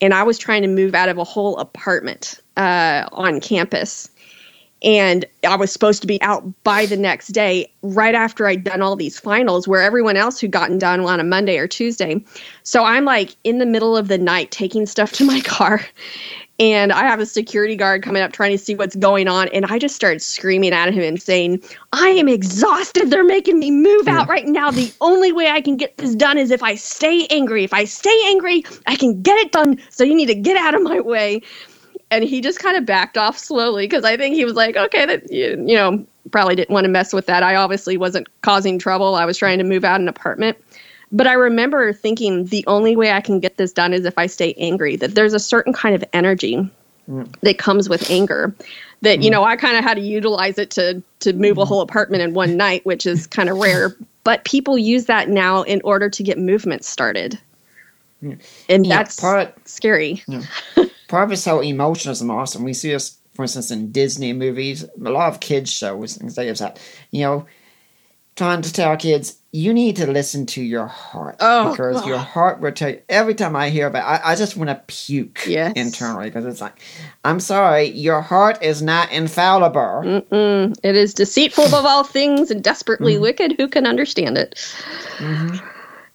[0.00, 4.10] And I was trying to move out of a whole apartment uh, on campus.
[4.82, 8.82] And I was supposed to be out by the next day, right after I'd done
[8.82, 12.22] all these finals, where everyone else who'd gotten done on a Monday or Tuesday.
[12.64, 15.82] So I'm like in the middle of the night taking stuff to my car
[16.62, 19.66] and I have a security guard coming up trying to see what's going on, and
[19.66, 21.60] I just started screaming at him and saying,
[21.92, 23.10] "I am exhausted.
[23.10, 24.70] They're making me move out right now.
[24.70, 27.64] The only way I can get this done is if I stay angry.
[27.64, 29.78] If I stay angry, I can get it done.
[29.90, 31.42] So you need to get out of my way."
[32.12, 35.06] And he just kind of backed off slowly because I think he was like, "Okay,
[35.06, 37.42] that you, you know." Probably didn't want to mess with that.
[37.42, 39.16] I obviously wasn't causing trouble.
[39.16, 40.56] I was trying to move out an apartment.
[41.10, 44.26] But I remember thinking the only way I can get this done is if I
[44.26, 46.70] stay angry, that there's a certain kind of energy
[47.08, 47.34] mm.
[47.40, 48.54] that comes with anger
[49.02, 49.32] that you mm.
[49.32, 51.66] know I kind of had to utilize it to to move a mm.
[51.66, 55.62] whole apartment in one night which is kind of rare but people use that now
[55.62, 57.38] in order to get movement started
[58.68, 60.22] and Yeah, that's part- scary
[61.12, 62.64] Part of this whole emotionalism awesome.
[62.64, 66.56] We see this, for instance, in Disney movies, a lot of kids shows, things like
[66.56, 66.80] that.
[67.10, 67.46] You know,
[68.34, 71.36] trying to tell kids, you need to listen to your heart.
[71.38, 72.08] Oh, because God.
[72.08, 73.02] your heart will tell you.
[73.10, 75.74] Every time I hear about it, I, I just want to puke Yes.
[75.76, 76.80] internally because it's like,
[77.26, 80.24] I'm sorry, your heart is not infallible.
[80.30, 83.22] It is deceitful above all things and desperately mm-hmm.
[83.22, 84.54] wicked who can understand it
[85.18, 85.56] mm-hmm.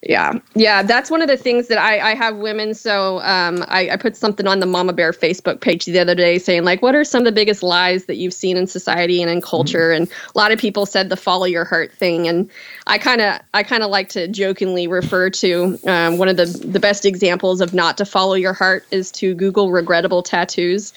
[0.08, 0.40] Yeah.
[0.56, 3.98] Yeah that's one of the things that i, I have women so um, I, I
[3.98, 7.04] put something on the mama bear facebook page the other day saying like what are
[7.04, 9.92] some of the biggest lies that you've seen in society and in culture?
[9.92, 12.50] And a lot of people said the follow your heart thing and
[12.88, 16.46] i kind of i kind of like to jokingly refer to um, one of the
[16.46, 20.94] the best examples of not to follow your heart is to google regrettable tattoos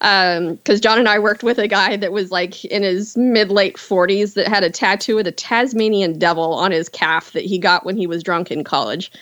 [0.00, 3.76] because John and I worked with a guy that was like in his mid late
[3.76, 7.84] 40s that had a tattoo of the Tasmanian devil on his calf that he got
[7.84, 9.12] when he was drunk in college.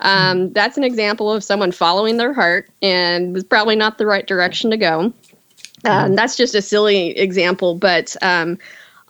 [0.00, 4.26] Um, That's an example of someone following their heart and was probably not the right
[4.26, 5.12] direction to go.
[5.84, 8.58] Um, that's just a silly example, but um,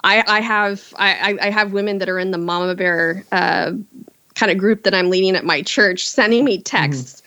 [0.05, 3.73] I, I have I, I have women that are in the Mama Bear uh,
[4.35, 7.23] kind of group that I'm leading at my church sending me texts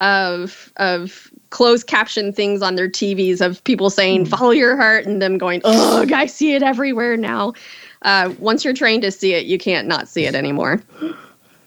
[0.00, 5.22] of of closed caption things on their TVs of people saying "Follow your heart" and
[5.22, 7.54] them going, "Ugh, I see it everywhere now."
[8.02, 10.82] Uh, once you're trained to see it, you can't not see it anymore.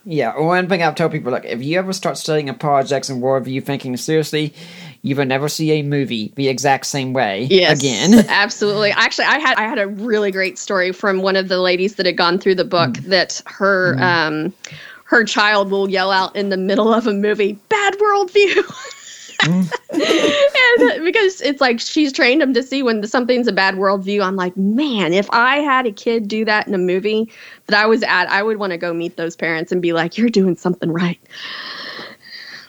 [0.04, 3.64] Yeah, one thing I've told people, like, if you ever start studying apologetics and worldview
[3.64, 4.54] thinking seriously,
[5.02, 8.14] you will never see a movie the exact same way Yes, again.
[8.28, 8.92] absolutely.
[8.92, 12.06] Actually, I had I had a really great story from one of the ladies that
[12.06, 14.54] had gone through the book that her um
[15.02, 18.62] her child will yell out in the middle of a movie, "Bad worldview."
[19.42, 24.22] and because it's like she's trained him to see when something's a bad worldview.
[24.22, 27.30] I'm like, man, if I had a kid do that in a movie
[27.66, 30.18] that I was at, I would want to go meet those parents and be like,
[30.18, 31.20] "You're doing something right."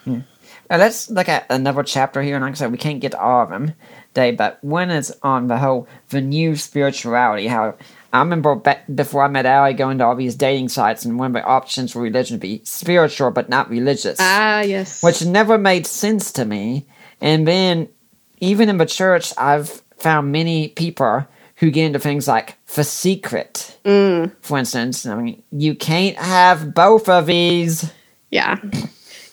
[0.03, 0.19] Hmm.
[0.69, 3.43] Now let's look at another chapter here, and like I said, we can't get all
[3.43, 3.73] of them
[4.13, 7.47] today, but when it's on the whole the new spirituality.
[7.47, 7.75] How
[8.13, 11.27] I remember back before I met Allie going to all these dating sites, and one
[11.27, 15.01] of the options for religion would be spiritual but not religious, Ah, yes.
[15.01, 16.85] which never made sense to me.
[17.21, 17.87] And then,
[18.39, 21.25] even in the church, I've found many people
[21.57, 25.05] who get into things like the secret, for instance.
[25.05, 27.91] I mean, you can't have both of these.
[28.31, 28.57] Yeah.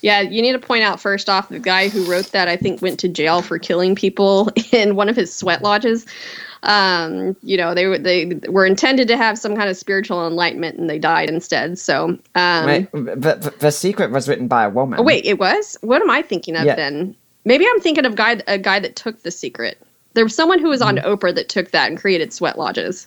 [0.01, 2.81] Yeah, you need to point out first off the guy who wrote that I think
[2.81, 6.07] went to jail for killing people in one of his sweat lodges.
[6.63, 10.79] Um, you know, they were they were intended to have some kind of spiritual enlightenment
[10.79, 11.79] and they died instead.
[11.79, 14.99] So, um Wait, the, secret was written by a woman.
[14.99, 15.77] oh, wait, it was?
[15.83, 16.75] What am I thinking of Yeah.
[16.75, 17.15] then?
[17.45, 19.81] Maybe I'm thinking of guy a guy that took the secret.
[20.15, 21.09] There was someone who was on Mm-hmm.
[21.09, 23.07] Oprah that took that and created sweat lodges.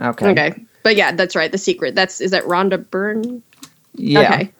[0.00, 0.30] Okay.
[0.30, 0.54] Okay.
[0.82, 1.50] But yeah, that's right.
[1.52, 1.94] The secret.
[1.94, 3.40] That's is that Rhonda Byrne?
[3.94, 4.20] Yeah.
[4.22, 4.52] Okay.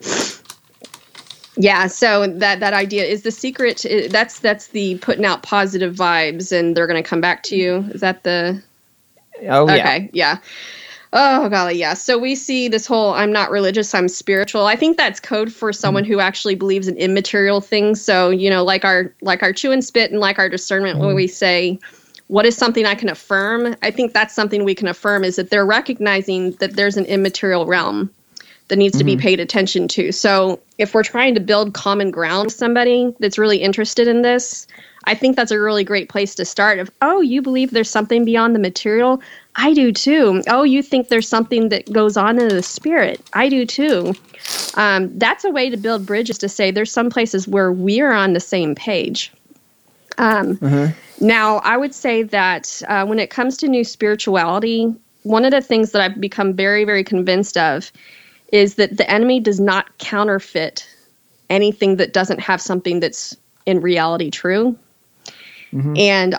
[1.57, 3.85] Yeah, so that that idea is the secret.
[4.11, 7.85] That's that's the putting out positive vibes, and they're going to come back to you.
[7.91, 8.63] Is that the
[9.49, 9.75] Oh yeah.
[9.75, 10.11] okay?
[10.13, 10.39] Yeah.
[11.15, 11.93] Oh golly, yeah.
[11.93, 15.73] So we see this whole "I'm not religious, I'm spiritual." I think that's code for
[15.73, 16.13] someone mm-hmm.
[16.15, 18.03] who actually believes in immaterial things.
[18.03, 21.09] So you know, like our like our chew and spit, and like our discernment, when
[21.09, 21.17] mm-hmm.
[21.17, 21.79] we say,
[22.29, 25.51] "What is something I can affirm?" I think that's something we can affirm is that
[25.51, 28.11] they're recognizing that there's an immaterial realm
[28.73, 30.11] that needs to be paid attention to.
[30.13, 34.67] So if we're trying to build common ground with somebody that's really interested in this,
[35.05, 36.79] I think that's a really great place to start.
[36.79, 39.21] Of oh, you believe there's something beyond the material?
[39.57, 40.43] I do too.
[40.49, 43.21] Oh, you think there's something that goes on in the spirit?
[43.35, 44.15] I do too.
[44.77, 48.13] Um, that's a way to build bridges to say there's some places where we are
[48.13, 49.31] on the same page.
[50.17, 50.59] Um,
[51.21, 54.95] Now, I would say that uh, when it comes to new spirituality,
[55.25, 57.93] one of the things that I've become very, very convinced of
[58.53, 60.87] is that the enemy does not counterfeit
[61.51, 64.79] anything that doesn't have something that's in reality true.
[65.97, 66.39] And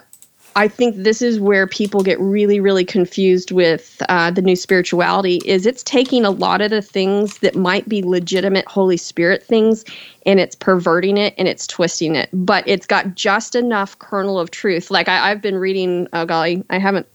[0.55, 5.41] I think this is where people get really, really confused with uh, the new spirituality.
[5.45, 9.83] Is it's taking a lot of the things that might be legitimate Holy Spirit things,
[10.25, 12.29] and it's perverting it and it's twisting it.
[12.33, 14.91] But it's got just enough kernel of truth.
[14.91, 16.07] Like I, I've been reading.
[16.13, 17.07] Oh golly, I haven't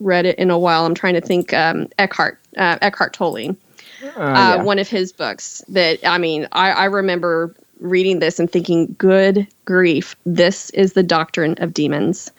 [0.00, 0.84] read it in a while.
[0.84, 1.54] I'm trying to think.
[1.54, 3.56] Um, Eckhart, uh, Eckhart Tolle
[4.04, 4.62] Oh, uh, yeah.
[4.62, 9.46] one of his books that I mean, I, I remember reading this and thinking, good
[9.64, 12.30] grief, this is the doctrine of demons.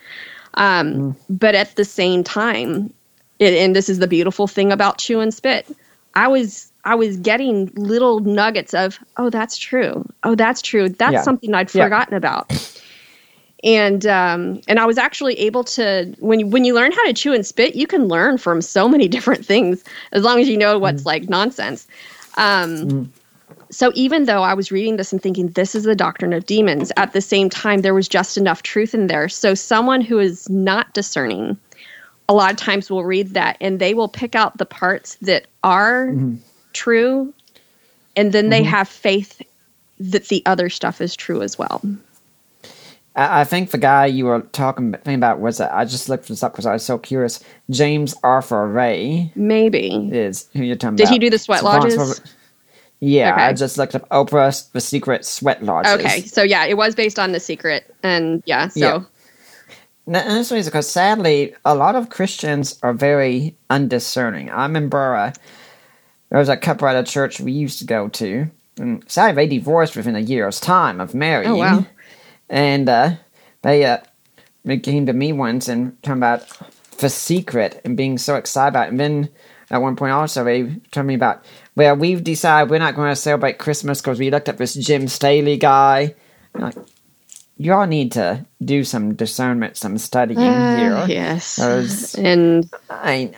[0.56, 2.94] Um, But at the same time,
[3.40, 5.68] it, and this is the beautiful thing about chew and spit,
[6.16, 10.06] I was I was getting little nuggets of, oh, that's true.
[10.24, 10.90] Oh, that's true.
[10.90, 11.22] That's Yeah.
[11.24, 11.86] something I'd Yeah.
[11.86, 12.52] forgotten about.
[13.64, 17.14] And um, and I was actually able to when you, when you learn how to
[17.14, 20.58] chew and spit, you can learn from so many different things as long as you
[20.58, 21.88] know what's like nonsense.
[22.36, 23.12] Um,
[23.72, 26.92] So even though I was reading this and thinking this is the doctrine of demons,
[26.96, 29.28] at the same time there was just enough truth in there.
[29.30, 31.58] So someone who is not discerning,
[32.30, 35.48] a lot of times will read that and they will pick out the parts that
[35.64, 36.14] are
[36.74, 37.34] true,
[38.16, 39.42] and then they have faith
[40.00, 41.82] that the other stuff is true as well.
[43.16, 46.44] I, I think the guy you were talking about was that I just looked this
[46.44, 47.44] up because I was so curious.
[47.70, 50.10] James Arthur Ray Maybe.
[50.12, 51.10] is who you're talking Did about.
[51.12, 52.22] Did he do the sweat lodges?
[53.00, 53.58] Yeah, I Okay.
[53.58, 55.94] just looked up Oprah, the secret sweat lodges.
[55.96, 59.04] Okay, so yeah, it was based on the secret, and yeah, so Yeah.
[60.06, 64.50] No, and this is because sadly, a lot of Christians are very undiscerning.
[64.50, 65.34] I remember uh,
[66.30, 69.58] there was a couple at a church we used to go to, and sadly they
[69.58, 71.52] divorced within a year's time of marrying.
[71.52, 71.86] Oh, wow.
[72.50, 73.12] And uh,
[73.62, 73.98] they uh,
[74.66, 76.46] they came to me once and talking about
[77.00, 78.92] the secret and being so excited about it.
[78.92, 79.30] And then
[79.72, 81.44] at one point also they told me about,
[81.76, 85.08] well, we've decided we're not going to celebrate Christmas because we looked up this Jim
[85.08, 86.14] Staley guy.
[86.56, 86.76] I'm like,
[87.58, 91.16] you all need to do some discernment, some studying Uh, here.
[91.16, 93.32] yes, and I,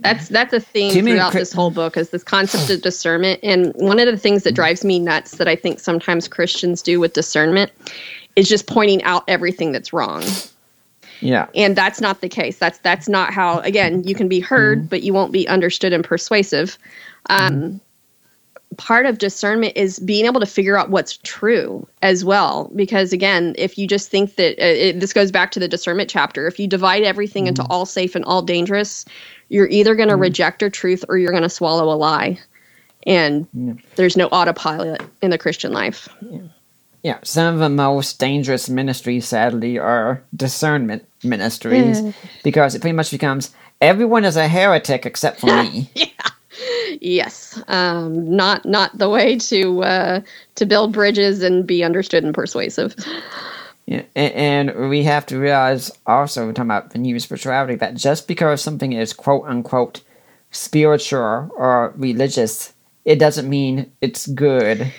[0.00, 3.40] that's that's a theme throughout this whole book is this concept of discernment.
[3.42, 7.00] And one of the things that drives me nuts that I think sometimes Christians do
[7.00, 7.72] with discernment
[8.36, 10.22] is just pointing out everything that's wrong.
[11.20, 11.48] Yeah.
[11.54, 12.58] And that's not the case.
[12.58, 14.86] That's that's not how again, you can be heard, Mm-hmm.
[14.86, 16.78] but you won't be understood and persuasive.
[17.28, 17.80] Um
[18.80, 22.70] part of discernment is being able to figure out what's true as well.
[22.74, 26.08] Because again if you just think that uh, it, this goes back to the discernment
[26.08, 26.46] chapter.
[26.48, 27.72] If you divide everything into Mm-hmm.
[27.72, 29.04] all safe and all dangerous
[29.50, 32.38] you're either going to reject a truth or you're going to swallow a lie.
[33.06, 33.46] And
[33.96, 36.08] there's no autopilot in the christian life.
[37.02, 42.02] Yeah, some of the most dangerous ministries, sadly, are discernment ministries.
[42.44, 45.90] Because it pretty much becomes everyone is a heretic except for me.
[47.00, 50.20] Yes um, not not the way to uh,
[50.56, 52.94] to build bridges and be understood and persuasive
[53.86, 57.94] Yeah, a- and we have to realize also, we're talking about the new spirituality, that
[57.96, 60.02] just because something is quote unquote
[60.52, 62.72] spiritual or religious,
[63.04, 64.92] it doesn't mean it's good.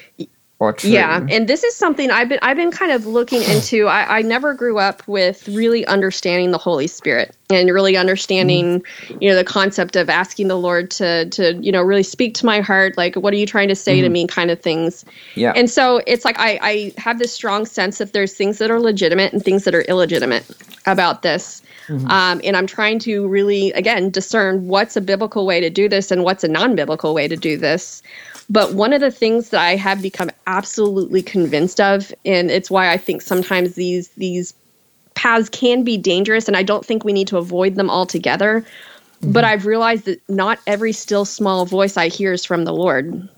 [0.92, 3.88] Yeah, and this is something I've been I've been kind of looking into.
[3.88, 9.22] I, I never grew up with really understanding the Holy Spirit and really understanding, mm.
[9.22, 12.46] you know, the concept of asking the Lord to to you know really speak to
[12.46, 14.12] my heart, like what are you trying to say to mm.
[14.12, 15.04] me, kind of things.
[15.36, 15.54] Yeah.
[15.56, 18.80] And so it's like I I have this strong sense that there's things that are
[18.80, 20.46] legitimate and things that are illegitimate
[20.86, 21.62] about this.
[21.88, 22.10] Mm-hmm.
[22.10, 26.12] Um, and I'm trying to really, again, discern what's a biblical way to do this
[26.12, 28.02] and what's a non biblical way to do this.
[28.52, 32.91] But one of the things that I have become absolutely convinced of, and it's why
[32.91, 34.53] I think sometimes these these
[35.15, 38.65] paths can be dangerous, and I don't think we need to avoid them altogether.
[39.22, 39.32] Mm-hmm.
[39.32, 43.30] But I've realized that not every still small voice I hear is from the Lord.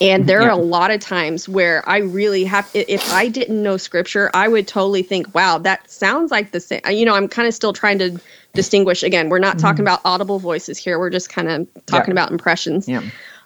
[0.00, 0.54] And there are Yeah.
[0.54, 4.66] a lot of times where I really have, if I didn't know scripture, I would
[4.66, 6.80] totally think, wow, that sounds like the same.
[6.88, 8.18] You know, I'm kind of still trying to
[8.54, 9.02] distinguish.
[9.02, 9.94] Again, we're not talking mm-hmm.
[9.94, 10.98] about audible voices here.
[10.98, 12.22] We're just kind of talking Yeah.
[12.22, 13.02] about impressions Yeah.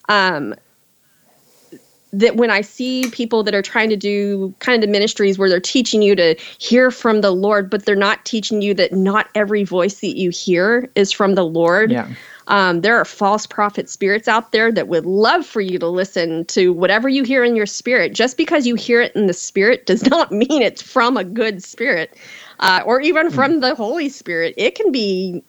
[0.08, 0.54] Um,
[2.18, 5.48] that when I see people that are trying to do kind of the ministries where
[5.48, 9.28] they're teaching you to hear from the Lord, but they're not teaching you that not
[9.34, 11.90] every voice that you hear is from the Lord.
[11.90, 12.08] Yeah.
[12.46, 16.44] Um, there are false prophet spirits out there that would love for you to listen
[16.46, 18.12] to whatever you hear in your spirit.
[18.12, 21.62] Just because you hear it in the spirit does not mean it's from a good
[21.62, 22.14] spirit
[22.60, 24.54] uh, or even from the Holy Spirit.
[24.56, 25.42] It can be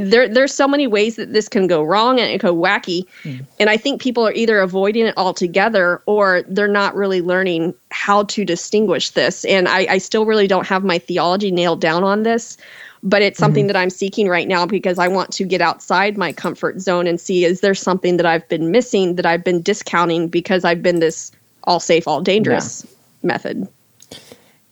[0.00, 3.06] there there's so many ways that this can go wrong and it go wacky.
[3.22, 3.38] Hmm.
[3.60, 8.24] And i think people are either avoiding it altogether or they're not really learning how
[8.24, 9.44] to distinguish this.
[9.44, 12.56] And i, I still really don't have my theology nailed down on this
[13.02, 13.68] but it's something hmm.
[13.68, 17.20] that i'm seeking right now because i want to get outside my comfort zone and
[17.20, 20.98] see is there something that i've been missing that i've been discounting because i've been
[20.98, 21.30] this
[21.64, 22.86] all safe all dangerous
[23.22, 23.68] method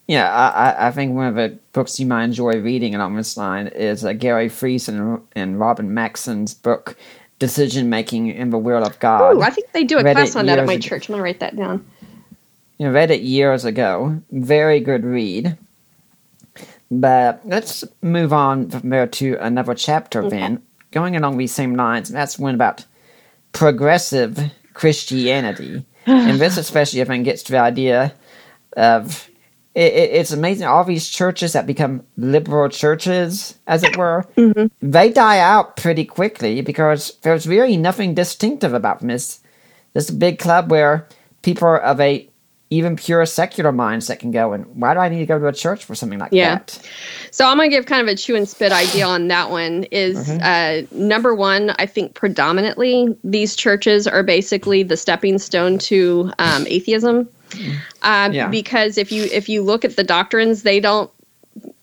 [0.06, 3.36] Yeah, I, I- I think one of the books you might enjoy reading along this
[3.36, 6.97] line is uh, Gary Friesen and Robin Maxson's book,
[7.39, 9.35] Decision Making in the Will of God.
[9.36, 10.81] Ooh, i think they do a Read class on that at my ago.
[10.81, 11.85] church i'm going to write that down
[12.81, 14.20] I read it years ago.
[14.31, 15.56] Very good read.
[16.90, 20.60] But let's move on from there to another chapter then.
[20.90, 22.85] Going along these same lines, and that's one about
[23.52, 24.39] progressive
[24.74, 25.85] Christianity.
[26.06, 28.12] and this especially, I think, gets to the idea
[28.76, 29.31] of
[29.74, 30.66] it, it, it's amazing.
[30.66, 34.24] All these churches that become liberal churches, as it were,
[34.80, 39.10] they die out pretty quickly because there's really nothing distinctive about them.
[39.10, 39.40] It's
[39.92, 41.09] this big club where
[41.42, 42.28] people of a
[42.70, 45.52] even pure secular mindset can go and why do I need to go to a
[45.52, 46.56] church for something like Yeah.
[46.56, 46.80] that?
[47.30, 49.84] So I'm gonna give kind of a chew and spit idea on that one.
[49.92, 56.32] Is uh, number one, I think predominantly these churches are basically the stepping stone to
[56.38, 57.28] um, atheism,
[58.02, 58.48] um, Yeah.
[58.48, 61.10] because if you if you look at the doctrines, they don't.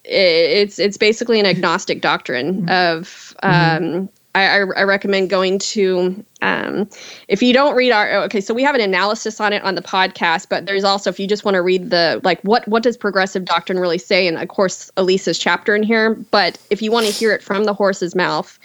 [0.04, 3.36] It's it's basically an agnostic doctrine of.
[3.44, 6.90] Um, I, I, I recommend going to um,
[7.28, 9.82] if you don't read our okay so we have an analysis on it on the
[9.82, 12.96] podcast but there's also if you just want to read the like what what does
[12.96, 17.06] progressive doctrine really say and of course Alisa's chapter in here but if you want
[17.08, 18.58] to hear it from the horse's mouth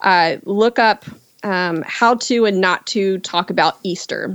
[0.00, 1.04] uh, look up
[1.42, 4.34] um, how to and not to talk about easter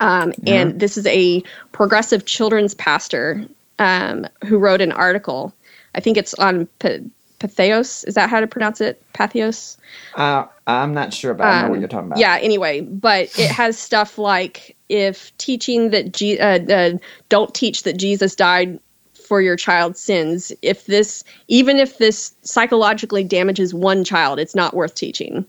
[0.00, 3.44] um, and this is a progressive children's pastor
[3.78, 5.54] um, who wrote an article
[5.94, 9.76] i think it's on P- patheos is that how to pronounce it patheos
[10.14, 12.18] Uh, I'm not sure, but I know what um, you're talking about.
[12.18, 16.98] Yeah, anyway, but it has stuff like if teaching that Je- uh, uh,
[17.28, 18.78] don't teach that Jesus died
[19.14, 20.52] for your child's sins.
[20.62, 25.44] If this, even if this psychologically damages one child, it's not worth teaching.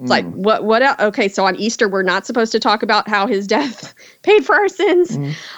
[0.00, 0.64] It's like what?
[0.64, 0.82] What?
[0.82, 4.46] el Okay, so on Easter we're not supposed to talk about how his death paid
[4.46, 5.16] for our sins,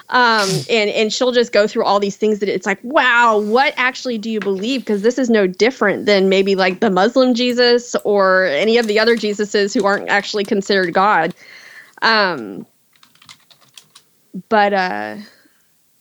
[0.09, 3.73] um, and and she'll just go through all these things that it's like, wow, what
[3.77, 4.81] actually do you believe?
[4.81, 8.98] Because this is no different than maybe like the Muslim Jesus or any of the
[8.98, 11.35] other Jesuses who aren't actually considered God.
[12.02, 12.66] Um,
[14.48, 15.19] but uh,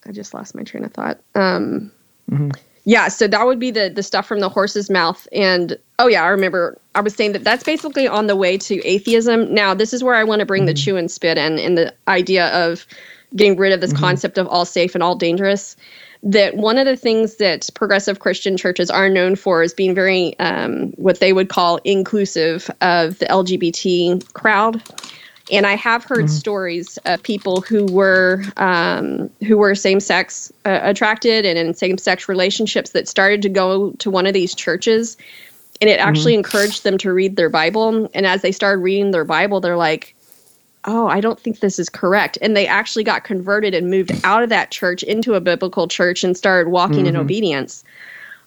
[0.06, 1.20] I just lost my train of thought.
[1.36, 1.92] Um,
[2.84, 5.28] Yeah, so that would be the the stuff from the horse's mouth.
[5.32, 8.86] And oh yeah, I remember I was saying that that's basically on the way to
[8.86, 9.54] atheism.
[9.54, 11.94] Now this is where I want to bring the chew and spit in, in the
[12.08, 12.86] idea of
[13.36, 15.76] getting rid of this concept of all safe and all dangerous.
[16.24, 20.38] That one of the things that progressive Christian churches are known for is being very
[20.40, 24.84] um, what they would call inclusive of the LGBT crowd
[25.52, 30.80] and I have heard stories of people who were um, who were same sex uh,
[30.82, 35.18] attracted and in same sex relationships that started to go to one of these churches,
[35.82, 38.10] and it actually encouraged them to read their Bible.
[38.14, 40.16] And as they started reading their Bible, they're like,
[40.86, 44.44] "Oh, I don't think this is correct," and they actually got converted and moved out
[44.44, 47.84] of that church into a biblical church and started walking in obedience.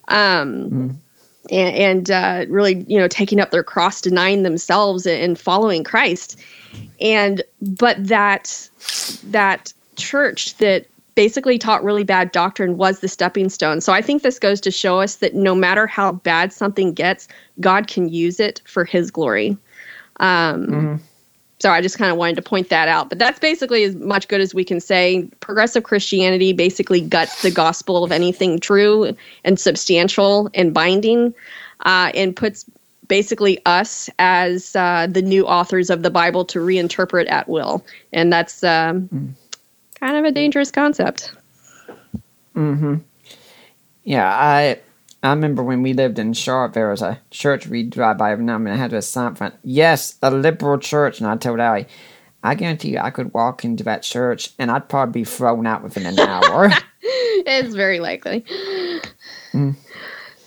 [0.07, 0.99] Um,
[1.49, 6.39] and, and uh, really, you know, taking up their cross, denying themselves, and following Christ.
[6.99, 8.69] And but that
[9.25, 13.79] that church that basically taught really bad doctrine was the stepping stone.
[13.79, 17.27] So I think this goes to show us that no matter how bad something gets,
[17.61, 19.57] God can use it for His glory.
[20.19, 21.01] Um,
[21.59, 23.09] So I just kind of wanted to point that out.
[23.09, 25.27] But that's basically as much good as we can say.
[25.39, 31.33] Progressive Christianity basically guts the gospel of anything true and substantial and binding,
[31.85, 32.65] uh, and puts
[33.07, 37.85] basically us as uh, the new authors of the Bible to reinterpret at will.
[38.11, 39.35] And that's um,
[39.99, 41.31] kind of a dangerous concept.
[44.03, 44.79] Yeah, I
[45.25, 48.45] I remember when we lived in Charlotte, there was a church we'd drive by every
[48.45, 48.73] now and then.
[48.73, 51.19] I had to sign front, yes, a liberal church.
[51.19, 51.87] And I told Allie,
[52.43, 55.83] I guarantee you I could walk into that church and I'd probably be thrown out
[55.83, 56.71] within an hour.
[57.47, 58.43] It's very likely.
[59.53, 59.75] Mm.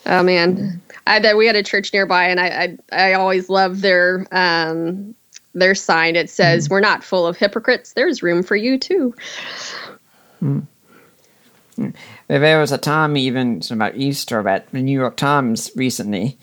[0.06, 3.82] Oh man, I bet we had a church nearby, and I I, I always love
[3.82, 5.14] their um
[5.54, 6.16] their sign.
[6.16, 6.72] It says, mm.
[6.72, 7.92] "We're not full of hypocrites.
[7.92, 9.14] There's room for you too."
[10.42, 10.66] Mm.
[12.28, 16.38] There was a time even about Easter that the New York Times recently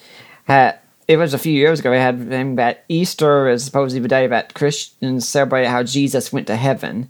[0.45, 0.79] had.
[1.07, 1.91] It was a few years ago.
[1.91, 6.47] They had them that Easter is supposedly the day that Christians celebrate how Jesus went
[6.47, 7.09] to heaven.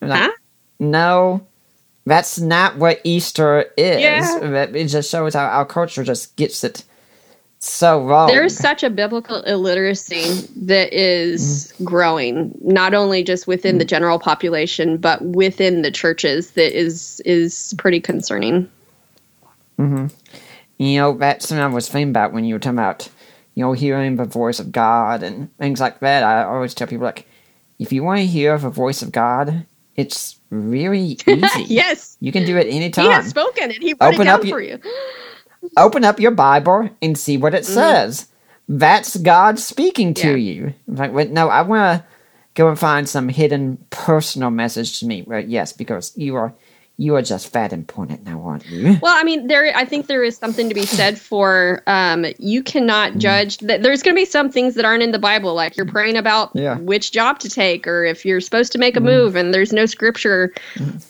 [0.00, 0.30] Like, Huh?
[0.78, 1.46] No,
[2.06, 4.00] that's not what Easter is.
[4.00, 4.62] Yeah.
[4.72, 6.84] It just shows how our culture just gets it
[7.58, 8.28] so wrong.
[8.28, 11.84] There's such a biblical illiteracy that is mm.
[11.84, 13.88] growing, not only just within the mm.
[13.88, 16.52] general population, but within the churches.
[16.52, 18.70] That is is pretty concerning.
[19.78, 20.06] Mm-hmm.
[20.78, 23.08] you know, that's something I was thinking about when you were talking about,
[23.54, 26.24] you know, hearing the voice of God and things like that.
[26.24, 27.28] I always tell people, like,
[27.78, 31.62] if you want to hear the voice of God, it's really easy.
[31.66, 33.10] Yes, You can do it he anytime.
[33.10, 34.80] has spoken, and he wrote Open it down up your- for you.
[35.76, 37.74] Open up your Bible and see what it Mm-hmm.
[37.74, 38.26] says.
[38.68, 40.52] That's God speaking to Yeah.
[40.52, 40.74] you.
[40.88, 42.06] I'm like, wait, no, I want to
[42.54, 45.22] go and find some hidden personal message to me.
[45.26, 46.52] Well, yes, because you are
[47.00, 48.98] you are just fat and important now, aren't you?
[49.00, 49.72] Well, I mean, there.
[49.76, 53.18] I think there is something to be said for um, you cannot Mm-hmm.
[53.20, 53.58] judge.
[53.58, 56.16] That there's going to be some things that aren't in the Bible, like you're praying
[56.16, 56.74] about Yeah.
[56.74, 56.86] Mm-hmm.
[56.86, 59.86] which job to take, or if you're supposed to make a move, and there's no
[59.86, 60.52] scripture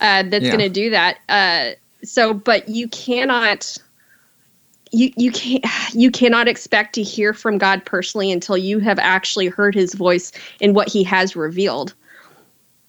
[0.03, 0.51] uh, that's Yeah.
[0.51, 1.19] going to do that.
[1.29, 1.71] Uh,
[2.05, 3.79] so, but you cannot.
[4.93, 9.49] You you can't you cannot expect to hear from God personally until you have actually
[9.49, 11.95] heard His voice in what He has revealed.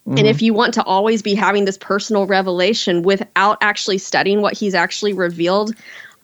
[0.10, 0.26] And mm-hmm.
[0.26, 4.74] if you want to always be having this personal revelation without actually studying what he's
[4.74, 5.76] actually revealed,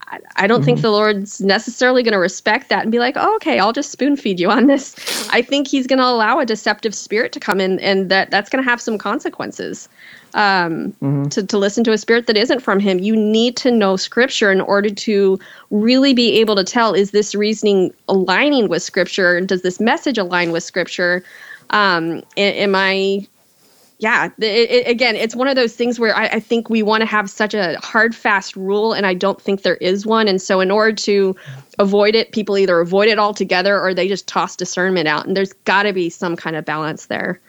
[0.07, 0.83] I, I don't think mm-hmm.
[0.83, 4.17] the Lord's necessarily going to respect that and be like, oh, okay, I'll just spoon
[4.17, 4.95] feed you on this.
[5.29, 8.49] I think he's going to allow a deceptive spirit to come in, and that that's
[8.49, 9.87] going to have some consequences.
[10.35, 10.93] Um,
[11.29, 14.51] to, to listen to a spirit that isn't from him, you need to know scripture
[14.51, 15.39] in order to
[15.71, 19.37] really be able to tell is this reasoning aligning with scripture?
[19.37, 21.23] and Does this message align with scripture?
[21.69, 23.25] Um, am I
[23.99, 26.99] yeah it, it, again it's one of those things where i, I think we want
[26.99, 30.27] to have such a hard fast rule and i don't think there is one.
[30.27, 31.35] And so in order to
[31.79, 35.25] avoid it people either avoid it altogether or they just toss discernment out.
[35.25, 37.39] And there's got to be some kind of balance there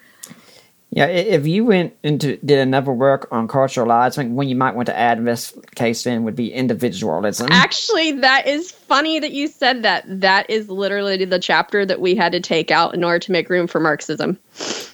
[0.96, 4.56] Yeah, if you went into did another work on cultural lies, I think one you
[4.56, 7.48] might want to add in this case in would be individualism.
[7.50, 10.04] actually that is funny that you said that.
[10.08, 13.50] That is literally the chapter that we had to take out in order to make
[13.50, 14.38] room for marxism.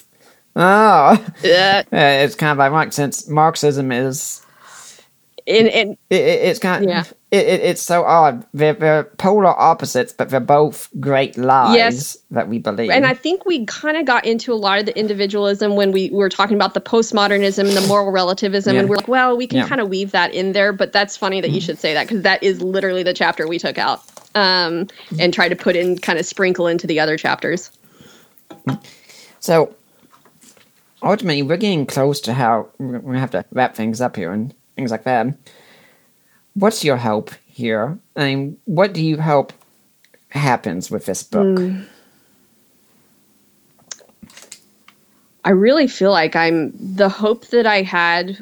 [0.54, 4.41] Oh, uh, Yeah, it's kind of ironic since Marxism is
[5.46, 7.04] and, and it, it, it's kind of Yeah.
[7.30, 8.46] it, it, it's so odd.
[8.54, 12.18] They're, they're polar opposites, but they're both great lies Yes.
[12.30, 12.90] that we believe.
[12.90, 16.10] And I think we kind of got into a lot of the individualism when we
[16.10, 18.74] were talking about the postmodernism and the moral relativism.
[18.74, 18.80] Yeah.
[18.80, 19.68] And we're like, well, we can Yeah.
[19.68, 20.72] kind of weave that in there.
[20.72, 23.58] But that's funny that you should say that because that is literally the chapter we
[23.58, 24.00] took out
[24.34, 24.86] um,
[25.18, 27.70] and tried to put in, kind of sprinkle into the other chapters.
[29.40, 29.74] So,
[31.02, 34.32] ultimately, we're getting close to how we're going to have to wrap things up here
[34.32, 35.26] and things like that.
[36.54, 37.98] What's your hope here?
[38.16, 39.52] I mean, what do you hope
[40.30, 41.58] happens with this book?
[41.58, 41.86] Mm.
[45.44, 48.38] I really feel like I'm the hope that I had.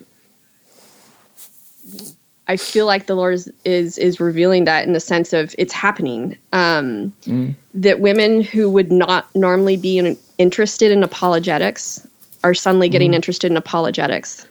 [2.47, 5.73] I feel like the Lord is is, is revealing that in the sense of it's
[5.73, 6.37] happening.
[6.53, 7.55] Um, mm.
[7.75, 12.07] That women who would not normally be in, interested in apologetics
[12.45, 13.17] are suddenly getting mm.
[13.17, 14.47] interested in apologetics.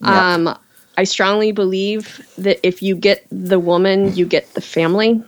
[0.00, 0.10] Yep.
[0.10, 0.58] Um,
[0.98, 5.22] I strongly believe that if you get the woman, you get the family.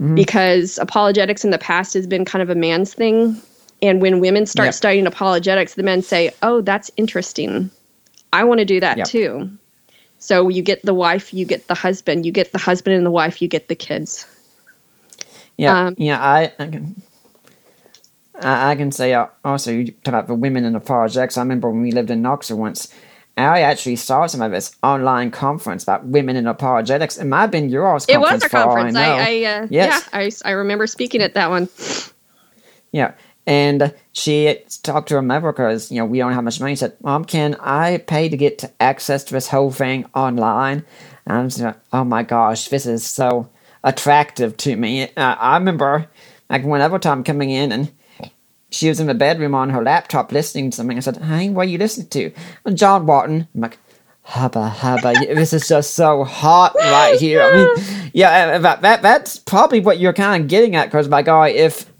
[0.00, 0.16] Mm.
[0.16, 3.40] Because apologetics in the past has been kind of a man's thing
[3.82, 4.74] and when women start yep.
[4.74, 7.70] studying apologetics, the men say, "Oh, that's interesting.
[8.32, 9.08] I want to do that yep.
[9.08, 9.50] too."
[10.18, 13.10] So you get the wife, you get the husband, you get the husband and the
[13.10, 14.24] wife, you get the kids.
[15.58, 16.22] Yeah, um, yeah.
[16.22, 17.02] I, I can,
[18.40, 21.36] I, I, can say uh, also you talk about the women in apologetics.
[21.36, 22.94] I remember when we lived in Knoxville once.
[23.36, 27.16] I actually saw some of this online conference about women in apologetics.
[27.16, 28.04] It might have been yours.
[28.08, 28.94] It was a conference.
[28.94, 30.08] I, I, I uh, yes.
[30.12, 31.68] yeah, I, I remember speaking at that one.
[32.92, 33.14] Yeah,
[33.46, 36.72] and she talked to her mother because, you know, we don't have much money.
[36.72, 40.84] She said, Mom, can I pay to get access to this whole thing online?
[41.26, 43.50] And I was like, oh my gosh, this is so
[43.82, 45.04] attractive to me.
[45.04, 46.08] Uh, I remember,
[46.50, 47.92] like, whenever time coming in and
[48.72, 50.96] she was in the bedroom on her laptop listening to something.
[50.96, 52.32] I said, Hey, what are you listening to?
[52.64, 53.48] And John Walton.
[53.54, 53.78] I'm like,
[54.24, 59.36] hubba hubba this is just so hot right here i mean yeah that, that that's
[59.36, 61.90] probably what you're kind of getting at because my guy if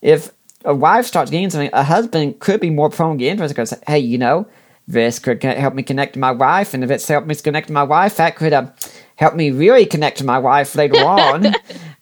[0.00, 0.32] if
[0.64, 3.74] a wife starts getting something, a husband could be more prone to get interested because,
[3.86, 4.46] hey, you know,
[4.86, 7.72] this could help me connect to my wife, and if it's helped me connect to
[7.72, 8.70] my wife, that could uh,
[9.18, 11.52] help me really connect to my wife later on.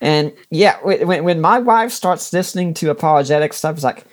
[0.01, 4.05] and yeah, when, when my wife starts listening to apologetic stuff, it's like,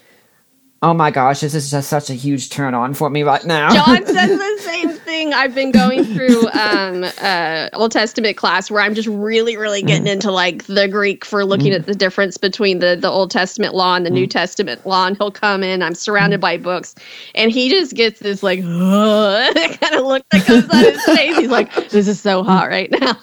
[0.83, 3.73] Oh my gosh, this is just such a huge turn on for me right now.
[3.73, 5.33] John says the same thing.
[5.33, 10.07] I've been going through um, uh, Old Testament class where I'm just really, really getting
[10.07, 11.75] into like the Greek for looking mm.
[11.75, 14.15] at the difference between the, the Old Testament law and the mm.
[14.15, 15.07] New Testament law.
[15.07, 16.41] And he'll come in, I'm surrounded mm.
[16.41, 16.95] by books,
[17.33, 21.37] and he just gets this like kind of look that comes on his face.
[21.37, 23.17] He's like, This is so hot right now.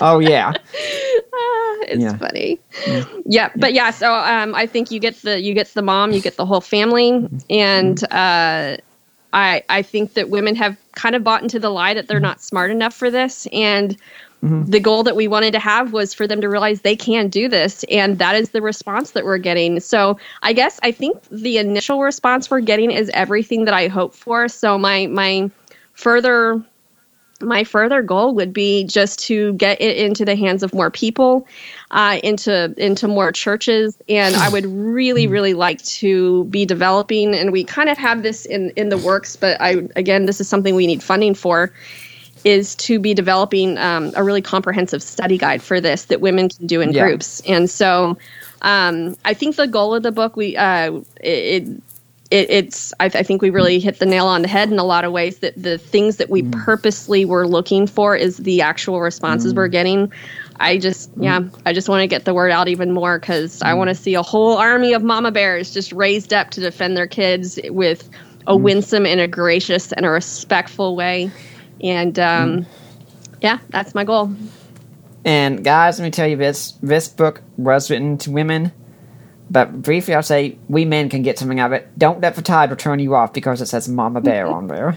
[0.00, 0.52] Oh yeah
[1.82, 2.16] it's yeah.
[2.16, 2.58] funny.
[2.86, 3.04] Yeah.
[3.26, 3.50] yeah.
[3.56, 3.90] but yeah.
[3.90, 6.60] So um, I think you get the you get the mom, you get the whole
[6.60, 8.76] family, and uh,
[9.32, 12.40] I I think that women have kind of bought into the lie that they're not
[12.40, 13.96] smart enough for this, and
[14.42, 14.64] mm-hmm.
[14.64, 17.48] the goal that we wanted to have was for them to realize they can do
[17.48, 19.80] this, and that is the response that we're getting.
[19.80, 24.14] So I guess I think the initial response we're getting is everything that I hope
[24.14, 24.48] for.
[24.48, 25.50] So my my
[25.94, 26.62] further
[27.40, 31.46] my further goal would be just to get it into the hands of more people,
[31.90, 35.32] uh, into into more churches, and I would really, hmm.
[35.32, 37.34] really like to be developing.
[37.34, 40.48] And we kind of have this in in the works, but I again, this is
[40.48, 41.72] something we need funding for.
[42.42, 46.66] Is to be developing um, a really comprehensive study guide for this that women can
[46.66, 47.04] do in yeah.
[47.04, 48.16] groups, and so
[48.62, 51.68] um, I think the goal of the book we uh, it,
[52.30, 54.84] it, it's I, I, think we really hit the nail on the head in a
[54.84, 56.52] lot of ways that the things that we mm.
[56.64, 59.56] purposely were looking for is the actual responses mm.
[59.56, 60.12] we're getting
[60.56, 63.72] i just yeah i just want to get the word out even more because i
[63.72, 63.78] mm.
[63.78, 67.06] want to see a whole army of mama bears just raised up to defend their
[67.06, 68.08] kids with
[68.46, 68.60] a mm.
[68.60, 71.30] winsome and a gracious and a respectful way
[71.82, 72.66] and um, mm.
[73.42, 74.32] yeah that's my goal
[75.24, 78.72] and guys let me tell you this this book was written to women
[79.50, 81.98] but briefly, I'll say we men can get something out of it.
[81.98, 84.96] Don't let the title turn you off because it says Mama Bear on there.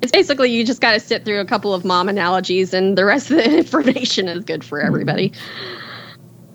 [0.00, 3.04] It's basically you just got to sit through a couple of mom analogies, and the
[3.04, 5.32] rest of the information is good for everybody.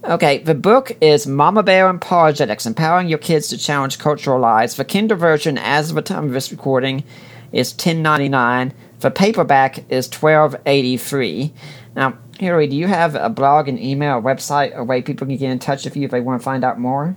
[0.03, 4.75] Okay, the book is Mama Bear and Apologetics Empowering Your Kids to Challenge Cultural Lies.
[4.75, 7.03] The Kindle version, as of the time of this recording,
[7.51, 8.73] is ten ninety nine.
[8.99, 11.53] The paperback is twelve eighty three.
[11.95, 15.37] Now, Hillary, do you have a blog, an email, a website, a way people can
[15.37, 17.15] get in touch with you if they want to find out more?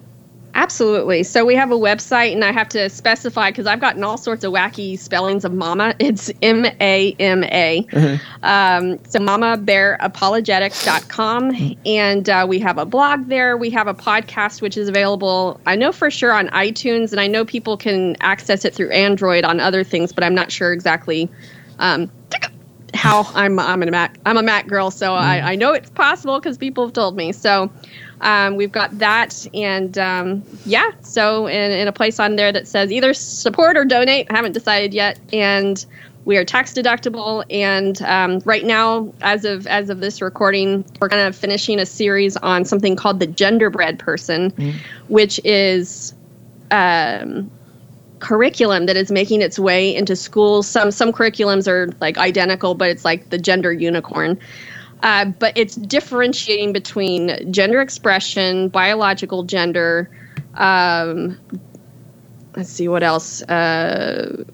[0.54, 1.22] Absolutely.
[1.22, 4.42] So we have a website, and I have to specify because I've gotten all sorts
[4.44, 5.94] of wacky spellings of mama.
[6.00, 7.86] It's M A M A.
[7.90, 8.44] Mm-hmm.
[8.44, 11.76] Um, so mamabearapologetics.com.
[11.86, 13.56] And uh, we have a blog there.
[13.56, 17.28] We have a podcast, which is available, I know for sure, on iTunes, and I
[17.28, 21.30] know people can access it through Android on other things, but I'm not sure exactly.
[21.78, 22.10] Um,
[22.94, 25.44] how I'm I'm a Mac I'm a Mac girl, so I, mm.
[25.44, 27.32] I know it's possible because people have told me.
[27.32, 27.70] So
[28.20, 32.68] um, we've got that, and um, yeah, so in, in a place on there that
[32.68, 34.26] says either support or donate.
[34.30, 35.84] I haven't decided yet, and
[36.24, 37.44] we are tax deductible.
[37.50, 41.86] And um, right now, as of as of this recording, we're kind of finishing a
[41.86, 44.74] series on something called the genderbread person, mm.
[45.08, 46.14] which is
[46.70, 47.50] um,
[48.20, 50.68] curriculum that is making its way into schools.
[50.68, 54.38] Some some curriculums are like identical, but it's like the gender unicorn.
[55.02, 60.10] Uh, but it's differentiating between gender expression, biological gender.
[60.54, 61.40] Um,
[62.54, 63.42] let's see what else.
[63.42, 64.44] Uh,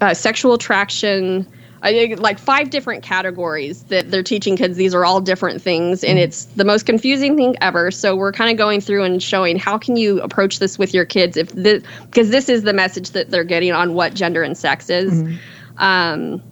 [0.00, 1.46] uh, sexual attraction.
[1.82, 4.76] I think like five different categories that they're teaching kids.
[4.76, 7.90] These are all different things, and it's the most confusing thing ever.
[7.90, 11.04] So we're kind of going through and showing how can you approach this with your
[11.04, 14.56] kids if this because this is the message that they're getting on what gender and
[14.56, 15.38] sex is.
[15.76, 16.42] Um,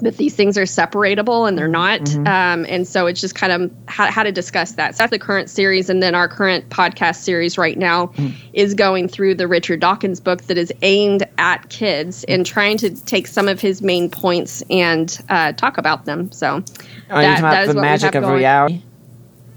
[0.00, 2.08] that these things are separable and they're not.
[2.14, 4.94] Um, and so it's just kind of how, how to discuss that.
[4.94, 5.90] So that's the current series.
[5.90, 8.12] And then our current podcast series right now
[8.52, 12.90] is going through the Richard Dawkins book that is aimed at kids and trying to
[13.06, 16.30] take some of his main points and uh, talk about them.
[16.30, 18.38] So Are you that- talking that about is the what we magic have of going.
[18.38, 18.82] reality?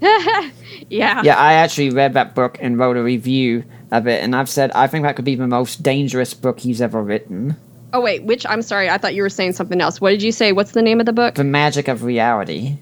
[0.88, 1.22] yeah.
[1.22, 4.72] Yeah, I actually read that book and wrote a review of it, and I've said
[4.72, 7.56] I think that could be the most dangerous book he's ever written.
[7.92, 8.88] Oh, wait, which I'm sorry.
[8.88, 10.00] I thought you were saying something else.
[10.00, 10.52] What did you say?
[10.52, 11.34] What's the name of the book?
[11.34, 12.78] The magic of reality.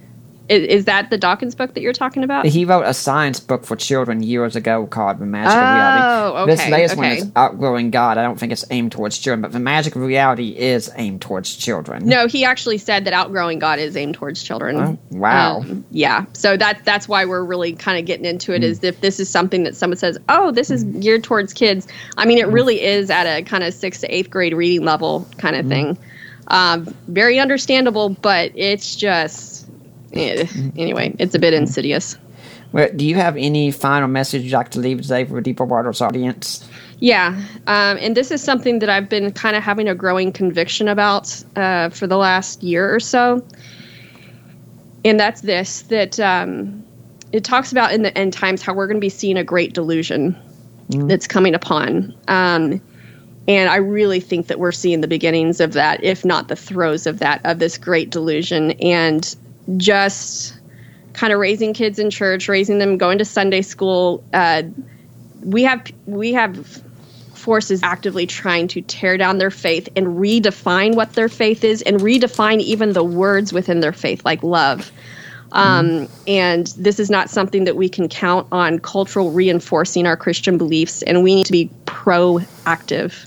[0.51, 2.45] Is, is that the Dawkins book that you're talking about?
[2.45, 6.51] He wrote a science book for children years ago called The Magic of Oh, Reality.
[6.51, 8.19] This okay, latest one is Outgrowing God.
[8.19, 11.55] I don't think it's aimed towards children, but The Magic of Reality is aimed towards
[11.55, 12.05] children.
[12.05, 14.77] No, he actually said that outgrowing God is aimed towards children.
[14.77, 15.61] Oh, wow.
[15.61, 16.25] Um, yeah.
[16.33, 18.65] So that that's why we're really kind of getting into it.
[18.65, 21.87] Is if this is something that someone says, "Oh, this is geared towards kids."
[22.17, 22.53] I mean, it Hmm.
[22.55, 25.97] really is at a kind of sixth to eighth grade reading level kind of thing.
[26.49, 29.50] Um, very understandable, but it's just
[30.13, 30.69] eh, Hmm.
[30.77, 32.17] anyway, it's a bit insidious.
[32.73, 35.65] Well, do you have any final message you'd like to leave today for a Deeper
[35.65, 36.69] Waters audience?
[37.01, 40.87] Yeah, um, and this is something that I've been kind of having a growing conviction
[40.87, 43.45] about uh, for the last year or so.
[45.05, 46.85] And that's this that um,
[47.33, 49.73] it talks about in the end times how we're going to be seeing a great
[49.73, 50.37] delusion
[50.91, 52.15] that's coming upon.
[52.29, 52.81] Um,
[53.49, 57.07] and I really think that we're seeing the beginnings of that, if not the throes
[57.07, 58.73] of that, of this great delusion.
[58.73, 59.35] And
[59.77, 60.59] just
[61.13, 64.25] kind of raising kids in church, raising them, going to Sunday school.
[64.33, 64.63] Uh,
[65.43, 66.83] we have we have
[67.35, 71.99] forces actively trying to tear down their faith and redefine what their faith is and
[72.01, 74.93] redefine even the words within their faith like love
[75.53, 80.59] um, and this is not something that we can count on cultural reinforcing our christian
[80.59, 83.27] beliefs and we need to be proactive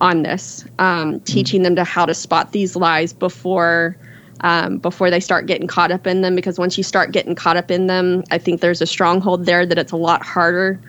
[0.00, 3.96] on this um, teaching them to how to spot these lies before
[4.42, 7.56] um, before they start getting caught up in them because once you start getting caught
[7.56, 10.80] up in them i think there's a stronghold there that it's a lot harder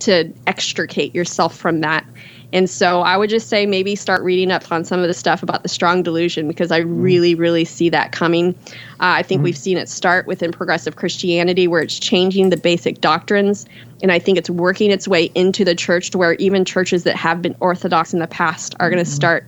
[0.00, 2.04] to extricate yourself from that.
[2.52, 5.42] And so I would just say maybe start reading up on some of the stuff
[5.44, 8.56] about the strong delusion because I really, really see that coming.
[8.66, 13.00] Uh, I think we've seen it start within progressive Christianity where it's changing the basic
[13.00, 13.66] doctrines.
[14.02, 17.14] And I think it's working its way into the church to where even churches that
[17.14, 19.44] have been orthodox in the past are going to start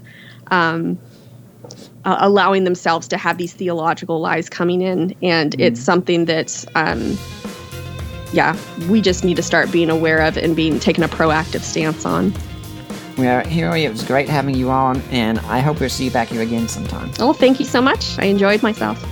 [0.52, 0.96] um,
[2.04, 5.14] uh, allowing themselves to have these theological lies coming in.
[5.22, 6.64] And it's something that.
[6.74, 7.16] Um,
[8.32, 8.56] yeah,
[8.88, 12.32] we just need to start being aware of and being taking a proactive stance on.
[13.18, 16.28] Well, Hillary, it was great having you on, and I hope we'll see you back
[16.28, 17.10] here again sometime.
[17.20, 18.18] Oh, thank you so much.
[18.18, 19.02] I enjoyed myself.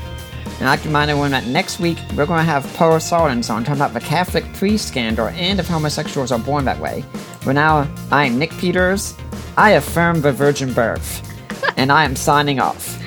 [0.58, 3.50] And I'd like to remind everyone that next week we're going to have Paul Sullins
[3.50, 7.04] on talking about the Catholic priest scandal and if homosexuals are born that way.
[7.44, 9.14] But now, I'm Nick Peters.
[9.56, 11.29] I affirm the virgin birth,
[11.76, 12.98] and I am signing off.